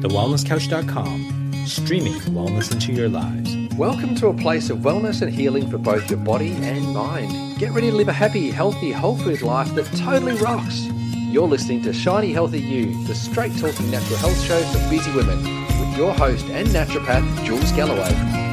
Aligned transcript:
thewellnesscouch.com, 0.00 1.66
streaming 1.66 2.14
wellness 2.32 2.72
into 2.72 2.92
your 2.92 3.08
lives. 3.08 3.56
Welcome 3.76 4.14
to 4.16 4.28
a 4.28 4.34
place 4.34 4.70
of 4.70 4.78
wellness 4.78 5.22
and 5.22 5.32
healing 5.32 5.70
for 5.70 5.78
both 5.78 6.08
your 6.08 6.18
body 6.20 6.52
and 6.52 6.94
mind. 6.94 7.58
Get 7.58 7.72
ready 7.72 7.90
to 7.90 7.96
live 7.96 8.08
a 8.08 8.12
happy, 8.12 8.50
healthy, 8.50 8.92
whole 8.92 9.16
food 9.16 9.42
life 9.42 9.74
that 9.74 9.86
totally 9.96 10.36
rocks. 10.36 10.86
You're 11.14 11.48
listening 11.48 11.82
to 11.82 11.92
Shiny 11.92 12.32
Healthy 12.32 12.60
You, 12.60 13.06
the 13.06 13.14
straight 13.14 13.56
talking 13.58 13.90
natural 13.90 14.18
health 14.18 14.40
show 14.42 14.60
for 14.62 14.90
busy 14.90 15.12
women, 15.12 15.42
with 15.80 15.96
your 15.96 16.14
host 16.14 16.46
and 16.46 16.68
naturopath, 16.68 17.44
Jules 17.44 17.72
Galloway. 17.72 18.47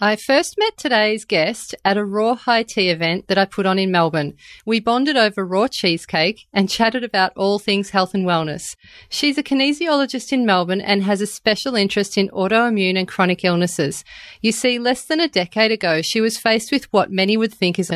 I 0.00 0.14
first 0.14 0.54
met 0.56 0.76
today's 0.76 1.24
guest 1.24 1.74
at 1.84 1.96
a 1.96 2.04
raw 2.04 2.36
high 2.36 2.62
tea 2.62 2.88
event 2.88 3.26
that 3.26 3.36
I 3.36 3.44
put 3.44 3.66
on 3.66 3.80
in 3.80 3.90
Melbourne. 3.90 4.34
We 4.64 4.78
bonded 4.78 5.16
over 5.16 5.44
raw 5.44 5.66
cheesecake 5.66 6.46
and 6.52 6.70
chatted 6.70 7.02
about 7.02 7.32
all 7.34 7.58
things 7.58 7.90
health 7.90 8.14
and 8.14 8.24
wellness. 8.24 8.76
She's 9.08 9.38
a 9.38 9.42
kinesiologist 9.42 10.30
in 10.32 10.46
Melbourne 10.46 10.80
and 10.80 11.02
has 11.02 11.20
a 11.20 11.26
special 11.26 11.74
interest 11.74 12.16
in 12.16 12.28
autoimmune 12.28 12.96
and 12.96 13.08
chronic 13.08 13.44
illnesses. 13.44 14.04
You 14.40 14.52
see, 14.52 14.78
less 14.78 15.04
than 15.04 15.18
a 15.18 15.26
decade 15.26 15.72
ago, 15.72 16.00
she 16.00 16.20
was 16.20 16.38
faced 16.38 16.70
with 16.70 16.84
what 16.92 17.10
many 17.10 17.36
would 17.36 17.52
think 17.52 17.76
is 17.76 17.90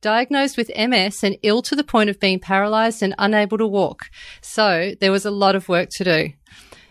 diagnosed 0.00 0.56
with 0.56 0.74
MS 0.74 1.22
and 1.22 1.36
ill 1.42 1.60
to 1.60 1.76
the 1.76 1.84
point 1.84 2.08
of 2.08 2.18
being 2.18 2.40
paralyzed 2.40 3.02
and 3.02 3.14
unable 3.18 3.58
to 3.58 3.66
walk. 3.66 4.06
So 4.40 4.94
there 5.02 5.12
was 5.12 5.26
a 5.26 5.30
lot 5.30 5.54
of 5.54 5.68
work 5.68 5.90
to 5.96 6.04
do. 6.04 6.32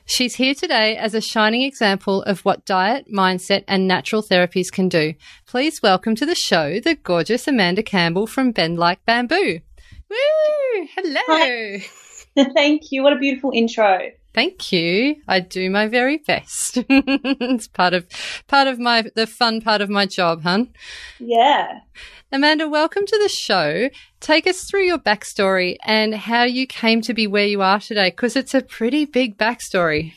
She's 0.07 0.35
here 0.35 0.53
today 0.53 0.95
as 0.97 1.15
a 1.15 1.21
shining 1.21 1.63
example 1.63 2.21
of 2.23 2.41
what 2.41 2.63
diet, 2.63 3.11
mindset, 3.11 3.63
and 3.67 3.87
natural 3.87 4.21
therapies 4.21 4.71
can 4.71 4.87
do. 4.87 5.15
Please 5.47 5.81
welcome 5.81 6.13
to 6.15 6.27
the 6.27 6.35
show 6.35 6.79
the 6.79 6.93
gorgeous 6.93 7.47
Amanda 7.47 7.81
Campbell 7.81 8.27
from 8.27 8.51
Bend 8.51 8.77
Like 8.77 9.03
Bamboo. 9.05 9.61
Woo! 10.09 10.87
Hello. 10.95 11.21
Hi. 11.27 11.85
Thank 12.53 12.91
you. 12.91 13.01
What 13.01 13.13
a 13.13 13.17
beautiful 13.17 13.51
intro. 13.51 14.11
Thank 14.35 14.73
you. 14.73 15.15
I 15.29 15.39
do 15.39 15.69
my 15.69 15.87
very 15.87 16.17
best. 16.17 16.79
it's 16.89 17.69
part 17.69 17.93
of 17.93 18.05
part 18.49 18.67
of 18.67 18.77
my 18.77 19.05
the 19.15 19.27
fun 19.27 19.61
part 19.61 19.79
of 19.79 19.89
my 19.89 20.05
job, 20.05 20.43
hun. 20.43 20.73
Yeah. 21.19 21.79
Amanda, 22.33 22.67
welcome 22.67 23.05
to 23.05 23.17
the 23.17 23.29
show. 23.29 23.89
Take 24.19 24.45
us 24.45 24.69
through 24.69 24.83
your 24.83 24.97
backstory 24.97 25.77
and 25.85 26.13
how 26.13 26.43
you 26.43 26.67
came 26.67 26.99
to 27.03 27.13
be 27.13 27.27
where 27.27 27.47
you 27.47 27.61
are 27.61 27.79
today, 27.79 28.09
because 28.09 28.35
it's 28.35 28.53
a 28.53 28.61
pretty 28.61 29.05
big 29.05 29.37
backstory. 29.37 30.11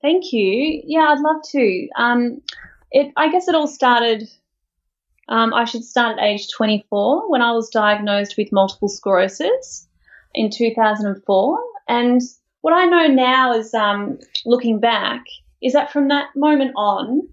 Thank 0.00 0.32
you. 0.32 0.80
Yeah, 0.86 1.12
I'd 1.14 1.20
love 1.20 1.42
to. 1.50 1.88
Um, 1.98 2.40
it, 2.90 3.12
I 3.18 3.30
guess 3.30 3.48
it 3.48 3.54
all 3.54 3.68
started. 3.68 4.26
Um, 5.28 5.52
I 5.52 5.66
should 5.66 5.84
start 5.84 6.18
at 6.18 6.24
age 6.24 6.48
24 6.56 7.30
when 7.30 7.42
I 7.42 7.52
was 7.52 7.68
diagnosed 7.68 8.36
with 8.38 8.50
multiple 8.50 8.88
sclerosis 8.88 9.86
in 10.32 10.48
2004. 10.48 11.58
And 11.86 12.22
what 12.64 12.72
I 12.72 12.86
know 12.86 13.06
now 13.08 13.52
is, 13.52 13.74
um, 13.74 14.18
looking 14.46 14.80
back, 14.80 15.26
is 15.62 15.74
that 15.74 15.92
from 15.92 16.08
that 16.08 16.28
moment 16.34 16.72
on, 16.76 17.28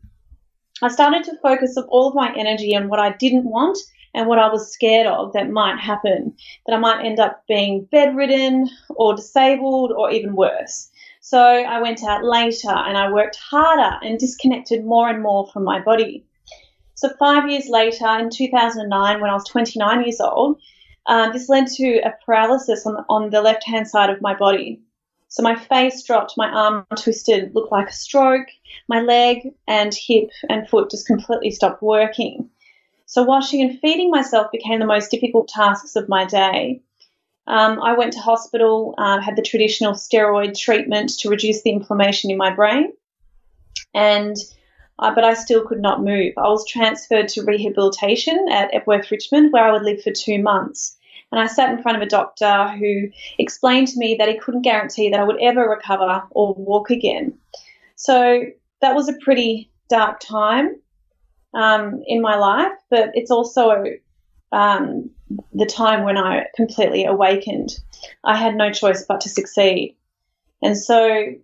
I 0.82 0.90
started 0.90 1.24
to 1.24 1.38
focus 1.42 1.78
all 1.88 2.10
of 2.10 2.16
my 2.16 2.34
energy 2.36 2.76
on 2.76 2.90
what 2.90 3.00
I 3.00 3.14
didn't 3.14 3.46
want 3.46 3.78
and 4.14 4.28
what 4.28 4.40
I 4.40 4.50
was 4.50 4.74
scared 4.74 5.08
of 5.08 5.32
that 5.32 5.50
might 5.50 5.80
happen, 5.80 6.36
that 6.66 6.76
I 6.76 6.80
might 6.80 7.06
end 7.06 7.22
up 7.22 7.46
being 7.48 7.88
bedridden 7.90 8.70
or 8.90 9.16
disabled 9.16 9.94
or 9.94 10.12
even 10.12 10.36
worse. 10.36 10.92
So 11.22 11.40
I 11.40 11.82
went 11.82 12.04
out 12.04 12.26
later 12.26 12.70
and 12.70 12.98
I 12.98 13.10
worked 13.10 13.38
harder 13.38 14.06
and 14.06 14.20
disconnected 14.20 14.84
more 14.84 15.08
and 15.08 15.24
more 15.24 15.48
from 15.48 15.64
my 15.64 15.80
body. 15.80 16.26
So 16.96 17.08
five 17.18 17.50
years 17.50 17.70
later, 17.70 18.20
in 18.20 18.32
2009, 18.32 19.22
when 19.22 19.30
I 19.30 19.34
was 19.34 19.48
29 19.48 20.02
years 20.02 20.20
old, 20.20 20.60
uh, 21.06 21.32
this 21.32 21.48
led 21.48 21.68
to 21.68 22.00
a 22.00 22.14
paralysis 22.26 22.86
on, 22.86 23.06
on 23.08 23.30
the 23.30 23.42
left 23.42 23.64
hand 23.64 23.88
side 23.88 24.10
of 24.10 24.22
my 24.22 24.36
body. 24.36 24.82
So 25.32 25.44
my 25.44 25.56
face 25.56 26.04
dropped, 26.04 26.34
my 26.36 26.50
arm 26.50 26.86
twisted, 26.98 27.56
looked 27.56 27.72
like 27.72 27.88
a 27.88 27.94
stroke. 27.94 28.48
My 28.90 29.00
leg 29.00 29.54
and 29.66 29.94
hip 29.94 30.30
and 30.50 30.68
foot 30.68 30.92
just 30.92 31.08
completely 31.08 31.52
stopped 31.52 31.82
working. 31.82 32.50
So 33.06 33.24
washing 33.24 33.62
and 33.62 33.80
feeding 33.80 34.12
myself 34.12 34.52
became 34.52 34.80
the 34.80 34.86
most 34.86 35.10
difficult 35.10 35.48
tasks 35.48 35.96
of 35.96 36.10
my 36.10 36.26
day. 36.26 36.82
Um, 37.48 37.80
I 37.82 37.94
went 37.94 38.12
to 38.14 38.20
hospital, 38.20 38.94
uh, 38.98 39.22
had 39.22 39.38
the 39.38 39.42
traditional 39.42 39.94
steroid 39.94 40.60
treatment 40.60 41.18
to 41.20 41.30
reduce 41.30 41.62
the 41.62 41.72
inflammation 41.72 42.30
in 42.30 42.36
my 42.36 42.54
brain, 42.54 42.92
and 43.94 44.36
uh, 45.00 45.16
but 45.16 45.24
I 45.24 45.34
still 45.34 45.66
could 45.66 45.82
not 45.82 46.04
move. 46.04 46.34
I 46.38 46.50
was 46.50 46.68
transferred 46.68 47.30
to 47.30 47.44
rehabilitation 47.44 48.48
at 48.52 48.74
Epworth 48.74 49.10
Richmond, 49.10 49.54
where 49.54 49.64
I 49.64 49.72
would 49.72 49.84
live 49.84 50.04
for 50.04 50.12
two 50.12 50.42
months. 50.42 50.98
And 51.32 51.40
I 51.40 51.48
sat 51.48 51.70
in 51.70 51.82
front 51.82 51.98
of 51.98 52.04
a 52.04 52.10
doctor 52.10 52.68
who 52.70 53.10
explained 53.38 53.88
to 53.90 54.00
me 54.00 54.16
that 54.20 54.28
he 54.28 54.38
couldn't 54.38 54.64
guarantee 54.64 55.10
that 55.10 55.20
I 55.20 55.24
would 55.24 55.42
ever 55.42 55.62
recover 55.62 56.24
or 56.32 56.54
walk 56.56 56.90
again. 56.90 57.38
So 57.96 58.44
that 58.82 58.96
was 58.96 59.08
a 59.08 59.18
pretty 59.22 59.72
dark 59.90 60.20
time 60.20 60.76
um, 61.54 62.04
in 62.06 62.22
my 62.22 62.36
life, 62.36 62.78
but 62.90 63.12
it's 63.14 63.32
also 63.32 63.84
um, 64.52 65.10
the 65.54 65.66
time 65.66 66.04
when 66.04 66.18
I 66.18 66.48
completely 66.56 67.06
awakened. 67.06 67.80
I 68.24 68.36
had 68.36 68.56
no 68.56 68.72
choice 68.72 69.06
but 69.06 69.22
to 69.22 69.30
succeed. 69.30 69.96
And 70.62 70.78
so, 70.78 71.36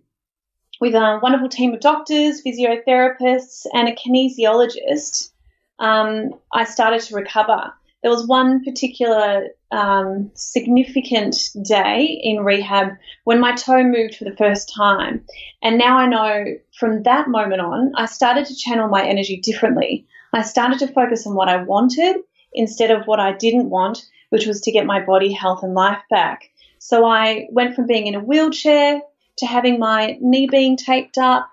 with 0.80 0.94
a 0.94 1.18
wonderful 1.22 1.48
team 1.48 1.74
of 1.74 1.80
doctors, 1.80 2.42
physiotherapists, 2.42 3.66
and 3.72 3.88
a 3.88 3.94
kinesiologist, 3.94 5.30
um, 5.78 6.34
I 6.52 6.64
started 6.64 7.00
to 7.02 7.16
recover 7.16 7.72
there 8.02 8.10
was 8.10 8.26
one 8.26 8.64
particular 8.64 9.48
um, 9.70 10.30
significant 10.34 11.36
day 11.66 12.20
in 12.22 12.44
rehab 12.44 12.96
when 13.24 13.40
my 13.40 13.54
toe 13.54 13.82
moved 13.82 14.14
for 14.14 14.24
the 14.24 14.36
first 14.36 14.72
time. 14.74 15.24
And 15.62 15.78
now 15.78 15.98
I 15.98 16.06
know 16.06 16.44
from 16.78 17.02
that 17.02 17.28
moment 17.28 17.60
on, 17.60 17.92
I 17.96 18.06
started 18.06 18.46
to 18.46 18.56
channel 18.56 18.88
my 18.88 19.04
energy 19.04 19.40
differently. 19.40 20.06
I 20.32 20.42
started 20.42 20.78
to 20.80 20.92
focus 20.92 21.26
on 21.26 21.34
what 21.34 21.48
I 21.48 21.62
wanted 21.62 22.16
instead 22.52 22.90
of 22.90 23.06
what 23.06 23.20
I 23.20 23.32
didn't 23.32 23.70
want, 23.70 24.04
which 24.30 24.46
was 24.46 24.60
to 24.62 24.72
get 24.72 24.86
my 24.86 25.04
body 25.04 25.32
health 25.32 25.62
and 25.62 25.74
life 25.74 26.02
back. 26.10 26.50
So 26.78 27.04
I 27.04 27.48
went 27.50 27.74
from 27.74 27.86
being 27.86 28.06
in 28.06 28.14
a 28.14 28.20
wheelchair 28.20 29.00
to 29.38 29.46
having 29.46 29.78
my 29.78 30.18
knee 30.20 30.48
being 30.50 30.76
taped 30.76 31.18
up 31.18 31.50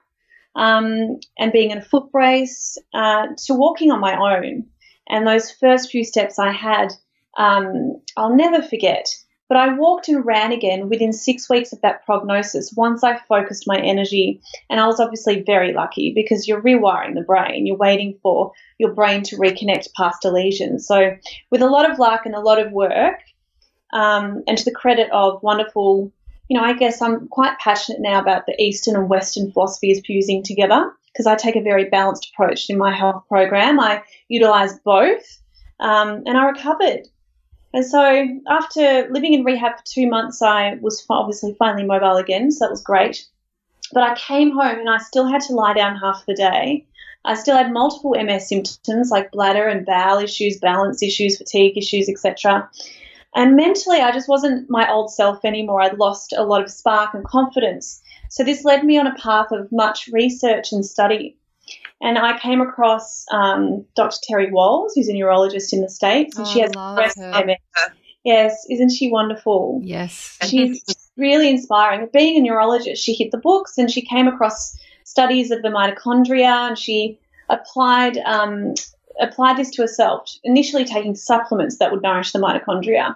um, 0.55 1.19
and 1.37 1.51
being 1.51 1.71
in 1.71 1.79
a 1.79 1.83
foot 1.83 2.11
brace 2.11 2.77
uh, 2.93 3.27
to 3.45 3.53
walking 3.53 3.91
on 3.91 3.99
my 3.99 4.37
own. 4.37 4.67
And 5.15 5.25
those 5.25 5.49
first 5.49 5.91
few 5.91 6.03
steps 6.03 6.37
I 6.37 6.51
had, 6.51 6.89
um, 7.37 8.01
I'll 8.17 8.35
never 8.35 8.61
forget. 8.61 9.15
But 9.47 9.57
I 9.57 9.73
walked 9.73 10.09
and 10.09 10.25
ran 10.25 10.51
again 10.51 10.89
within 10.89 11.13
six 11.13 11.49
weeks 11.49 11.71
of 11.71 11.79
that 11.83 12.05
prognosis 12.05 12.73
once 12.75 13.01
I 13.01 13.17
focused 13.29 13.63
my 13.65 13.79
energy. 13.79 14.41
And 14.69 14.77
I 14.77 14.87
was 14.87 14.99
obviously 14.99 15.41
very 15.41 15.71
lucky 15.71 16.11
because 16.13 16.49
you're 16.49 16.61
rewiring 16.61 17.13
the 17.13 17.21
brain. 17.21 17.65
You're 17.65 17.77
waiting 17.77 18.19
for 18.21 18.51
your 18.77 18.91
brain 18.91 19.23
to 19.23 19.37
reconnect 19.37 19.93
past 19.95 20.25
a 20.25 20.31
lesion. 20.31 20.79
So, 20.79 21.15
with 21.49 21.61
a 21.61 21.69
lot 21.69 21.89
of 21.89 21.97
luck 21.97 22.25
and 22.25 22.35
a 22.35 22.41
lot 22.41 22.59
of 22.59 22.73
work, 22.73 23.21
um, 23.93 24.43
and 24.47 24.57
to 24.57 24.65
the 24.65 24.75
credit 24.75 25.09
of 25.13 25.41
wonderful, 25.41 26.11
you 26.49 26.59
know, 26.59 26.65
I 26.65 26.73
guess 26.73 27.01
I'm 27.01 27.29
quite 27.29 27.57
passionate 27.59 28.01
now 28.01 28.19
about 28.19 28.47
the 28.47 28.61
Eastern 28.61 28.97
and 28.97 29.07
Western 29.07 29.53
philosophies 29.53 30.01
fusing 30.05 30.43
together 30.43 30.91
because 31.15 31.27
I 31.27 31.35
take 31.35 31.55
a 31.55 31.61
very 31.61 31.85
balanced 31.85 32.29
approach 32.33 32.69
in 32.69 32.77
my 32.77 32.93
health 32.93 33.23
program. 33.29 33.79
I 33.79 34.03
utilize 34.27 34.77
both, 34.79 35.41
um, 35.79 36.23
and 36.25 36.37
I 36.37 36.45
recovered. 36.45 37.07
And 37.73 37.85
so 37.85 38.27
after 38.49 39.07
living 39.09 39.33
in 39.33 39.45
rehab 39.45 39.77
for 39.77 39.83
two 39.85 40.09
months, 40.09 40.41
I 40.41 40.75
was 40.81 41.05
obviously 41.09 41.55
finally 41.57 41.85
mobile 41.85 42.17
again, 42.17 42.51
so 42.51 42.65
that 42.65 42.71
was 42.71 42.81
great. 42.81 43.25
But 43.93 44.03
I 44.03 44.15
came 44.15 44.51
home 44.51 44.79
and 44.79 44.89
I 44.89 44.97
still 44.97 45.25
had 45.25 45.41
to 45.41 45.53
lie 45.53 45.73
down 45.73 45.95
half 45.97 46.25
the 46.25 46.35
day. 46.35 46.85
I 47.23 47.35
still 47.35 47.57
had 47.57 47.71
multiple 47.71 48.15
MS 48.21 48.49
symptoms 48.49 49.09
like 49.09 49.31
bladder 49.31 49.67
and 49.67 49.85
bowel 49.85 50.19
issues, 50.19 50.59
balance 50.59 51.01
issues, 51.01 51.37
fatigue 51.37 51.77
issues, 51.77 52.09
etc. 52.09 52.69
And 53.35 53.55
mentally, 53.55 53.99
I 53.99 54.11
just 54.11 54.29
wasn't 54.29 54.69
my 54.69 54.89
old 54.89 55.11
self 55.11 55.43
anymore. 55.43 55.81
I'd 55.81 55.97
lost 55.97 56.33
a 56.35 56.43
lot 56.43 56.61
of 56.61 56.71
spark 56.71 57.13
and 57.13 57.25
confidence. 57.25 58.01
So 58.35 58.43
this 58.43 58.65
led 58.65 58.83
me 58.83 58.97
on 58.97 59.07
a 59.07 59.15
path 59.15 59.53
of 59.53 59.71
much 59.71 60.09
research 60.11 60.73
and 60.73 60.85
study. 60.85 61.37
And 62.01 62.17
I 62.17 62.37
came 62.37 62.59
across 62.59 63.23
um, 63.31 63.85
Dr. 63.95 64.17
Terry 64.23 64.51
Wahls, 64.51 64.91
who's 64.93 65.07
a 65.07 65.13
neurologist 65.13 65.71
in 65.71 65.79
the 65.79 65.89
States, 65.89 66.37
and 66.37 66.45
oh, 66.45 66.49
she 66.51 66.59
has 66.59 66.71
breast 66.73 67.17
MS. 67.17 67.55
Yes, 68.25 68.65
isn't 68.69 68.89
she 68.89 69.09
wonderful? 69.09 69.79
Yes. 69.81 70.37
She's 70.49 70.83
really 71.15 71.49
inspiring. 71.49 72.09
Being 72.11 72.37
a 72.37 72.41
neurologist, 72.41 73.01
she 73.01 73.13
hit 73.13 73.31
the 73.31 73.37
books 73.37 73.77
and 73.77 73.89
she 73.89 74.01
came 74.01 74.27
across 74.27 74.77
studies 75.05 75.51
of 75.51 75.61
the 75.61 75.69
mitochondria 75.69 76.67
and 76.67 76.77
she 76.77 77.17
applied 77.47 78.17
um, 78.17 78.73
applied 79.17 79.55
this 79.55 79.69
to 79.71 79.83
herself, 79.83 80.29
initially 80.43 80.83
taking 80.83 81.15
supplements 81.15 81.77
that 81.77 81.93
would 81.93 82.01
nourish 82.01 82.33
the 82.33 82.39
mitochondria. 82.39 83.15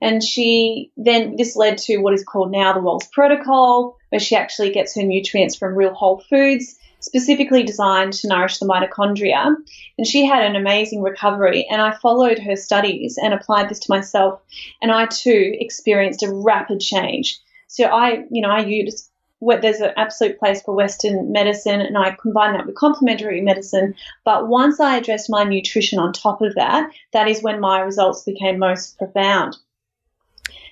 And 0.00 0.22
she 0.22 0.90
then, 0.96 1.36
this 1.36 1.54
led 1.54 1.78
to 1.78 1.98
what 1.98 2.14
is 2.14 2.24
called 2.24 2.50
now 2.50 2.72
the 2.72 2.80
Wahls 2.80 3.10
Protocol, 3.10 3.98
where 4.14 4.20
she 4.20 4.36
actually 4.36 4.70
gets 4.70 4.94
her 4.94 5.02
nutrients 5.02 5.56
from 5.56 5.74
real 5.74 5.92
whole 5.92 6.20
foods, 6.30 6.78
specifically 7.00 7.64
designed 7.64 8.12
to 8.12 8.28
nourish 8.28 8.58
the 8.58 8.64
mitochondria. 8.64 9.56
And 9.98 10.06
she 10.06 10.24
had 10.24 10.44
an 10.44 10.54
amazing 10.54 11.02
recovery. 11.02 11.66
And 11.68 11.82
I 11.82 11.96
followed 11.96 12.38
her 12.38 12.54
studies 12.54 13.18
and 13.20 13.34
applied 13.34 13.68
this 13.68 13.80
to 13.80 13.90
myself. 13.90 14.40
And 14.80 14.92
I 14.92 15.06
too 15.06 15.56
experienced 15.58 16.22
a 16.22 16.32
rapid 16.32 16.78
change. 16.78 17.40
So 17.66 17.86
I, 17.86 18.22
you 18.30 18.40
know, 18.40 18.50
I 18.50 18.60
used 18.60 19.10
what 19.40 19.62
there's 19.62 19.80
an 19.80 19.90
absolute 19.96 20.38
place 20.38 20.62
for 20.62 20.76
Western 20.76 21.32
medicine, 21.32 21.80
and 21.80 21.98
I 21.98 22.12
combine 22.12 22.52
that 22.52 22.66
with 22.66 22.76
complementary 22.76 23.40
medicine. 23.40 23.96
But 24.24 24.46
once 24.46 24.78
I 24.78 24.96
addressed 24.96 25.28
my 25.28 25.42
nutrition 25.42 25.98
on 25.98 26.12
top 26.12 26.40
of 26.40 26.54
that, 26.54 26.88
that 27.12 27.26
is 27.26 27.42
when 27.42 27.58
my 27.58 27.80
results 27.80 28.22
became 28.22 28.60
most 28.60 28.96
profound. 28.96 29.56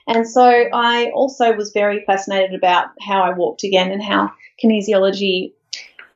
And 0.06 0.26
so 0.26 0.44
I 0.72 1.10
also 1.14 1.54
was 1.54 1.72
very 1.72 2.04
fascinated 2.04 2.54
about 2.54 2.88
how 3.00 3.22
I 3.22 3.30
walked 3.30 3.64
again 3.64 3.92
and 3.92 4.02
how 4.02 4.32
kinesiology 4.62 5.52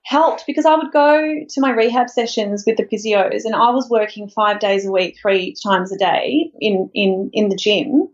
helped 0.02 0.44
because 0.46 0.64
I 0.64 0.76
would 0.76 0.92
go 0.92 1.44
to 1.48 1.60
my 1.60 1.70
rehab 1.70 2.08
sessions 2.08 2.64
with 2.66 2.76
the 2.76 2.84
physios 2.84 3.44
and 3.44 3.54
I 3.54 3.70
was 3.70 3.88
working 3.90 4.28
five 4.28 4.60
days 4.60 4.86
a 4.86 4.92
week, 4.92 5.16
three 5.20 5.54
times 5.62 5.92
a 5.92 5.98
day 5.98 6.50
in, 6.60 6.90
in, 6.94 7.30
in 7.32 7.48
the 7.48 7.56
gym. 7.56 8.08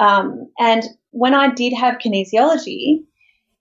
Um, 0.00 0.48
and 0.58 0.82
when 1.10 1.34
I 1.34 1.52
did 1.52 1.74
have 1.74 1.98
kinesiology, 1.98 3.04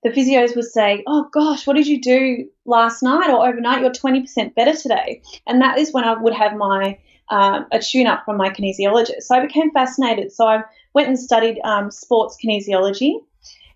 the 0.03 0.09
physios 0.09 0.55
would 0.55 0.65
say, 0.65 1.03
Oh 1.07 1.27
gosh, 1.33 1.65
what 1.65 1.75
did 1.75 1.87
you 1.87 2.01
do 2.01 2.47
last 2.65 3.01
night 3.01 3.29
or 3.29 3.47
overnight? 3.47 3.81
You're 3.81 3.91
20% 3.91 4.55
better 4.55 4.73
today. 4.73 5.21
And 5.47 5.61
that 5.61 5.77
is 5.77 5.91
when 5.91 6.03
I 6.03 6.13
would 6.13 6.33
have 6.33 6.55
my 6.55 6.99
uh, 7.29 7.63
a 7.71 7.79
tune 7.79 8.07
up 8.07 8.23
from 8.23 8.37
my 8.37 8.49
kinesiologist. 8.49 9.23
So 9.23 9.35
I 9.35 9.45
became 9.45 9.71
fascinated. 9.71 10.31
So 10.31 10.47
I 10.47 10.63
went 10.95 11.09
and 11.09 11.19
studied 11.19 11.59
um, 11.63 11.91
sports 11.91 12.37
kinesiology. 12.43 13.17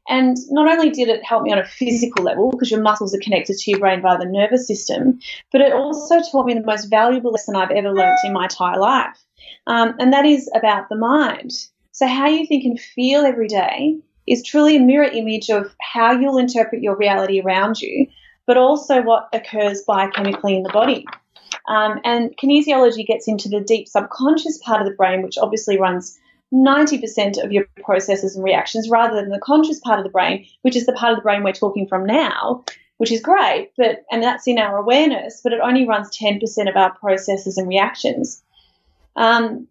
And 0.07 0.38
not 0.50 0.68
only 0.71 0.89
did 0.89 1.10
it 1.10 1.24
help 1.24 1.44
me 1.44 1.51
on 1.51 1.60
a 1.60 1.66
physical 1.66 2.24
level, 2.24 2.50
because 2.50 2.71
your 2.71 2.81
muscles 2.81 3.13
are 3.13 3.19
connected 3.19 3.57
to 3.57 3.71
your 3.71 3.80
brain 3.80 4.01
via 4.01 4.18
the 4.18 4.25
nervous 4.25 4.66
system, 4.66 5.19
but 5.51 5.62
it 5.62 5.71
also 5.71 6.19
taught 6.21 6.48
me 6.48 6.56
the 6.56 6.66
most 6.66 6.86
valuable 6.86 7.31
lesson 7.31 7.56
I've 7.56 7.69
ever 7.69 7.92
learned 7.92 8.18
in 8.24 8.33
my 8.33 8.44
entire 8.45 8.80
life. 8.80 9.24
Um, 9.68 9.94
and 10.00 10.12
that 10.13 10.25
is 10.25 10.50
about 10.56 10.89
the 10.89 10.95
mind. 10.95 11.51
So, 11.92 12.07
how 12.07 12.27
you 12.27 12.48
think 12.48 12.63
and 12.63 12.80
feel 12.80 13.22
every 13.22 13.48
day 13.48 13.98
is 14.25 14.42
truly 14.42 14.77
a 14.77 14.80
mirror 14.80 15.04
image 15.04 15.50
of 15.50 15.75
how 15.81 16.13
you'll 16.13 16.38
interpret 16.38 16.81
your 16.81 16.95
reality 16.95 17.42
around 17.42 17.81
you, 17.81 18.07
but 18.48 18.57
also 18.57 19.01
what 19.01 19.27
occurs 19.33 19.83
biochemically 19.88 20.56
in 20.56 20.63
the 20.63 20.69
body. 20.69 21.06
Um, 21.68 22.00
and 22.04 22.36
kinesiology 22.38 23.06
gets 23.06 23.27
into 23.27 23.50
the 23.50 23.60
deep 23.60 23.88
subconscious 23.88 24.60
part 24.63 24.81
of 24.81 24.88
the 24.88 24.95
brain, 24.95 25.22
which 25.22 25.38
obviously 25.38 25.77
runs 25.77 26.18
90% 26.54 27.44
of 27.44 27.51
your 27.51 27.66
processes 27.84 28.36
and 28.36 28.44
reactions 28.44 28.90
rather 28.90 29.16
than 29.16 29.30
the 29.30 29.40
conscious 29.40 29.80
part 29.80 30.00
of 30.00 30.04
the 30.04 30.12
brain, 30.12 30.46
which 30.63 30.75
is 30.75 30.86
the 30.86 30.94
part 30.94 31.13
of 31.13 31.18
the 31.18 31.24
brain 31.24 31.44
we're 31.44 31.54
talking 31.54 31.88
from 31.88 32.06
now, 32.06 32.63
which 32.98 33.12
is 33.12 33.22
great, 33.22 33.72
but 33.78 34.04
and 34.12 34.24
that's 34.24 34.48
in 34.48 34.57
our 34.57 34.78
awareness, 34.78 35.42
but 35.44 35.54
it 35.54 35.60
only 35.62 35.88
runs 35.88 36.16
10% 36.18 36.69
of 36.69 36.75
our 36.75 36.94
processes 36.96 37.57
and 37.57 37.68
reactions. 37.68 38.42
Um, 39.16 39.68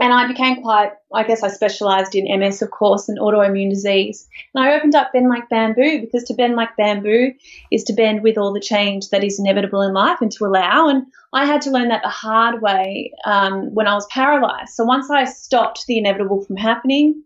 and 0.00 0.12
I 0.12 0.26
became 0.26 0.62
quite, 0.62 0.90
I 1.12 1.22
guess 1.22 1.42
I 1.42 1.48
specialized 1.48 2.16
in 2.16 2.40
MS, 2.40 2.62
of 2.62 2.70
course, 2.70 3.08
and 3.08 3.18
autoimmune 3.18 3.70
disease. 3.70 4.28
And 4.54 4.64
I 4.64 4.74
opened 4.74 4.94
up 4.96 5.12
Bend 5.12 5.28
Like 5.28 5.48
Bamboo 5.48 6.00
because 6.00 6.24
to 6.24 6.34
bend 6.34 6.56
like 6.56 6.76
bamboo 6.76 7.32
is 7.70 7.84
to 7.84 7.92
bend 7.92 8.22
with 8.22 8.36
all 8.36 8.52
the 8.52 8.60
change 8.60 9.10
that 9.10 9.22
is 9.22 9.38
inevitable 9.38 9.82
in 9.82 9.92
life 9.94 10.18
and 10.20 10.32
to 10.32 10.46
allow. 10.46 10.88
And 10.88 11.06
I 11.32 11.46
had 11.46 11.62
to 11.62 11.70
learn 11.70 11.88
that 11.88 12.02
the 12.02 12.08
hard 12.08 12.60
way 12.60 13.12
um, 13.24 13.72
when 13.72 13.86
I 13.86 13.94
was 13.94 14.06
paralyzed. 14.06 14.74
So 14.74 14.84
once 14.84 15.10
I 15.10 15.24
stopped 15.24 15.86
the 15.86 15.98
inevitable 15.98 16.44
from 16.44 16.56
happening, 16.56 17.22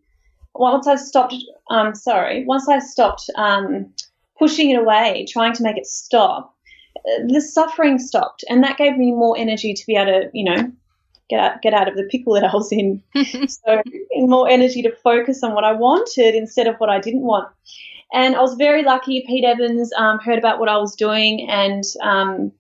once 0.55 0.87
I 0.87 0.97
stopped, 0.97 1.37
um, 1.71 1.95
sorry, 1.95 2.45
once 2.45 2.69
I 2.69 2.81
stopped 2.81 3.31
um, 3.37 3.95
pushing 4.39 4.71
it 4.71 4.79
away, 4.79 5.27
trying 5.27 5.55
to 5.55 5.63
make 5.63 5.79
it 5.79 5.87
stop, 5.87 6.55
the 7.29 7.41
suffering 7.41 7.99
stopped. 7.99 8.45
And 8.51 8.63
that 8.63 8.77
gave 8.77 8.99
me 8.99 9.13
more 9.13 9.39
energy 9.39 9.73
to 9.73 9.87
be 9.87 9.97
able 9.97 10.13
to, 10.13 10.31
you 10.35 10.45
know, 10.45 10.71
get 11.29 11.41
out, 11.41 11.63
get 11.63 11.75
out 11.75 11.89
of 11.89 11.97
the 11.97 12.05
pickle 12.05 12.35
that 12.35 12.45
I 12.45 12.53
was 12.53 12.73
in. 12.73 13.03
so 13.49 13.83
more 14.17 14.49
energy 14.49 14.83
to 14.83 14.95
focus 14.97 15.43
on 15.43 15.55
what 15.55 15.65
I 15.65 15.73
wanted 15.73 16.35
instead 16.35 16.67
of 16.67 16.77
what 16.77 16.91
I 16.91 17.01
didn't 17.01 17.23
want. 17.23 17.49
And 18.13 18.35
I 18.35 18.41
was 18.41 18.55
very 18.55 18.83
lucky. 18.83 19.25
Pete 19.27 19.45
Evans 19.45 19.93
um, 19.97 20.19
heard 20.19 20.39
about 20.39 20.59
what 20.59 20.69
I 20.69 20.79
was 20.79 20.95
doing, 20.95 21.49
and 21.49 21.85
um, 22.03 22.53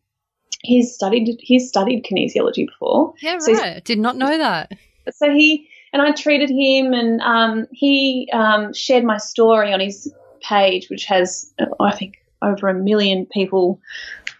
he's 0.62 0.94
studied 0.94 1.38
he's 1.40 1.68
studied 1.68 2.04
kinesiology 2.04 2.66
before. 2.66 3.14
Yeah, 3.22 3.38
so 3.38 3.54
right. 3.54 3.82
Did 3.82 3.98
not 3.98 4.16
know 4.16 4.36
that. 4.36 4.72
So 5.10 5.32
he 5.32 5.68
and 5.94 6.02
I 6.02 6.12
treated 6.12 6.50
him, 6.50 6.92
and 6.92 7.20
um, 7.22 7.66
he 7.72 8.28
um, 8.32 8.74
shared 8.74 9.04
my 9.04 9.16
story 9.16 9.72
on 9.72 9.80
his 9.80 10.12
page, 10.42 10.90
which 10.90 11.06
has 11.06 11.52
I 11.80 11.92
think 11.92 12.18
over 12.42 12.68
a 12.68 12.74
million 12.74 13.26
people 13.26 13.80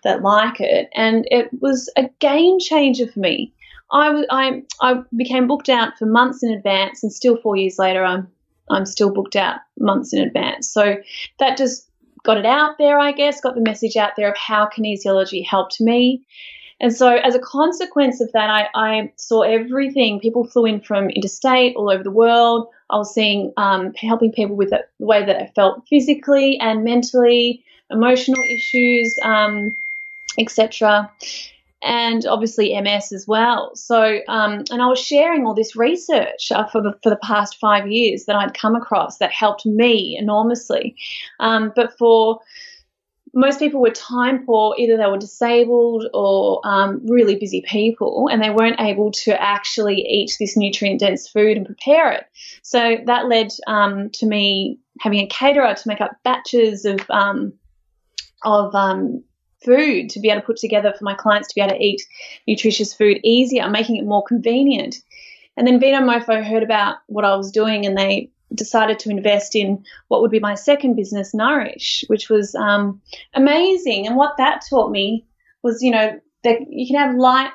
that 0.04 0.22
like 0.22 0.60
it, 0.60 0.90
and 0.94 1.26
it 1.30 1.48
was 1.60 1.90
a 1.96 2.10
game 2.18 2.58
changer 2.60 3.06
for 3.06 3.20
me. 3.20 3.52
I, 3.90 4.24
I, 4.30 4.62
I 4.80 5.02
became 5.16 5.46
booked 5.46 5.68
out 5.68 5.98
for 5.98 6.06
months 6.06 6.42
in 6.42 6.50
advance, 6.50 7.02
and 7.02 7.12
still 7.12 7.36
four 7.36 7.56
years 7.56 7.78
later, 7.78 8.04
I'm 8.04 8.28
I'm 8.70 8.84
still 8.84 9.12
booked 9.12 9.36
out 9.36 9.60
months 9.78 10.12
in 10.12 10.20
advance. 10.20 10.70
So 10.70 10.96
that 11.38 11.56
just 11.56 11.88
got 12.22 12.36
it 12.36 12.44
out 12.44 12.76
there, 12.76 12.98
I 12.98 13.12
guess, 13.12 13.40
got 13.40 13.54
the 13.54 13.62
message 13.62 13.96
out 13.96 14.12
there 14.16 14.30
of 14.30 14.36
how 14.36 14.68
kinesiology 14.68 15.46
helped 15.46 15.80
me. 15.80 16.22
And 16.80 16.94
so, 16.94 17.16
as 17.16 17.34
a 17.34 17.40
consequence 17.40 18.20
of 18.20 18.30
that, 18.32 18.50
I, 18.50 18.68
I 18.74 19.12
saw 19.16 19.42
everything. 19.42 20.20
People 20.20 20.44
flew 20.44 20.66
in 20.66 20.80
from 20.80 21.10
interstate 21.10 21.74
all 21.74 21.90
over 21.90 22.04
the 22.04 22.10
world. 22.10 22.68
I 22.90 22.96
was 22.98 23.12
seeing 23.12 23.52
um, 23.56 23.94
helping 23.94 24.32
people 24.32 24.54
with 24.54 24.70
the 24.70 24.84
way 24.98 25.24
that 25.24 25.36
I 25.42 25.46
felt 25.56 25.88
physically 25.88 26.58
and 26.60 26.84
mentally, 26.84 27.64
emotional 27.90 28.44
issues, 28.44 29.16
um, 29.24 29.74
etc 30.38 31.10
and 31.82 32.26
obviously 32.26 32.78
MS 32.80 33.12
as 33.12 33.26
well. 33.26 33.74
So, 33.76 34.20
um, 34.28 34.64
and 34.70 34.82
I 34.82 34.86
was 34.86 34.98
sharing 34.98 35.46
all 35.46 35.54
this 35.54 35.76
research 35.76 36.50
uh, 36.50 36.66
for 36.66 36.82
the 36.82 36.94
for 37.02 37.10
the 37.10 37.16
past 37.22 37.58
five 37.58 37.88
years 37.88 38.24
that 38.24 38.36
I'd 38.36 38.54
come 38.54 38.74
across 38.74 39.18
that 39.18 39.30
helped 39.32 39.64
me 39.64 40.16
enormously. 40.18 40.96
Um, 41.40 41.72
but 41.74 41.96
for 41.96 42.40
most 43.34 43.58
people 43.58 43.80
were 43.80 43.90
time 43.90 44.44
poor, 44.44 44.74
either 44.78 44.96
they 44.96 45.06
were 45.06 45.18
disabled 45.18 46.06
or 46.14 46.60
um, 46.64 47.00
really 47.06 47.36
busy 47.36 47.62
people, 47.62 48.28
and 48.30 48.42
they 48.42 48.50
weren't 48.50 48.80
able 48.80 49.12
to 49.12 49.40
actually 49.40 50.00
eat 50.00 50.36
this 50.40 50.56
nutrient 50.56 51.00
dense 51.00 51.28
food 51.28 51.56
and 51.56 51.66
prepare 51.66 52.10
it. 52.12 52.24
So 52.62 52.96
that 53.06 53.28
led 53.28 53.52
um, 53.66 54.10
to 54.14 54.26
me 54.26 54.80
having 55.00 55.20
a 55.20 55.28
caterer 55.28 55.74
to 55.74 55.88
make 55.88 56.00
up 56.00 56.12
batches 56.24 56.84
of 56.84 57.00
um, 57.10 57.52
of 58.44 58.74
um, 58.74 59.22
food 59.64 60.10
to 60.10 60.20
be 60.20 60.30
able 60.30 60.40
to 60.40 60.46
put 60.46 60.56
together 60.56 60.92
for 60.96 61.04
my 61.04 61.14
clients 61.14 61.48
to 61.48 61.54
be 61.54 61.60
able 61.60 61.74
to 61.74 61.82
eat 61.84 62.02
nutritious 62.46 62.94
food 62.94 63.18
easier, 63.24 63.68
making 63.68 63.96
it 63.96 64.04
more 64.04 64.22
convenient. 64.22 64.96
And 65.56 65.66
then 65.66 65.80
Vinomofo 65.80 66.44
heard 66.44 66.62
about 66.62 66.98
what 67.06 67.24
I 67.24 67.34
was 67.34 67.50
doing 67.50 67.84
and 67.84 67.96
they 67.96 68.30
decided 68.54 68.98
to 69.00 69.10
invest 69.10 69.54
in 69.54 69.84
what 70.08 70.22
would 70.22 70.30
be 70.30 70.40
my 70.40 70.54
second 70.54 70.94
business, 70.94 71.34
Nourish, 71.34 72.04
which 72.06 72.30
was 72.30 72.54
um, 72.54 73.00
amazing. 73.34 74.06
And 74.06 74.16
what 74.16 74.36
that 74.38 74.62
taught 74.68 74.90
me 74.90 75.26
was, 75.62 75.82
you 75.82 75.90
know, 75.90 76.18
that 76.44 76.60
you 76.70 76.86
can 76.86 76.96
have 76.96 77.16
light. 77.16 77.50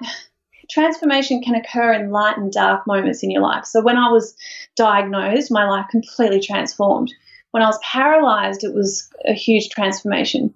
Transformation 0.70 1.42
can 1.42 1.56
occur 1.56 1.94
in 1.94 2.12
light 2.12 2.38
and 2.38 2.52
dark 2.52 2.86
moments 2.88 3.24
in 3.24 3.32
your 3.32 3.42
life. 3.42 3.66
So 3.66 3.82
when 3.82 3.98
I 3.98 4.12
was 4.12 4.36
diagnosed, 4.76 5.52
my 5.52 5.68
life 5.68 5.86
completely 5.90 6.40
transformed. 6.40 7.14
When 7.52 7.64
I 7.64 7.68
was 7.68 7.80
paralyzed, 7.84 8.64
it 8.64 8.74
was 8.74 9.10
a 9.26 9.34
huge 9.34 9.70
transformation 9.70 10.54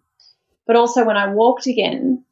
but 0.67 0.75
also 0.75 1.05
when 1.05 1.17
I 1.17 1.31
walked 1.31 1.65
again, 1.65 2.23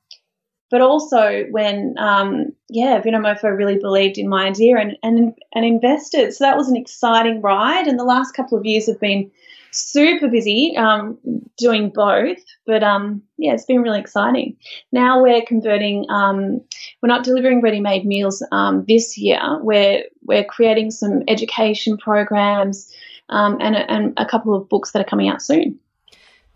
but 0.69 0.81
also 0.81 1.45
when, 1.51 1.95
um, 1.97 2.51
yeah, 2.69 3.01
Vinomofo 3.01 3.55
really 3.55 3.77
believed 3.77 4.17
in 4.17 4.27
my 4.27 4.47
idea 4.47 4.77
and, 4.77 4.97
and, 5.03 5.33
and 5.53 5.65
invested. 5.65 6.33
So 6.33 6.43
that 6.43 6.57
was 6.57 6.67
an 6.67 6.75
exciting 6.75 7.41
ride. 7.41 7.87
And 7.87 7.97
the 7.97 8.03
last 8.03 8.33
couple 8.33 8.57
of 8.57 8.65
years 8.65 8.87
have 8.87 8.99
been 8.99 9.31
super 9.71 10.27
busy 10.27 10.75
um, 10.75 11.17
doing 11.57 11.91
both. 11.91 12.39
But 12.65 12.83
um, 12.83 13.21
yeah, 13.37 13.53
it's 13.53 13.65
been 13.65 13.83
really 13.83 13.99
exciting. 13.99 14.57
Now 14.91 15.21
we're 15.21 15.43
converting, 15.43 16.05
um, 16.09 16.61
we're 17.01 17.09
not 17.09 17.23
delivering 17.23 17.61
ready 17.61 17.79
made 17.79 18.05
meals 18.05 18.43
um, 18.51 18.85
this 18.87 19.17
year. 19.17 19.39
We're, 19.61 20.03
we're 20.23 20.45
creating 20.45 20.91
some 20.91 21.23
education 21.27 21.97
programs 21.97 22.91
um, 23.29 23.57
and, 23.61 23.75
and 23.75 24.13
a 24.17 24.25
couple 24.25 24.55
of 24.55 24.67
books 24.67 24.91
that 24.91 25.01
are 25.01 25.09
coming 25.09 25.29
out 25.29 25.41
soon. 25.41 25.79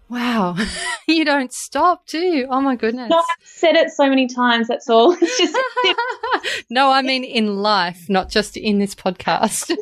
Wow. 0.10 0.56
you 1.08 1.24
don't 1.24 1.54
stop, 1.54 2.08
do 2.08 2.18
you? 2.18 2.48
Oh 2.50 2.62
my 2.62 2.76
goodness. 2.76 3.10
No, 3.10 3.18
I've 3.18 3.48
said 3.48 3.76
it 3.76 3.92
so 3.92 4.10
many 4.10 4.28
times, 4.28 4.68
that's 4.68 4.90
all. 4.90 5.16
It's 5.22 5.38
just 5.38 5.58
No, 6.70 6.90
I 6.92 7.02
mean 7.02 7.24
in 7.24 7.58
life, 7.58 8.10
not 8.10 8.30
just 8.30 8.58
in 8.58 8.80
this 8.80 8.96
podcast. 8.96 9.76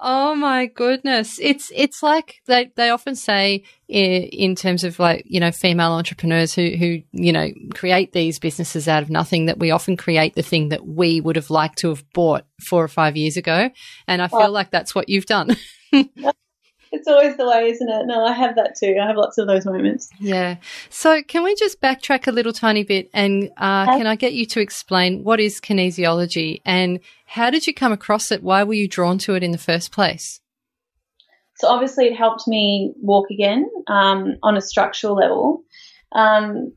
oh 0.00 0.34
my 0.34 0.66
goodness. 0.66 1.38
It's 1.40 1.70
it's 1.74 2.02
like 2.02 2.36
they, 2.46 2.72
they 2.74 2.90
often 2.90 3.16
say 3.16 3.64
in, 3.88 4.22
in 4.22 4.54
terms 4.54 4.84
of 4.84 4.98
like, 4.98 5.24
you 5.26 5.40
know, 5.40 5.50
female 5.50 5.92
entrepreneurs 5.92 6.54
who 6.54 6.70
who, 6.70 7.02
you 7.12 7.32
know, 7.32 7.50
create 7.74 8.12
these 8.12 8.38
businesses 8.38 8.88
out 8.88 9.02
of 9.02 9.10
nothing 9.10 9.46
that 9.46 9.58
we 9.58 9.70
often 9.70 9.96
create 9.96 10.34
the 10.34 10.42
thing 10.42 10.70
that 10.70 10.86
we 10.86 11.20
would 11.20 11.36
have 11.36 11.50
liked 11.50 11.78
to 11.78 11.90
have 11.90 12.04
bought 12.12 12.46
four 12.62 12.82
or 12.82 12.88
five 12.88 13.16
years 13.16 13.36
ago. 13.36 13.70
And 14.08 14.22
I 14.22 14.28
feel 14.28 14.38
well, 14.38 14.52
like 14.52 14.70
that's 14.70 14.94
what 14.94 15.10
you've 15.10 15.26
done. 15.26 15.56
It's 16.92 17.08
always 17.08 17.36
the 17.36 17.48
way, 17.48 17.70
isn't 17.70 17.88
it? 17.88 18.06
No, 18.06 18.24
I 18.24 18.32
have 18.32 18.54
that 18.56 18.76
too. 18.78 18.96
I 19.02 19.06
have 19.06 19.16
lots 19.16 19.38
of 19.38 19.46
those 19.46 19.64
moments. 19.64 20.10
Yeah. 20.20 20.56
So, 20.90 21.22
can 21.22 21.42
we 21.42 21.54
just 21.54 21.80
backtrack 21.80 22.26
a 22.26 22.32
little 22.32 22.52
tiny 22.52 22.84
bit 22.84 23.08
and 23.14 23.50
uh, 23.56 23.86
can 23.86 24.06
I 24.06 24.14
get 24.14 24.34
you 24.34 24.44
to 24.46 24.60
explain 24.60 25.24
what 25.24 25.40
is 25.40 25.60
kinesiology 25.60 26.60
and 26.64 27.00
how 27.24 27.50
did 27.50 27.66
you 27.66 27.72
come 27.72 27.92
across 27.92 28.30
it? 28.30 28.42
Why 28.42 28.62
were 28.62 28.74
you 28.74 28.86
drawn 28.86 29.18
to 29.18 29.34
it 29.34 29.42
in 29.42 29.52
the 29.52 29.58
first 29.58 29.90
place? 29.90 30.40
So, 31.56 31.68
obviously, 31.68 32.06
it 32.06 32.16
helped 32.16 32.46
me 32.46 32.92
walk 33.00 33.30
again 33.30 33.68
um, 33.88 34.36
on 34.42 34.56
a 34.56 34.60
structural 34.60 35.16
level. 35.16 35.64
Um, 36.14 36.72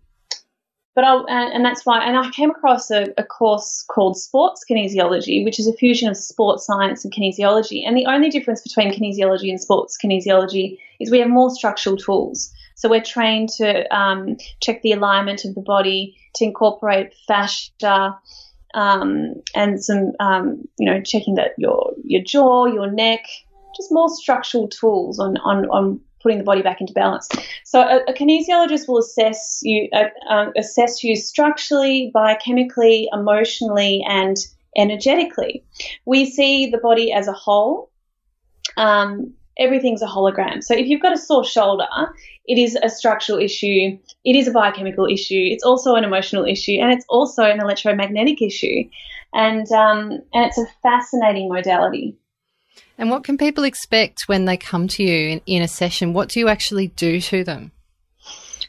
but 0.96 1.04
I, 1.04 1.18
and, 1.28 1.66
that's 1.66 1.86
why, 1.86 2.04
and 2.06 2.18
I 2.18 2.30
came 2.32 2.50
across 2.50 2.90
a, 2.90 3.08
a, 3.18 3.24
course 3.24 3.84
called 3.90 4.18
Sports 4.18 4.64
Kinesiology, 4.70 5.44
which 5.44 5.60
is 5.60 5.68
a 5.68 5.74
fusion 5.74 6.10
of 6.10 6.16
sports 6.16 6.66
science 6.66 7.04
and 7.04 7.14
kinesiology. 7.14 7.86
And 7.86 7.98
the 7.98 8.06
only 8.06 8.30
difference 8.30 8.62
between 8.62 8.94
kinesiology 8.94 9.50
and 9.50 9.60
sports 9.60 9.98
kinesiology 10.02 10.78
is 11.02 11.12
we 11.12 11.20
have 11.20 11.28
more 11.28 11.50
structural 11.50 11.98
tools. 11.98 12.50
So 12.76 12.90
we're 12.90 13.04
trained 13.04 13.50
to 13.58 13.94
um, 13.94 14.38
check 14.62 14.82
the 14.84 14.94
alignment 14.94 15.44
of 15.44 15.54
the 15.54 15.62
body, 15.62 16.16
to 16.36 16.46
incorporate 16.46 17.14
fascia, 17.28 18.18
um, 18.74 19.34
and 19.54 19.84
some, 19.84 20.14
um, 20.22 20.66
you 20.78 20.90
know, 20.90 21.02
checking 21.02 21.36
that 21.36 21.52
your 21.58 21.94
your 22.04 22.22
jaw, 22.22 22.66
your 22.66 22.92
neck, 22.92 23.26
just 23.76 23.92
more 23.92 24.10
structural 24.10 24.68
tools 24.68 25.20
on 25.20 25.38
on 25.38 25.66
on 25.70 26.00
putting 26.26 26.40
the 26.40 26.44
body 26.44 26.64
back 26.64 26.82
into 26.82 26.92
balance. 26.94 27.30
So 27.64 27.82
a, 27.82 27.98
a 28.08 28.14
kinesiologist 28.14 28.88
will 28.88 28.98
assess 28.98 29.60
you 29.64 29.88
uh, 29.94 30.10
uh, 30.28 30.52
assess 30.58 31.04
you 31.04 31.16
structurally, 31.16 32.12
biochemically, 32.16 33.06
emotionally, 33.14 34.04
and 34.10 34.36
energetically. 34.76 35.64
We 36.06 36.26
see 36.26 36.72
the 36.72 36.80
body 36.80 37.14
as 37.14 37.28
a 37.28 37.34
whole. 37.34 37.92
Um, 38.76 39.34
everything's 39.60 40.02
a 40.02 40.08
hologram. 40.08 40.64
So 40.64 40.74
if 40.74 40.88
you've 40.88 41.02
got 41.02 41.14
a 41.14 41.18
sore 41.18 41.46
shoulder, 41.46 41.88
it 42.46 42.58
is 42.58 42.76
a 42.82 42.90
structural 42.90 43.40
issue, 43.40 43.98
it 44.26 44.36
is 44.36 44.48
a 44.48 44.52
biochemical 44.52 45.06
issue, 45.06 45.48
it's 45.54 45.64
also 45.64 45.96
an 45.96 46.04
emotional 46.04 46.46
issue, 46.46 46.78
and 46.82 46.92
it's 46.92 47.06
also 47.08 47.44
an 47.44 47.60
electromagnetic 47.62 48.42
issue. 48.42 48.90
And 49.34 49.72
um, 49.72 50.00
and 50.34 50.46
it's 50.48 50.58
a 50.58 50.66
fascinating 50.82 51.50
modality. 51.50 52.18
And 52.98 53.10
what 53.10 53.24
can 53.24 53.38
people 53.38 53.64
expect 53.64 54.24
when 54.28 54.46
they 54.46 54.58
come 54.58 54.88
to 54.90 55.04
you 55.04 55.30
in, 55.30 55.42
in 55.46 55.62
a 55.62 55.68
session? 55.68 56.14
What 56.14 56.30
do 56.30 56.40
you 56.40 56.48
actually 56.48 56.88
do 56.88 57.20
to 57.22 57.44
them? 57.44 57.72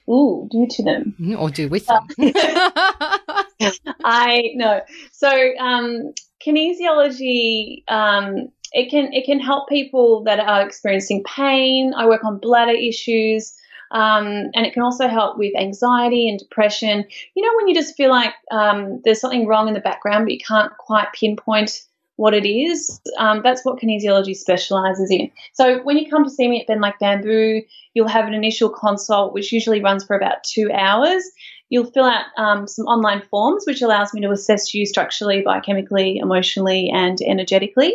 Ooh, 0.09 0.49
do 0.51 0.67
to 0.69 0.83
them. 0.83 1.15
Mm, 1.21 1.41
or 1.41 1.51
do 1.51 1.69
with 1.69 1.87
them. 1.87 2.07
I 4.05 4.51
know. 4.55 4.81
So 5.13 5.29
um, 5.59 6.13
kinesiology 6.47 7.83
um, 7.89 8.49
it 8.73 8.91
can 8.91 9.13
it 9.13 9.25
can 9.27 9.41
help 9.41 9.69
people 9.69 10.25
that 10.25 10.39
are 10.39 10.67
experiencing 10.67 11.25
pain. 11.25 11.93
I 11.97 12.07
work 12.07 12.25
on 12.25 12.39
bladder 12.39 12.73
issues. 12.73 13.55
Um, 13.93 14.51
and 14.55 14.67
it 14.67 14.73
can 14.73 14.83
also 14.83 15.07
help 15.07 15.39
with 15.39 15.55
anxiety 15.57 16.29
and 16.29 16.41
depression. 16.41 17.05
You 17.35 17.43
know, 17.45 17.53
when 17.57 17.69
you 17.69 17.75
just 17.75 17.97
feel 17.97 18.11
like 18.11 18.35
um, 18.51 19.01
there's 19.05 19.21
something 19.21 19.47
wrong 19.47 19.69
in 19.69 19.75
the 19.75 19.81
background, 19.81 20.25
but 20.25 20.33
you 20.33 20.41
can't 20.41 20.77
quite 20.77 21.13
pinpoint 21.13 21.83
what 22.17 22.35
it 22.35 22.49
is. 22.49 23.01
Um, 23.19 23.41
that's 23.43 23.65
what 23.65 23.79
kinesiology 23.79 24.35
specializes 24.35 25.11
in. 25.11 25.31
So 25.53 25.83
when 25.85 25.99
you 25.99 26.11
come 26.11 26.25
to 26.25 26.31
see 26.31 26.49
me 26.49 26.61
at 26.61 26.67
Bend 26.67 26.81
Like 26.81 26.99
Bamboo, 26.99 27.63
you'll 27.95 28.09
have 28.09 28.27
an 28.27 28.35
initial 28.35 28.71
consult, 28.71 29.33
which 29.33 29.53
usually 29.53 29.83
runs 29.83 30.05
for 30.05 30.17
about 30.17 30.43
two 30.43 30.71
hours. 30.73 31.23
You'll 31.69 31.91
fill 31.91 32.05
out 32.05 32.25
um, 32.39 32.67
some 32.67 32.87
online 32.87 33.23
forms, 33.23 33.65
which 33.67 33.83
allows 33.83 34.15
me 34.15 34.21
to 34.23 34.31
assess 34.31 34.73
you 34.73 34.87
structurally, 34.87 35.43
biochemically, 35.43 36.21
emotionally, 36.21 36.91
and 36.93 37.19
energetically. 37.21 37.95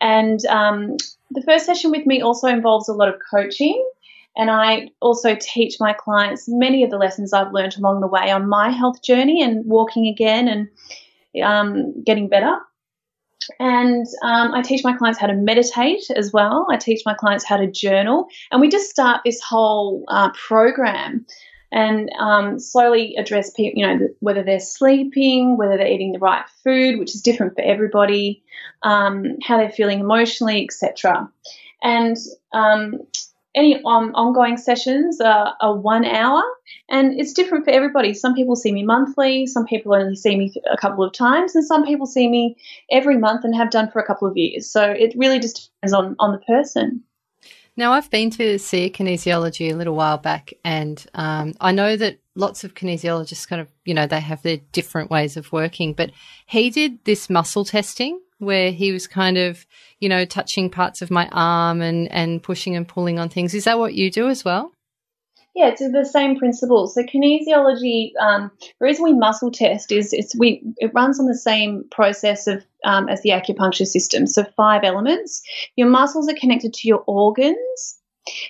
And 0.00 0.44
um, 0.46 0.96
the 1.30 1.42
first 1.42 1.66
session 1.66 1.90
with 1.90 2.06
me 2.06 2.22
also 2.22 2.46
involves 2.46 2.88
a 2.88 2.94
lot 2.94 3.08
of 3.08 3.16
coaching. 3.30 3.84
And 4.36 4.50
I 4.50 4.90
also 5.00 5.36
teach 5.38 5.78
my 5.80 5.92
clients 5.92 6.44
many 6.48 6.84
of 6.84 6.90
the 6.90 6.96
lessons 6.96 7.32
I've 7.32 7.52
learned 7.52 7.76
along 7.76 8.00
the 8.00 8.06
way 8.06 8.30
on 8.30 8.48
my 8.48 8.70
health 8.70 9.02
journey 9.02 9.42
and 9.42 9.66
walking 9.66 10.06
again 10.06 10.46
and 10.46 10.68
um, 11.42 12.04
getting 12.04 12.28
better. 12.28 12.56
And 13.58 14.06
um, 14.22 14.52
I 14.52 14.62
teach 14.62 14.84
my 14.84 14.96
clients 14.96 15.18
how 15.18 15.26
to 15.26 15.34
meditate 15.34 16.10
as 16.14 16.32
well. 16.32 16.66
I 16.70 16.76
teach 16.76 17.02
my 17.04 17.14
clients 17.14 17.44
how 17.44 17.56
to 17.56 17.70
journal. 17.70 18.28
And 18.50 18.60
we 18.60 18.68
just 18.68 18.90
start 18.90 19.22
this 19.24 19.40
whole 19.42 20.04
uh, 20.08 20.30
program 20.32 21.26
and 21.70 22.10
um, 22.18 22.58
slowly 22.58 23.14
address 23.16 23.50
people, 23.50 23.78
you 23.78 23.86
know, 23.86 24.08
whether 24.20 24.42
they're 24.42 24.60
sleeping, 24.60 25.56
whether 25.56 25.76
they're 25.76 25.86
eating 25.86 26.12
the 26.12 26.18
right 26.18 26.44
food, 26.64 26.98
which 26.98 27.14
is 27.14 27.22
different 27.22 27.54
for 27.54 27.62
everybody, 27.62 28.42
um, 28.82 29.36
how 29.42 29.58
they're 29.58 29.70
feeling 29.70 30.00
emotionally, 30.00 30.64
etc. 30.64 31.28
And 31.82 32.16
um, 32.52 33.00
any 33.54 33.76
um, 33.84 34.12
ongoing 34.14 34.56
sessions 34.56 35.20
are, 35.20 35.54
are, 35.60 35.76
one 35.76 36.04
hour, 36.04 36.42
and 36.88 37.18
it's 37.18 37.32
different 37.32 37.64
for 37.64 37.70
everybody. 37.70 38.14
Some 38.14 38.34
people 38.34 38.56
see 38.56 38.72
me 38.72 38.82
monthly, 38.82 39.46
some 39.46 39.66
people 39.66 39.94
only 39.94 40.16
see 40.16 40.36
me 40.36 40.52
a 40.70 40.76
couple 40.76 41.04
of 41.04 41.12
times, 41.12 41.54
and 41.54 41.64
some 41.64 41.84
people 41.84 42.06
see 42.06 42.28
me 42.28 42.56
every 42.90 43.16
month 43.16 43.44
and 43.44 43.54
have 43.54 43.70
done 43.70 43.90
for 43.90 44.00
a 44.00 44.06
couple 44.06 44.28
of 44.28 44.36
years. 44.36 44.70
So 44.70 44.82
it 44.82 45.14
really 45.16 45.40
just 45.40 45.70
depends 45.80 45.92
on, 45.92 46.14
on 46.18 46.32
the 46.32 46.38
person. 46.38 47.02
Now, 47.76 47.92
I've 47.92 48.10
been 48.10 48.30
to 48.30 48.58
see 48.58 48.84
a 48.84 48.90
kinesiology 48.90 49.72
a 49.72 49.76
little 49.76 49.94
while 49.94 50.18
back, 50.18 50.52
and 50.64 51.04
um, 51.14 51.54
I 51.60 51.72
know 51.72 51.96
that 51.96 52.18
lots 52.34 52.64
of 52.64 52.74
kinesiologists 52.74 53.48
kind 53.48 53.62
of, 53.62 53.68
you 53.84 53.94
know, 53.94 54.06
they 54.06 54.20
have 54.20 54.42
their 54.42 54.58
different 54.72 55.10
ways 55.10 55.36
of 55.36 55.52
working, 55.52 55.92
but 55.92 56.10
he 56.46 56.70
did 56.70 57.04
this 57.04 57.30
muscle 57.30 57.64
testing 57.64 58.20
where 58.38 58.70
he 58.70 58.92
was 58.92 59.06
kind 59.06 59.36
of, 59.36 59.66
you 60.00 60.08
know, 60.08 60.24
touching 60.24 60.70
parts 60.70 61.02
of 61.02 61.10
my 61.10 61.28
arm 61.32 61.80
and, 61.80 62.10
and 62.12 62.42
pushing 62.42 62.76
and 62.76 62.86
pulling 62.86 63.18
on 63.18 63.28
things. 63.28 63.54
Is 63.54 63.64
that 63.64 63.78
what 63.78 63.94
you 63.94 64.10
do 64.10 64.28
as 64.28 64.44
well? 64.44 64.72
Yeah, 65.54 65.70
it's 65.70 65.80
the 65.80 66.04
same 66.04 66.38
principle. 66.38 66.86
So 66.86 67.02
kinesiology, 67.02 68.12
um, 68.20 68.52
the 68.60 68.84
reason 68.84 69.02
we 69.02 69.12
muscle 69.12 69.50
test 69.50 69.90
is 69.90 70.12
it's 70.12 70.36
we 70.38 70.62
it 70.76 70.92
runs 70.94 71.18
on 71.18 71.26
the 71.26 71.36
same 71.36 71.84
process 71.90 72.46
of 72.46 72.64
um, 72.84 73.08
as 73.08 73.22
the 73.22 73.30
acupuncture 73.30 73.86
system. 73.86 74.28
So 74.28 74.44
five 74.56 74.84
elements. 74.84 75.42
Your 75.74 75.88
muscles 75.88 76.28
are 76.28 76.36
connected 76.38 76.74
to 76.74 76.86
your 76.86 77.02
organs, 77.08 77.97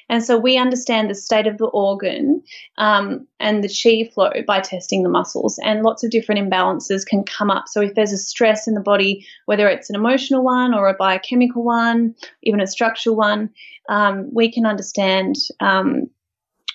and 0.09 0.23
so 0.23 0.39
we 0.39 0.57
understand 0.57 1.11
the 1.11 1.15
state 1.15 1.47
of 1.47 1.59
the 1.59 1.67
organ 1.67 2.43
um, 2.77 3.27
and 3.41 3.63
the 3.63 3.69
chi 3.69 4.11
flow 4.13 4.31
by 4.47 4.61
testing 4.61 5.03
the 5.03 5.09
muscles. 5.09 5.59
And 5.63 5.83
lots 5.83 6.05
of 6.05 6.11
different 6.11 6.41
imbalances 6.41 7.07
can 7.07 7.25
come 7.25 7.51
up. 7.51 7.69
So 7.69 7.81
if 7.81 7.95
there's 7.95 8.13
a 8.13 8.19
stress 8.19 8.69
in 8.69 8.75
the 8.75 8.81
body, 8.81 9.27
whether 9.47 9.69
it's 9.69 9.91
an 9.91 9.97
emotional 9.97 10.43
one 10.43 10.75
or 10.75 10.89
a 10.89 10.95
biochemical 10.95 11.65
one, 11.65 12.15
even 12.43 12.61
a 12.61 12.67
structural 12.67 13.17
one, 13.17 13.51
um, 13.89 14.29
we 14.33 14.53
can 14.53 14.67
understand 14.67 15.37
um, 15.61 16.09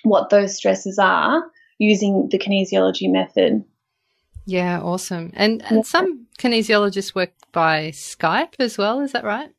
what 0.02 0.30
those 0.30 0.56
stresses 0.56 0.98
are 0.98 1.42
using 1.78 2.28
the 2.30 2.38
kinesiology 2.38 3.10
method. 3.10 3.64
Yeah, 4.46 4.80
awesome. 4.80 5.30
And, 5.34 5.62
and 5.62 5.76
yeah. 5.78 5.82
some 5.82 6.26
kinesiologists 6.38 7.14
work 7.14 7.32
by 7.52 7.88
Skype 7.88 8.54
as 8.58 8.76
well, 8.76 9.00
is 9.00 9.12
that 9.12 9.24
right? 9.24 9.50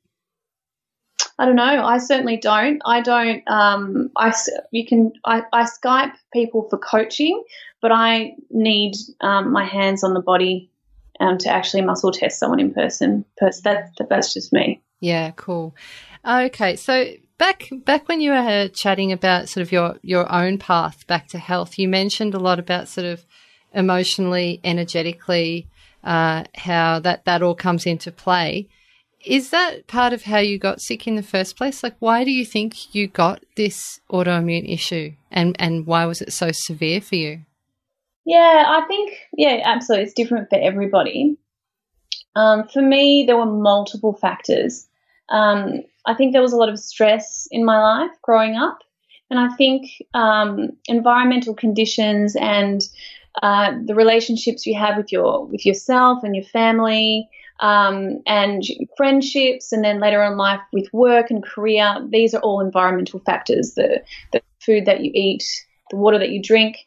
I 1.37 1.45
don't 1.45 1.55
know. 1.55 1.63
I 1.63 1.97
certainly 1.97 2.37
don't. 2.37 2.81
I 2.85 3.01
don't. 3.01 3.43
Um, 3.47 4.11
I 4.15 4.33
you 4.71 4.85
can. 4.85 5.13
I, 5.25 5.43
I 5.51 5.63
Skype 5.63 6.13
people 6.31 6.67
for 6.69 6.77
coaching, 6.77 7.43
but 7.81 7.91
I 7.91 8.35
need 8.49 8.95
um, 9.21 9.51
my 9.51 9.65
hands 9.65 10.03
on 10.03 10.13
the 10.13 10.21
body 10.21 10.69
um, 11.19 11.37
to 11.39 11.49
actually 11.49 11.81
muscle 11.81 12.11
test 12.11 12.39
someone 12.39 12.59
in 12.59 12.73
person. 12.73 13.25
That's 13.39 13.61
that, 13.61 13.91
that's 14.09 14.33
just 14.33 14.53
me. 14.53 14.81
Yeah, 14.99 15.31
cool. 15.35 15.75
Okay, 16.25 16.75
so 16.75 17.11
back 17.37 17.69
back 17.83 18.07
when 18.07 18.21
you 18.21 18.31
were 18.31 18.69
chatting 18.69 19.11
about 19.11 19.49
sort 19.49 19.61
of 19.61 19.71
your 19.71 19.97
your 20.01 20.31
own 20.31 20.57
path 20.57 21.05
back 21.07 21.27
to 21.29 21.37
health, 21.37 21.77
you 21.77 21.87
mentioned 21.87 22.33
a 22.33 22.39
lot 22.39 22.59
about 22.59 22.87
sort 22.87 23.05
of 23.05 23.25
emotionally, 23.73 24.61
energetically, 24.63 25.67
uh, 26.03 26.45
how 26.55 26.99
that 26.99 27.25
that 27.25 27.43
all 27.43 27.55
comes 27.55 27.85
into 27.85 28.11
play. 28.11 28.67
Is 29.25 29.49
that 29.49 29.87
part 29.87 30.13
of 30.13 30.23
how 30.23 30.37
you 30.37 30.59
got 30.59 30.81
sick 30.81 31.07
in 31.07 31.15
the 31.15 31.23
first 31.23 31.57
place? 31.57 31.81
Like, 31.81 31.95
why 31.99 32.23
do 32.23 32.31
you 32.31 32.45
think 32.45 32.93
you 32.93 33.07
got 33.07 33.43
this 33.55 33.99
autoimmune 34.11 34.71
issue, 34.71 35.13
and 35.31 35.55
and 35.59 35.87
why 35.87 36.05
was 36.05 36.21
it 36.21 36.31
so 36.31 36.51
severe 36.51 37.01
for 37.01 37.15
you? 37.15 37.41
Yeah, 38.25 38.65
I 38.67 38.85
think 38.87 39.13
yeah, 39.35 39.61
absolutely. 39.63 40.05
It's 40.05 40.13
different 40.13 40.49
for 40.49 40.59
everybody. 40.59 41.37
Um, 42.35 42.67
for 42.67 42.81
me, 42.81 43.23
there 43.25 43.37
were 43.37 43.45
multiple 43.45 44.13
factors. 44.13 44.87
Um, 45.29 45.83
I 46.05 46.13
think 46.13 46.33
there 46.33 46.41
was 46.41 46.53
a 46.53 46.57
lot 46.57 46.69
of 46.69 46.79
stress 46.79 47.47
in 47.49 47.65
my 47.65 47.79
life 47.79 48.11
growing 48.21 48.55
up, 48.55 48.79
and 49.29 49.39
I 49.39 49.55
think 49.55 49.87
um, 50.13 50.71
environmental 50.87 51.55
conditions 51.55 52.35
and 52.35 52.81
uh, 53.41 53.73
the 53.85 53.95
relationships 53.95 54.65
you 54.65 54.77
have 54.77 54.97
with 54.97 55.11
your 55.11 55.45
with 55.45 55.65
yourself 55.65 56.23
and 56.23 56.35
your 56.35 56.45
family 56.45 57.27
um, 57.59 58.21
and 58.25 58.63
friendships, 58.97 59.71
and 59.71 59.83
then 59.83 59.99
later 59.99 60.23
in 60.23 60.37
life 60.37 60.61
with 60.73 60.91
work 60.93 61.29
and 61.29 61.43
career. 61.43 61.95
These 62.09 62.33
are 62.33 62.41
all 62.41 62.61
environmental 62.61 63.19
factors. 63.19 63.73
The 63.75 64.03
the 64.33 64.41
food 64.59 64.85
that 64.85 65.01
you 65.01 65.11
eat, 65.13 65.43
the 65.91 65.97
water 65.97 66.19
that 66.19 66.29
you 66.29 66.41
drink. 66.41 66.77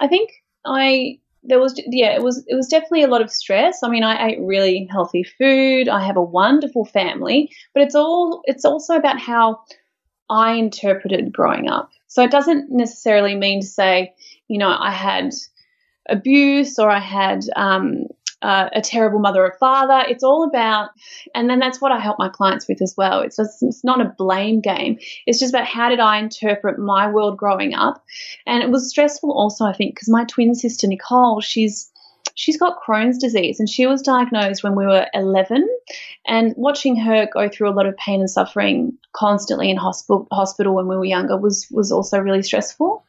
I 0.00 0.08
think 0.08 0.30
I 0.64 1.18
there 1.44 1.58
was 1.58 1.80
yeah 1.86 2.14
it 2.14 2.22
was 2.22 2.44
it 2.46 2.54
was 2.54 2.68
definitely 2.68 3.02
a 3.02 3.08
lot 3.08 3.22
of 3.22 3.30
stress. 3.30 3.82
I 3.82 3.88
mean, 3.88 4.04
I 4.04 4.28
ate 4.28 4.40
really 4.40 4.88
healthy 4.90 5.24
food. 5.24 5.88
I 5.88 6.04
have 6.04 6.16
a 6.16 6.22
wonderful 6.22 6.84
family, 6.84 7.50
but 7.74 7.82
it's 7.82 7.94
all 7.94 8.42
it's 8.44 8.64
also 8.64 8.94
about 8.94 9.18
how 9.18 9.60
I 10.30 10.52
interpreted 10.54 11.32
growing 11.32 11.68
up. 11.68 11.90
So 12.06 12.22
it 12.22 12.30
doesn't 12.30 12.70
necessarily 12.70 13.34
mean 13.34 13.60
to 13.60 13.66
say, 13.66 14.14
you 14.48 14.58
know, 14.58 14.68
I 14.68 14.90
had 14.90 15.32
abuse 16.08 16.78
or 16.78 16.90
I 16.90 17.00
had 17.00 17.44
um, 17.56 18.06
uh, 18.42 18.68
a 18.72 18.80
terrible 18.80 19.18
mother 19.18 19.44
or 19.44 19.56
father. 19.58 20.04
It's 20.08 20.24
all 20.24 20.44
about, 20.44 20.90
and 21.34 21.48
then 21.48 21.58
that's 21.58 21.80
what 21.80 21.92
I 21.92 22.00
help 22.00 22.18
my 22.18 22.28
clients 22.28 22.68
with 22.68 22.82
as 22.82 22.94
well. 22.96 23.20
It's 23.20 23.36
just, 23.36 23.62
it's 23.62 23.84
not 23.84 24.00
a 24.00 24.12
blame 24.18 24.60
game. 24.60 24.98
It's 25.26 25.38
just 25.38 25.54
about 25.54 25.66
how 25.66 25.88
did 25.88 26.00
I 26.00 26.18
interpret 26.18 26.78
my 26.78 27.10
world 27.10 27.38
growing 27.38 27.74
up, 27.74 28.04
and 28.46 28.62
it 28.62 28.70
was 28.70 28.90
stressful 28.90 29.32
also. 29.32 29.64
I 29.64 29.72
think 29.72 29.94
because 29.94 30.08
my 30.08 30.24
twin 30.24 30.54
sister 30.54 30.86
Nicole, 30.86 31.40
she's 31.40 31.92
she's 32.34 32.56
got 32.56 32.78
Crohn's 32.82 33.18
disease 33.18 33.60
and 33.60 33.68
she 33.68 33.86
was 33.86 34.02
diagnosed 34.02 34.62
when 34.62 34.74
we 34.74 34.86
were 34.86 35.06
11 35.14 35.68
and 36.26 36.54
watching 36.56 36.96
her 36.96 37.28
go 37.32 37.48
through 37.48 37.68
a 37.68 37.74
lot 37.74 37.86
of 37.86 37.96
pain 37.96 38.20
and 38.20 38.30
suffering 38.30 38.96
constantly 39.12 39.70
in 39.70 39.76
hospital 39.76 40.26
hospital 40.32 40.74
when 40.74 40.88
we 40.88 40.96
were 40.96 41.04
younger 41.04 41.36
was 41.36 41.66
was 41.70 41.92
also 41.92 42.18
really 42.18 42.42
stressful. 42.42 43.04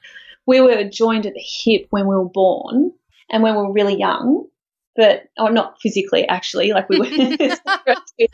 We 0.45 0.59
were 0.59 0.83
joined 0.83 1.25
at 1.25 1.33
the 1.33 1.43
hip 1.43 1.87
when 1.89 2.07
we 2.07 2.15
were 2.15 2.29
born 2.29 2.91
and 3.29 3.43
when 3.43 3.55
we 3.55 3.61
were 3.61 3.71
really 3.71 3.97
young 3.97 4.45
but 4.95 5.23
or 5.37 5.49
oh, 5.49 5.51
not 5.51 5.79
physically 5.81 6.27
actually 6.27 6.71
like 6.71 6.87
we 6.89 6.99
were 6.99 7.05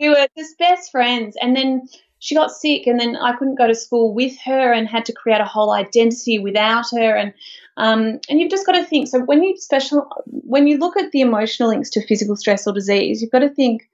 we 0.00 0.08
were 0.08 0.26
just 0.36 0.58
best 0.58 0.90
friends. 0.90 1.36
And 1.40 1.54
then 1.54 1.88
she 2.18 2.34
got 2.34 2.50
sick 2.50 2.86
and 2.86 3.00
then 3.00 3.16
I 3.16 3.34
couldn't 3.36 3.58
go 3.58 3.66
to 3.66 3.74
school 3.74 4.14
with 4.14 4.38
her 4.44 4.72
and 4.72 4.88
had 4.88 5.04
to 5.06 5.12
create 5.12 5.40
a 5.40 5.44
whole 5.44 5.72
identity 5.72 6.38
without 6.38 6.86
her. 6.92 7.16
And 7.16 7.34
um, 7.76 8.20
and 8.28 8.40
you've 8.40 8.50
just 8.50 8.66
got 8.66 8.72
to 8.72 8.84
think. 8.84 9.08
So 9.08 9.20
when 9.20 9.42
you 9.42 9.56
special 9.56 10.08
when 10.26 10.66
you 10.66 10.78
look 10.78 10.96
at 10.96 11.10
the 11.12 11.20
emotional 11.20 11.68
links 11.68 11.90
to 11.90 12.06
physical 12.06 12.36
stress 12.36 12.66
or 12.66 12.72
disease 12.72 13.20
you've 13.20 13.32
got 13.32 13.40
to 13.40 13.48
think 13.48 13.88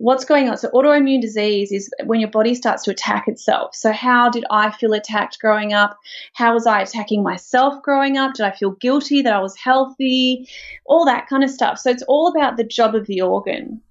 what's 0.00 0.24
going 0.24 0.48
on. 0.48 0.56
So, 0.56 0.70
autoimmune 0.70 1.20
disease 1.20 1.70
is 1.70 1.90
when 2.04 2.20
your 2.20 2.30
body 2.30 2.54
starts 2.54 2.84
to 2.84 2.90
attack 2.90 3.28
itself. 3.28 3.74
So, 3.74 3.92
how 3.92 4.30
did 4.30 4.44
I 4.50 4.70
feel 4.70 4.94
attacked 4.94 5.38
growing 5.38 5.72
up? 5.72 5.98
How 6.32 6.54
was 6.54 6.66
I 6.66 6.80
attacking 6.80 7.22
myself 7.22 7.82
growing 7.82 8.16
up? 8.16 8.34
Did 8.34 8.46
I 8.46 8.50
feel 8.50 8.72
guilty 8.72 9.22
that 9.22 9.32
I 9.32 9.40
was 9.40 9.56
healthy? 9.56 10.48
All 10.86 11.04
that 11.04 11.28
kind 11.28 11.44
of 11.44 11.50
stuff. 11.50 11.78
So, 11.78 11.90
it's 11.90 12.02
all 12.08 12.28
about 12.28 12.56
the 12.56 12.64
job 12.64 12.94
of 12.94 13.06
the 13.06 13.20
organ. 13.20 13.82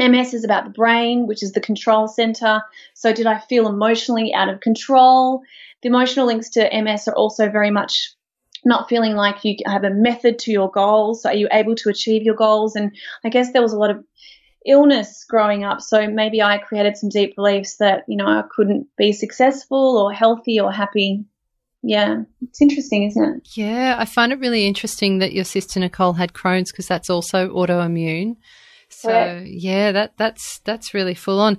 MS 0.00 0.34
is 0.34 0.44
about 0.44 0.64
the 0.64 0.70
brain, 0.70 1.28
which 1.28 1.42
is 1.42 1.52
the 1.52 1.60
control 1.60 2.08
center. 2.08 2.60
So, 2.94 3.12
did 3.12 3.26
I 3.26 3.38
feel 3.38 3.68
emotionally 3.68 4.34
out 4.34 4.48
of 4.48 4.60
control? 4.60 5.42
The 5.82 5.88
emotional 5.88 6.26
links 6.26 6.50
to 6.50 6.68
MS 6.82 7.06
are 7.06 7.14
also 7.14 7.48
very 7.48 7.70
much 7.70 8.12
not 8.64 8.88
feeling 8.88 9.14
like 9.14 9.44
you 9.44 9.56
have 9.66 9.84
a 9.84 9.90
method 9.90 10.38
to 10.40 10.50
your 10.50 10.70
goals. 10.70 11.24
Are 11.24 11.34
you 11.34 11.48
able 11.52 11.74
to 11.76 11.90
achieve 11.90 12.22
your 12.22 12.34
goals? 12.34 12.74
And 12.74 12.96
I 13.24 13.28
guess 13.28 13.52
there 13.52 13.62
was 13.62 13.74
a 13.74 13.78
lot 13.78 13.90
of 13.90 14.02
illness 14.66 15.24
growing 15.28 15.64
up. 15.64 15.80
So 15.80 16.08
maybe 16.08 16.42
I 16.42 16.58
created 16.58 16.96
some 16.96 17.10
deep 17.10 17.36
beliefs 17.36 17.76
that, 17.76 18.04
you 18.08 18.16
know, 18.16 18.26
I 18.26 18.42
couldn't 18.50 18.86
be 18.96 19.12
successful 19.12 19.98
or 19.98 20.12
healthy 20.12 20.58
or 20.60 20.72
happy. 20.72 21.24
Yeah, 21.82 22.22
it's 22.40 22.62
interesting, 22.62 23.04
isn't 23.04 23.36
it? 23.36 23.48
Yeah, 23.56 23.96
I 23.98 24.06
find 24.06 24.32
it 24.32 24.38
really 24.38 24.66
interesting 24.66 25.18
that 25.18 25.34
your 25.34 25.44
sister 25.44 25.78
Nicole 25.78 26.14
had 26.14 26.32
Crohn's 26.32 26.72
because 26.72 26.88
that's 26.88 27.10
also 27.10 27.48
autoimmune. 27.50 28.36
So 28.88 29.08
Correct. 29.08 29.46
yeah, 29.48 29.92
that 29.92 30.16
that's 30.16 30.60
that's 30.64 30.94
really 30.94 31.14
full 31.14 31.40
on. 31.40 31.58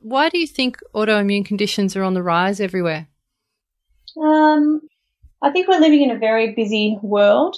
Why 0.00 0.28
do 0.28 0.38
you 0.38 0.46
think 0.46 0.78
autoimmune 0.94 1.44
conditions 1.44 1.94
are 1.94 2.02
on 2.02 2.14
the 2.14 2.22
rise 2.22 2.58
everywhere? 2.60 3.08
Um, 4.20 4.80
I 5.40 5.50
think 5.50 5.68
we're 5.68 5.78
living 5.78 6.02
in 6.02 6.10
a 6.10 6.18
very 6.18 6.52
busy 6.54 6.98
world, 7.00 7.56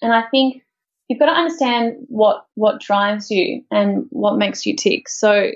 and 0.00 0.12
I 0.12 0.22
think 0.30 0.62
you've 1.08 1.18
got 1.18 1.26
to 1.26 1.32
understand 1.32 1.96
what 2.08 2.46
what 2.54 2.80
drives 2.80 3.30
you 3.30 3.64
and 3.70 4.06
what 4.10 4.36
makes 4.36 4.66
you 4.66 4.76
tick. 4.76 5.08
So 5.08 5.50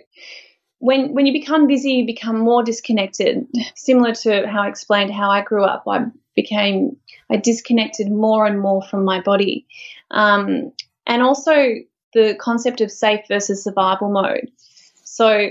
when 0.78 1.14
when 1.14 1.26
you 1.26 1.32
become 1.32 1.66
busy, 1.66 1.92
you 1.92 2.06
become 2.06 2.38
more 2.38 2.62
disconnected. 2.62 3.46
Similar 3.76 4.14
to 4.16 4.48
how 4.48 4.62
I 4.62 4.68
explained 4.68 5.12
how 5.12 5.30
I 5.30 5.42
grew 5.42 5.64
up, 5.64 5.84
I 5.86 6.06
became 6.34 6.96
I 7.30 7.36
disconnected 7.36 8.10
more 8.10 8.46
and 8.46 8.60
more 8.60 8.82
from 8.82 9.04
my 9.04 9.20
body, 9.20 9.66
um, 10.10 10.72
and 11.06 11.22
also 11.22 11.52
the 12.14 12.34
concept 12.40 12.80
of 12.80 12.90
safe 12.90 13.20
versus 13.28 13.64
survival 13.64 14.10
mode. 14.10 14.50
So 15.04 15.50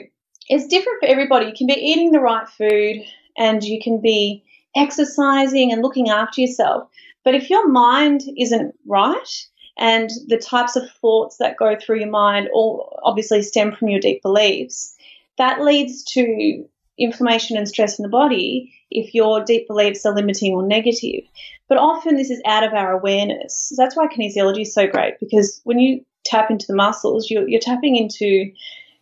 it's 0.50 0.68
different 0.68 1.00
for 1.00 1.08
everybody. 1.08 1.48
You 1.48 1.54
can 1.58 1.68
be 1.68 1.74
eating 1.74 2.12
the 2.12 2.20
right 2.20 2.48
food 2.48 2.98
and 3.38 3.64
you 3.64 3.80
can 3.82 4.02
be 4.02 4.44
exercising 4.76 5.72
and 5.72 5.82
looking 5.82 6.10
after 6.10 6.42
yourself. 6.42 6.90
But 7.24 7.36
if 7.36 7.50
your 7.50 7.68
mind 7.68 8.22
isn't 8.38 8.76
right, 8.86 9.48
and 9.82 10.12
the 10.28 10.38
types 10.38 10.76
of 10.76 10.90
thoughts 11.02 11.38
that 11.38 11.58
go 11.58 11.76
through 11.76 12.00
your 12.00 12.10
mind 12.10 12.48
all 12.54 13.00
obviously 13.04 13.42
stem 13.42 13.74
from 13.74 13.90
your 13.90 14.00
deep 14.00 14.22
beliefs. 14.22 14.96
That 15.40 15.62
leads 15.62 16.04
to 16.14 16.66
inflammation 17.00 17.58
and 17.58 17.68
stress 17.68 17.98
in 17.98 18.04
the 18.04 18.10
body 18.10 18.72
if 18.92 19.16
your 19.16 19.44
deep 19.44 19.68
beliefs 19.68 20.06
are 20.06 20.14
limiting 20.14 20.54
or 20.54 20.62
negative. 20.62 21.24
But 21.68 21.80
often 21.80 22.16
this 22.16 22.30
is 22.30 22.44
out 22.46 22.64
of 22.64 22.74
our 22.74 22.92
awareness. 22.92 23.74
That's 23.76 23.96
why 23.96 24.06
kinesiology 24.06 24.62
is 24.62 24.74
so 24.74 24.86
great 24.86 25.16
because 25.20 25.60
when 25.64 25.80
you 25.80 26.06
tap 26.26 26.52
into 26.52 26.68
the 26.68 26.76
muscles, 26.76 27.32
you're, 27.32 27.50
you're 27.50 27.60
tapping 27.60 27.96
into 27.96 28.52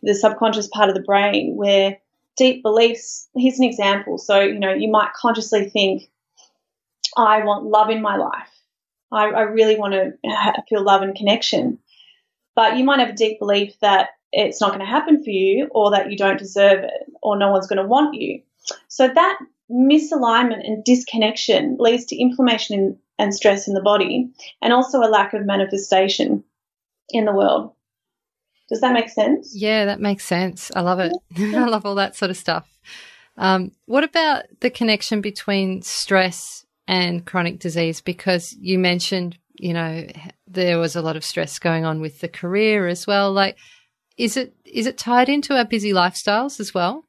the 0.02 0.14
subconscious 0.14 0.68
part 0.68 0.88
of 0.88 0.94
the 0.94 1.02
brain 1.02 1.56
where 1.56 1.98
deep 2.38 2.62
beliefs. 2.62 3.28
Here's 3.36 3.58
an 3.58 3.66
example. 3.66 4.16
So, 4.16 4.40
you 4.40 4.58
know, 4.58 4.72
you 4.72 4.90
might 4.90 5.12
consciously 5.12 5.68
think, 5.68 6.04
I 7.18 7.44
want 7.44 7.66
love 7.66 7.90
in 7.90 8.00
my 8.00 8.16
life. 8.16 8.48
I, 9.12 9.26
I 9.26 9.40
really 9.42 9.76
want 9.76 9.94
to 9.94 10.12
feel 10.68 10.84
love 10.84 11.02
and 11.02 11.14
connection. 11.14 11.78
But 12.54 12.76
you 12.76 12.84
might 12.84 13.00
have 13.00 13.10
a 13.10 13.14
deep 13.14 13.38
belief 13.38 13.78
that 13.80 14.10
it's 14.32 14.60
not 14.60 14.70
going 14.70 14.80
to 14.80 14.86
happen 14.86 15.22
for 15.22 15.30
you 15.30 15.68
or 15.72 15.90
that 15.92 16.10
you 16.10 16.16
don't 16.16 16.38
deserve 16.38 16.84
it 16.84 17.10
or 17.22 17.36
no 17.36 17.50
one's 17.50 17.66
going 17.66 17.82
to 17.82 17.88
want 17.88 18.14
you. 18.14 18.42
So 18.88 19.08
that 19.08 19.38
misalignment 19.70 20.66
and 20.66 20.84
disconnection 20.84 21.76
leads 21.78 22.06
to 22.06 22.20
inflammation 22.20 22.78
in, 22.78 22.98
and 23.18 23.34
stress 23.34 23.68
in 23.68 23.74
the 23.74 23.82
body 23.82 24.30
and 24.62 24.72
also 24.72 25.00
a 25.00 25.10
lack 25.10 25.34
of 25.34 25.44
manifestation 25.44 26.42
in 27.10 27.24
the 27.24 27.32
world. 27.32 27.72
Does 28.68 28.80
that 28.80 28.92
make 28.92 29.10
sense? 29.10 29.52
Yeah, 29.54 29.84
that 29.86 30.00
makes 30.00 30.24
sense. 30.24 30.70
I 30.74 30.80
love 30.80 31.00
it. 31.00 31.12
I 31.38 31.66
love 31.66 31.84
all 31.84 31.96
that 31.96 32.16
sort 32.16 32.30
of 32.30 32.36
stuff. 32.36 32.68
Um, 33.36 33.72
what 33.86 34.04
about 34.04 34.44
the 34.60 34.70
connection 34.70 35.20
between 35.20 35.82
stress 35.82 36.64
and 36.86 37.24
chronic 37.24 37.58
disease 37.58 38.00
because 38.00 38.54
you 38.58 38.78
mentioned, 38.78 39.38
you 39.54 39.72
know, 39.72 40.06
there 40.46 40.78
was 40.78 40.96
a 40.96 41.02
lot 41.02 41.16
of 41.16 41.24
stress 41.24 41.58
going 41.58 41.84
on 41.84 42.00
with 42.00 42.20
the 42.20 42.28
career 42.28 42.88
as 42.88 43.06
well. 43.06 43.32
Like, 43.32 43.56
is 44.16 44.36
it 44.36 44.54
is 44.64 44.86
it 44.86 44.98
tied 44.98 45.28
into 45.28 45.56
our 45.56 45.64
busy 45.64 45.92
lifestyles 45.92 46.60
as 46.60 46.74
well? 46.74 47.04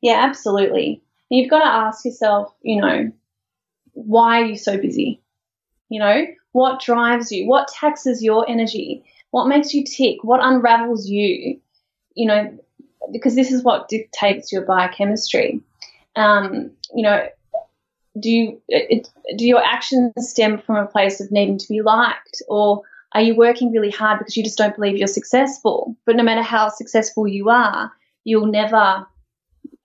Yeah, 0.00 0.24
absolutely. 0.24 1.02
You've 1.30 1.50
got 1.50 1.60
to 1.60 1.66
ask 1.66 2.04
yourself, 2.04 2.54
you 2.62 2.80
know, 2.80 3.12
why 3.92 4.40
are 4.40 4.44
you 4.46 4.56
so 4.56 4.76
busy? 4.78 5.22
You 5.88 6.00
know, 6.00 6.26
what 6.52 6.80
drives 6.80 7.30
you? 7.32 7.48
What 7.48 7.68
taxes 7.68 8.22
your 8.22 8.48
energy? 8.48 9.04
What 9.30 9.48
makes 9.48 9.74
you 9.74 9.84
tick? 9.84 10.22
What 10.22 10.40
unravels 10.42 11.08
you? 11.08 11.60
You 12.14 12.26
know, 12.26 12.58
because 13.12 13.34
this 13.34 13.52
is 13.52 13.62
what 13.62 13.88
dictates 13.88 14.52
your 14.52 14.62
biochemistry. 14.62 15.60
Um, 16.16 16.70
you 16.94 17.02
know, 17.02 17.26
do 18.18 18.30
you 18.30 18.62
it, 18.68 19.08
do 19.36 19.46
your 19.46 19.62
actions 19.64 20.12
stem 20.18 20.58
from 20.58 20.76
a 20.76 20.86
place 20.86 21.20
of 21.20 21.30
needing 21.30 21.58
to 21.58 21.68
be 21.68 21.82
liked? 21.82 22.42
Or 22.48 22.82
are 23.12 23.22
you 23.22 23.36
working 23.36 23.72
really 23.72 23.90
hard 23.90 24.18
because 24.18 24.36
you 24.36 24.44
just 24.44 24.58
don't 24.58 24.74
believe 24.74 24.96
you're 24.96 25.06
successful? 25.06 25.96
But 26.04 26.16
no 26.16 26.22
matter 26.22 26.42
how 26.42 26.68
successful 26.68 27.28
you 27.28 27.50
are 27.50 27.92
you'll 28.24 28.46
never 28.46 29.06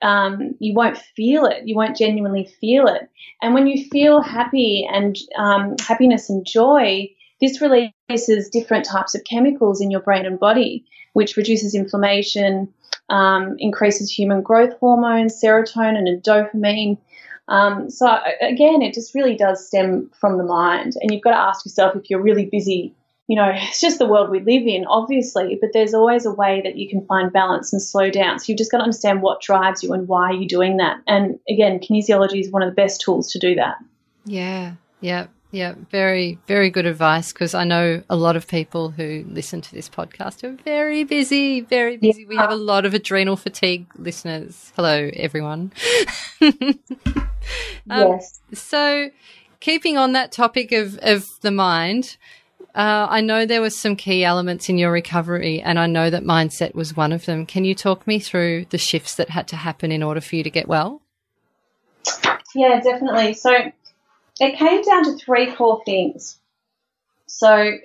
um, 0.02 0.56
you 0.60 0.74
won't 0.74 0.98
feel 0.98 1.46
it. 1.46 1.68
You 1.68 1.76
won't 1.76 1.98
genuinely 1.98 2.50
feel 2.62 2.88
it. 2.88 3.10
And 3.42 3.54
when 3.54 3.68
you 3.68 3.84
feel 3.90 4.22
happy 4.22 4.88
and 4.90 5.18
um, 5.38 5.76
happiness 5.80 6.30
and 6.30 6.46
joy 6.46 7.10
this 7.42 7.62
releases 7.62 8.50
different 8.50 8.84
types 8.84 9.16
of 9.16 9.24
chemicals 9.24 9.80
in 9.80 9.92
your 9.92 10.02
brain 10.02 10.26
and 10.26 10.40
body 10.40 10.86
which 11.14 11.38
reduces 11.38 11.74
inflammation 11.74 12.68
um, 13.10 13.56
increases 13.60 14.12
human 14.12 14.42
growth 14.42 14.74
hormones 14.82 15.42
serotonin 15.42 16.08
and 16.08 16.22
dopamine 16.22 16.98
um, 17.50 17.90
so 17.90 18.08
again, 18.42 18.82
it 18.82 18.94
just 18.94 19.14
really 19.16 19.36
does 19.36 19.66
stem 19.66 20.10
from 20.20 20.38
the 20.38 20.44
mind, 20.44 20.94
and 21.02 21.12
you've 21.12 21.24
got 21.24 21.32
to 21.32 21.38
ask 21.38 21.66
yourself 21.66 21.96
if 21.96 22.10
you're 22.10 22.22
really 22.22 22.46
busy. 22.46 22.96
You 23.28 23.36
know, 23.36 23.52
it's 23.54 23.82
just 23.82 24.00
the 24.00 24.08
world 24.08 24.30
we 24.30 24.40
live 24.40 24.66
in, 24.66 24.86
obviously, 24.86 25.58
but 25.60 25.72
there's 25.74 25.94
always 25.94 26.26
a 26.26 26.32
way 26.32 26.62
that 26.64 26.78
you 26.78 26.88
can 26.88 27.06
find 27.06 27.34
balance 27.34 27.74
and 27.74 27.82
slow 27.82 28.10
down. 28.10 28.40
So 28.40 28.46
you've 28.48 28.58
just 28.58 28.72
got 28.72 28.78
to 28.78 28.84
understand 28.84 29.22
what 29.22 29.42
drives 29.42 29.84
you 29.84 29.94
and 29.94 30.08
why 30.08 30.32
you're 30.32 30.48
doing 30.48 30.78
that. 30.78 31.02
And 31.08 31.40
again, 31.50 31.80
kinesiology 31.80 32.40
is 32.40 32.52
one 32.52 32.62
of 32.62 32.70
the 32.70 32.76
best 32.76 33.02
tools 33.02 33.32
to 33.32 33.40
do 33.40 33.56
that. 33.56 33.78
Yeah, 34.26 34.74
yeah. 35.02 35.28
Yeah, 35.52 35.74
very, 35.90 36.38
very 36.48 36.70
good 36.70 36.86
advice 36.86 37.34
because 37.34 37.56
I 37.56 37.64
know 37.64 38.04
a 38.08 38.16
lot 38.16 38.36
of 38.36 38.48
people 38.48 38.92
who 38.92 39.26
listen 39.28 39.62
to 39.62 39.74
this 39.74 39.90
podcast 39.90 40.44
are 40.44 40.56
very 40.64 41.04
busy, 41.04 41.62
very 41.62 41.98
busy. 41.98 42.22
Yeah. 42.22 42.28
We 42.28 42.36
have 42.36 42.52
a 42.52 42.56
lot 42.56 42.86
of 42.86 42.94
adrenal 42.94 43.36
fatigue 43.36 43.88
listeners. 43.96 44.72
Hello, 44.76 45.10
everyone. 45.14 45.72
Um, 47.90 48.12
yes. 48.12 48.40
So, 48.54 49.10
keeping 49.60 49.98
on 49.98 50.12
that 50.12 50.32
topic 50.32 50.72
of, 50.72 50.98
of 51.02 51.26
the 51.42 51.52
mind, 51.52 52.18
uh, 52.76 53.08
I 53.10 53.22
know 53.22 53.46
there 53.46 53.62
were 53.62 53.70
some 53.70 53.96
key 53.96 54.24
elements 54.24 54.70
in 54.70 54.78
your 54.78 54.92
recovery, 54.92 55.62
and 55.62 55.80
I 55.80 55.88
know 55.88 56.10
that 56.10 56.24
mindset 56.24 56.76
was 56.76 56.96
one 56.96 57.12
of 57.12 57.26
them. 57.26 57.46
Can 57.46 57.66
you 57.66 57.74
talk 57.74 58.06
me 58.06 58.20
through 58.20 58.66
the 58.70 58.78
shifts 58.78 59.16
that 59.16 59.30
had 59.30 59.48
to 59.48 59.56
happen 59.56 59.92
in 59.92 60.04
order 60.04 60.22
for 60.22 60.36
you 60.36 60.44
to 60.44 60.50
get 60.50 60.68
well? 60.68 61.02
Yeah, 62.54 62.80
definitely. 62.80 63.34
So 63.34 63.72
it 64.40 64.58
came 64.58 64.82
down 64.82 65.04
to 65.06 65.16
three 65.18 65.52
core 65.54 65.82
things. 65.86 66.38
So 67.28 67.78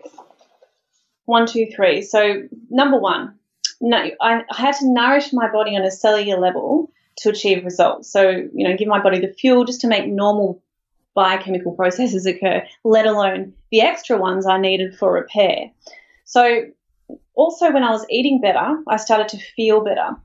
one, 1.26 1.46
two, 1.46 1.66
three. 1.74 2.02
So 2.02 2.42
number 2.70 2.98
one, 2.98 3.34
no, 3.80 3.96
I, 4.20 4.44
I 4.50 4.56
had 4.56 4.76
to 4.76 4.92
nourish 4.92 5.32
my 5.32 5.50
body 5.50 5.76
on 5.76 5.82
a 5.82 5.90
cellular 5.90 6.40
level 6.40 6.90
to 7.18 7.30
achieve 7.30 7.64
results. 7.64 8.10
So, 8.10 8.30
you 8.30 8.68
know, 8.68 8.76
give 8.76 8.88
my 8.88 9.02
body 9.02 9.20
the 9.20 9.32
fuel 9.32 9.64
just 9.64 9.80
to 9.82 9.86
make 9.86 10.06
normal 10.06 10.62
biochemical 11.14 11.72
processes 11.72 12.26
occur, 12.26 12.66
let 12.82 13.06
alone 13.06 13.54
the 13.70 13.80
extra 13.80 14.18
ones 14.18 14.46
I 14.46 14.58
needed 14.58 14.96
for 14.96 15.12
repair. 15.12 15.70
So, 16.24 16.64
also 17.34 17.72
when 17.72 17.84
I 17.84 17.90
was 17.90 18.06
eating 18.10 18.40
better, 18.40 18.82
I 18.88 18.96
started 18.96 19.28
to 19.28 19.38
feel 19.38 19.84
better. 19.84 20.16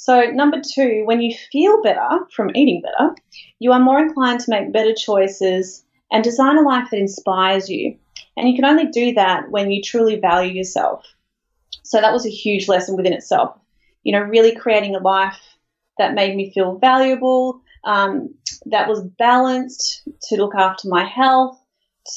So, 0.00 0.30
number 0.30 0.60
two, 0.60 1.02
when 1.06 1.20
you 1.20 1.34
feel 1.50 1.82
better 1.82 2.20
from 2.32 2.54
eating 2.54 2.82
better, 2.82 3.16
you 3.58 3.72
are 3.72 3.80
more 3.80 3.98
inclined 3.98 4.38
to 4.38 4.50
make 4.50 4.72
better 4.72 4.94
choices 4.94 5.84
and 6.12 6.22
design 6.22 6.56
a 6.56 6.60
life 6.60 6.90
that 6.92 7.00
inspires 7.00 7.68
you. 7.68 7.98
And 8.36 8.48
you 8.48 8.54
can 8.54 8.64
only 8.64 8.86
do 8.86 9.14
that 9.14 9.50
when 9.50 9.72
you 9.72 9.82
truly 9.82 10.20
value 10.20 10.52
yourself. 10.52 11.04
So, 11.82 12.00
that 12.00 12.12
was 12.12 12.24
a 12.24 12.30
huge 12.30 12.68
lesson 12.68 12.96
within 12.96 13.12
itself. 13.12 13.58
You 14.04 14.12
know, 14.12 14.20
really 14.20 14.54
creating 14.54 14.94
a 14.94 15.00
life 15.00 15.40
that 15.98 16.14
made 16.14 16.36
me 16.36 16.52
feel 16.52 16.78
valuable, 16.78 17.60
um, 17.82 18.36
that 18.66 18.88
was 18.88 19.02
balanced 19.02 20.02
to 20.28 20.36
look 20.36 20.54
after 20.54 20.86
my 20.88 21.04
health, 21.06 21.60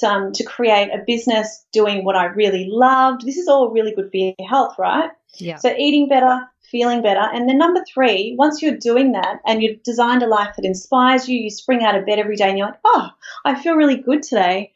um, 0.03 0.31
to 0.33 0.43
create 0.43 0.89
a 0.89 1.03
business 1.05 1.65
doing 1.71 2.03
what 2.03 2.15
I 2.15 2.25
really 2.25 2.67
loved. 2.69 3.25
This 3.25 3.37
is 3.37 3.47
all 3.47 3.69
really 3.69 3.93
good 3.93 4.09
for 4.11 4.17
your 4.17 4.33
health, 4.49 4.75
right? 4.77 5.11
Yeah. 5.35 5.57
So 5.57 5.73
eating 5.77 6.07
better, 6.07 6.41
feeling 6.61 7.01
better. 7.01 7.19
And 7.19 7.47
then 7.47 7.57
number 7.57 7.83
three, 7.93 8.35
once 8.37 8.61
you're 8.61 8.77
doing 8.77 9.11
that 9.13 9.39
and 9.45 9.61
you've 9.61 9.83
designed 9.83 10.23
a 10.23 10.27
life 10.27 10.55
that 10.55 10.65
inspires 10.65 11.27
you, 11.27 11.37
you 11.39 11.49
spring 11.49 11.83
out 11.83 11.95
of 11.95 12.05
bed 12.05 12.19
every 12.19 12.35
day 12.35 12.49
and 12.49 12.57
you're 12.57 12.67
like, 12.67 12.79
oh, 12.85 13.09
I 13.45 13.61
feel 13.61 13.75
really 13.75 13.97
good 13.97 14.23
today. 14.23 14.73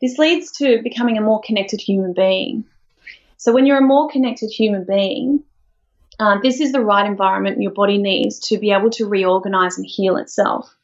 This 0.00 0.18
leads 0.18 0.52
to 0.58 0.82
becoming 0.82 1.18
a 1.18 1.22
more 1.22 1.40
connected 1.44 1.80
human 1.80 2.12
being. 2.12 2.64
So 3.38 3.52
when 3.52 3.66
you're 3.66 3.78
a 3.78 3.82
more 3.82 4.08
connected 4.08 4.50
human 4.50 4.84
being, 4.84 5.42
uh, 6.18 6.38
this 6.42 6.60
is 6.60 6.72
the 6.72 6.80
right 6.80 7.06
environment 7.06 7.60
your 7.60 7.72
body 7.72 7.98
needs 7.98 8.38
to 8.48 8.58
be 8.58 8.72
able 8.72 8.90
to 8.90 9.06
reorganize 9.06 9.76
and 9.76 9.86
heal 9.86 10.16
itself. 10.16 10.74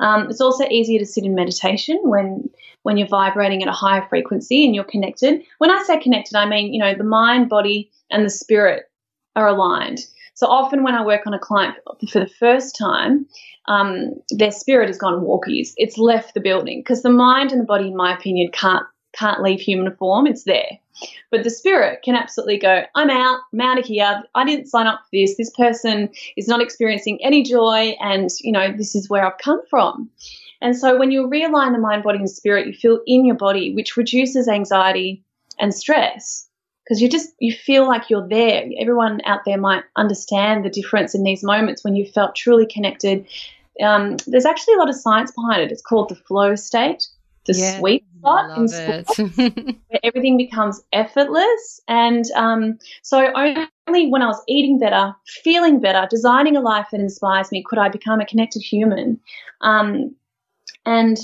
Um, 0.00 0.30
it's 0.30 0.40
also 0.40 0.64
easier 0.64 0.98
to 0.98 1.06
sit 1.06 1.24
in 1.24 1.34
meditation 1.34 1.98
when 2.02 2.50
when 2.82 2.96
you're 2.96 3.08
vibrating 3.08 3.62
at 3.62 3.68
a 3.68 3.72
higher 3.72 4.06
frequency 4.08 4.64
and 4.64 4.74
you're 4.74 4.84
connected. 4.84 5.42
When 5.58 5.70
I 5.70 5.82
say 5.82 5.98
connected, 5.98 6.36
I 6.36 6.46
mean 6.46 6.72
you 6.72 6.80
know 6.80 6.94
the 6.94 7.04
mind, 7.04 7.48
body, 7.48 7.90
and 8.10 8.24
the 8.24 8.30
spirit 8.30 8.84
are 9.36 9.48
aligned. 9.48 10.00
So 10.34 10.46
often 10.46 10.82
when 10.82 10.94
I 10.94 11.04
work 11.04 11.26
on 11.26 11.34
a 11.34 11.38
client 11.38 11.76
for 12.10 12.20
the 12.20 12.26
first 12.26 12.76
time, 12.76 13.26
um, 13.66 14.14
their 14.30 14.50
spirit 14.50 14.88
has 14.88 14.96
gone 14.96 15.22
walkies. 15.22 15.72
It's 15.76 15.98
left 15.98 16.32
the 16.34 16.40
building 16.40 16.80
because 16.80 17.02
the 17.02 17.10
mind 17.10 17.52
and 17.52 17.60
the 17.60 17.66
body, 17.66 17.88
in 17.88 17.96
my 17.96 18.16
opinion, 18.16 18.50
can't 18.52 18.86
can't 19.12 19.42
leave 19.42 19.60
human 19.60 19.94
form. 19.96 20.26
It's 20.26 20.44
there. 20.44 20.78
But 21.30 21.44
the 21.44 21.50
spirit 21.50 22.00
can 22.04 22.14
absolutely 22.14 22.58
go, 22.58 22.84
I'm 22.94 23.10
out, 23.10 23.40
I'm 23.52 23.60
out 23.60 23.78
of 23.78 23.86
here. 23.86 24.22
I 24.34 24.44
didn't 24.44 24.66
sign 24.66 24.86
up 24.86 25.00
for 25.00 25.08
this. 25.12 25.36
This 25.36 25.50
person 25.50 26.10
is 26.36 26.48
not 26.48 26.60
experiencing 26.60 27.18
any 27.22 27.42
joy, 27.42 27.96
and 28.00 28.28
you 28.40 28.52
know, 28.52 28.72
this 28.72 28.94
is 28.94 29.08
where 29.08 29.24
I've 29.24 29.38
come 29.38 29.60
from. 29.68 30.10
And 30.60 30.76
so 30.76 30.98
when 30.98 31.10
you 31.10 31.26
realign 31.26 31.72
the 31.72 31.78
mind, 31.78 32.02
body, 32.02 32.18
and 32.18 32.30
spirit, 32.30 32.66
you 32.66 32.72
feel 32.72 33.00
in 33.06 33.24
your 33.24 33.36
body, 33.36 33.74
which 33.74 33.96
reduces 33.96 34.48
anxiety 34.48 35.24
and 35.58 35.74
stress. 35.74 36.46
Because 36.84 37.00
you 37.00 37.08
just 37.08 37.30
you 37.38 37.52
feel 37.52 37.86
like 37.86 38.10
you're 38.10 38.28
there. 38.28 38.64
Everyone 38.78 39.20
out 39.24 39.40
there 39.46 39.58
might 39.58 39.84
understand 39.96 40.64
the 40.64 40.70
difference 40.70 41.14
in 41.14 41.22
these 41.22 41.44
moments 41.44 41.84
when 41.84 41.94
you 41.94 42.04
felt 42.04 42.34
truly 42.34 42.66
connected. 42.66 43.26
Um, 43.82 44.16
there's 44.26 44.44
actually 44.44 44.74
a 44.74 44.78
lot 44.78 44.88
of 44.88 44.96
science 44.96 45.30
behind 45.30 45.62
it. 45.62 45.70
It's 45.70 45.82
called 45.82 46.08
the 46.08 46.16
flow 46.16 46.56
state 46.56 47.06
the 47.46 47.54
yeah, 47.54 47.78
sweet 47.78 48.04
spot 48.18 48.58
in 48.58 48.68
sport 48.68 49.06
where 49.88 50.00
everything 50.02 50.36
becomes 50.36 50.82
effortless. 50.92 51.80
And 51.88 52.24
um, 52.34 52.78
so 53.02 53.32
only 53.34 54.08
when 54.08 54.22
I 54.22 54.26
was 54.26 54.42
eating 54.46 54.78
better, 54.78 55.14
feeling 55.42 55.80
better, 55.80 56.06
designing 56.10 56.56
a 56.56 56.60
life 56.60 56.88
that 56.92 57.00
inspires 57.00 57.50
me, 57.50 57.64
could 57.66 57.78
I 57.78 57.88
become 57.88 58.20
a 58.20 58.26
connected 58.26 58.62
human. 58.62 59.18
Um, 59.62 60.14
and 60.84 61.16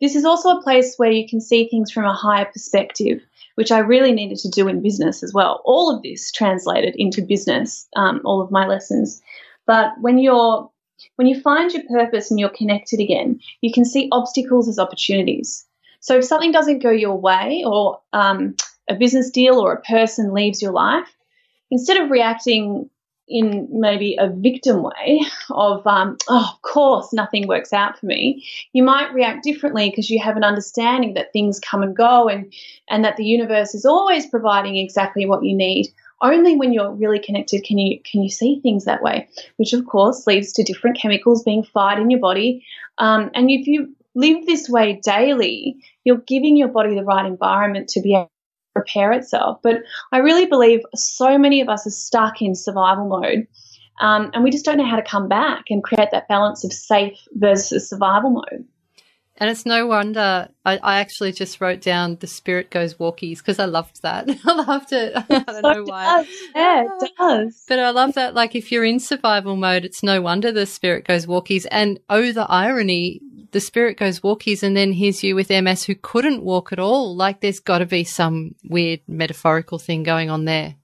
this 0.00 0.14
is 0.14 0.24
also 0.24 0.50
a 0.50 0.62
place 0.62 0.94
where 0.96 1.10
you 1.10 1.28
can 1.28 1.40
see 1.40 1.68
things 1.68 1.90
from 1.90 2.04
a 2.04 2.14
higher 2.14 2.44
perspective, 2.44 3.20
which 3.56 3.72
I 3.72 3.78
really 3.78 4.12
needed 4.12 4.38
to 4.38 4.48
do 4.48 4.68
in 4.68 4.82
business 4.82 5.22
as 5.22 5.34
well. 5.34 5.60
All 5.64 5.94
of 5.94 6.02
this 6.02 6.30
translated 6.30 6.94
into 6.96 7.22
business, 7.22 7.88
um, 7.96 8.20
all 8.24 8.40
of 8.40 8.50
my 8.50 8.66
lessons. 8.66 9.20
But 9.66 9.92
when 10.00 10.18
you're 10.18 10.70
when 11.16 11.28
you 11.28 11.40
find 11.40 11.72
your 11.72 11.84
purpose 11.84 12.30
and 12.30 12.40
you're 12.40 12.48
connected 12.48 13.00
again, 13.00 13.40
you 13.60 13.72
can 13.72 13.84
see 13.84 14.08
obstacles 14.10 14.68
as 14.68 14.78
opportunities. 14.78 15.64
So 16.00 16.18
if 16.18 16.24
something 16.24 16.52
doesn't 16.52 16.82
go 16.82 16.90
your 16.90 17.16
way, 17.16 17.62
or 17.66 18.00
um, 18.12 18.56
a 18.88 18.94
business 18.94 19.30
deal 19.30 19.58
or 19.58 19.72
a 19.72 19.82
person 19.82 20.32
leaves 20.32 20.62
your 20.62 20.72
life, 20.72 21.08
instead 21.70 21.98
of 21.98 22.10
reacting 22.10 22.88
in 23.28 23.68
maybe 23.70 24.16
a 24.18 24.28
victim 24.28 24.82
way 24.82 25.20
of, 25.50 25.86
um, 25.86 26.16
oh, 26.28 26.50
of 26.54 26.62
course, 26.62 27.12
nothing 27.12 27.46
works 27.46 27.72
out 27.72 27.98
for 27.98 28.06
me, 28.06 28.44
you 28.72 28.82
might 28.82 29.12
react 29.12 29.44
differently 29.44 29.90
because 29.90 30.10
you 30.10 30.20
have 30.22 30.36
an 30.36 30.44
understanding 30.44 31.14
that 31.14 31.32
things 31.32 31.60
come 31.60 31.82
and 31.82 31.96
go 31.96 32.28
and, 32.28 32.52
and 32.88 33.04
that 33.04 33.16
the 33.16 33.24
universe 33.24 33.74
is 33.74 33.84
always 33.84 34.26
providing 34.26 34.76
exactly 34.76 35.26
what 35.26 35.44
you 35.44 35.56
need 35.56 35.88
only 36.20 36.56
when 36.56 36.72
you're 36.72 36.92
really 36.92 37.20
connected 37.20 37.64
can 37.64 37.78
you 37.78 38.00
can 38.02 38.22
you 38.22 38.28
see 38.28 38.60
things 38.60 38.84
that 38.84 39.02
way, 39.02 39.28
which 39.56 39.72
of 39.72 39.86
course 39.86 40.26
leads 40.26 40.52
to 40.52 40.64
different 40.64 40.98
chemicals 40.98 41.44
being 41.44 41.62
fired 41.62 42.00
in 42.00 42.10
your 42.10 42.20
body. 42.20 42.64
Um, 42.98 43.30
and 43.34 43.50
if 43.50 43.66
you 43.66 43.94
live 44.14 44.46
this 44.46 44.68
way 44.68 45.00
daily, 45.02 45.76
you're 46.04 46.18
giving 46.18 46.56
your 46.56 46.68
body 46.68 46.94
the 46.94 47.04
right 47.04 47.26
environment 47.26 47.88
to 47.90 48.00
be 48.00 48.14
repair 48.78 49.12
itself. 49.12 49.60
But 49.62 49.82
I 50.12 50.18
really 50.18 50.46
believe 50.46 50.80
so 50.94 51.38
many 51.38 51.60
of 51.60 51.68
us 51.68 51.86
are 51.86 51.90
stuck 51.90 52.40
in 52.40 52.54
survival 52.54 53.08
mode. 53.08 53.46
Um, 54.00 54.30
and 54.32 54.44
we 54.44 54.50
just 54.50 54.64
don't 54.64 54.78
know 54.78 54.86
how 54.86 54.96
to 54.96 55.02
come 55.02 55.28
back 55.28 55.64
and 55.70 55.82
create 55.82 56.10
that 56.12 56.28
balance 56.28 56.64
of 56.64 56.72
safe 56.72 57.18
versus 57.32 57.88
survival 57.88 58.30
mode. 58.30 58.64
And 59.40 59.48
it's 59.48 59.64
no 59.64 59.86
wonder 59.86 60.48
I, 60.64 60.78
I, 60.78 60.98
actually 60.98 61.30
just 61.30 61.60
wrote 61.60 61.80
down 61.80 62.16
the 62.16 62.26
spirit 62.26 62.70
goes 62.70 62.94
walkies 62.94 63.38
because 63.38 63.60
I 63.60 63.66
loved 63.66 64.02
that. 64.02 64.28
I 64.44 64.52
loved 64.52 64.92
it. 64.92 65.12
I 65.16 65.22
don't 65.22 65.46
so 65.48 65.60
know 65.60 65.82
why. 65.86 66.04
Does. 66.04 66.26
Yeah, 66.56 66.84
it 67.00 67.12
does. 67.16 67.64
But 67.68 67.78
I 67.78 67.90
love 67.90 68.14
that. 68.14 68.34
Like 68.34 68.56
if 68.56 68.72
you're 68.72 68.84
in 68.84 68.98
survival 68.98 69.54
mode, 69.54 69.84
it's 69.84 70.02
no 70.02 70.20
wonder 70.20 70.50
the 70.50 70.66
spirit 70.66 71.06
goes 71.06 71.26
walkies. 71.26 71.66
And 71.70 72.00
oh, 72.10 72.32
the 72.32 72.46
irony, 72.50 73.20
the 73.50 73.60
spirit 73.60 73.98
goes 73.98 74.20
walkies 74.20 74.62
and 74.62 74.76
then 74.76 74.92
here's 74.92 75.22
you 75.22 75.34
with 75.34 75.50
MS 75.50 75.84
who 75.84 75.94
couldn't 75.94 76.42
walk 76.42 76.72
at 76.72 76.78
all. 76.78 77.16
Like 77.16 77.40
there's 77.40 77.60
got 77.60 77.78
to 77.78 77.86
be 77.86 78.04
some 78.04 78.54
weird 78.64 79.00
metaphorical 79.06 79.78
thing 79.78 80.02
going 80.02 80.30
on 80.30 80.44
there. 80.44 80.76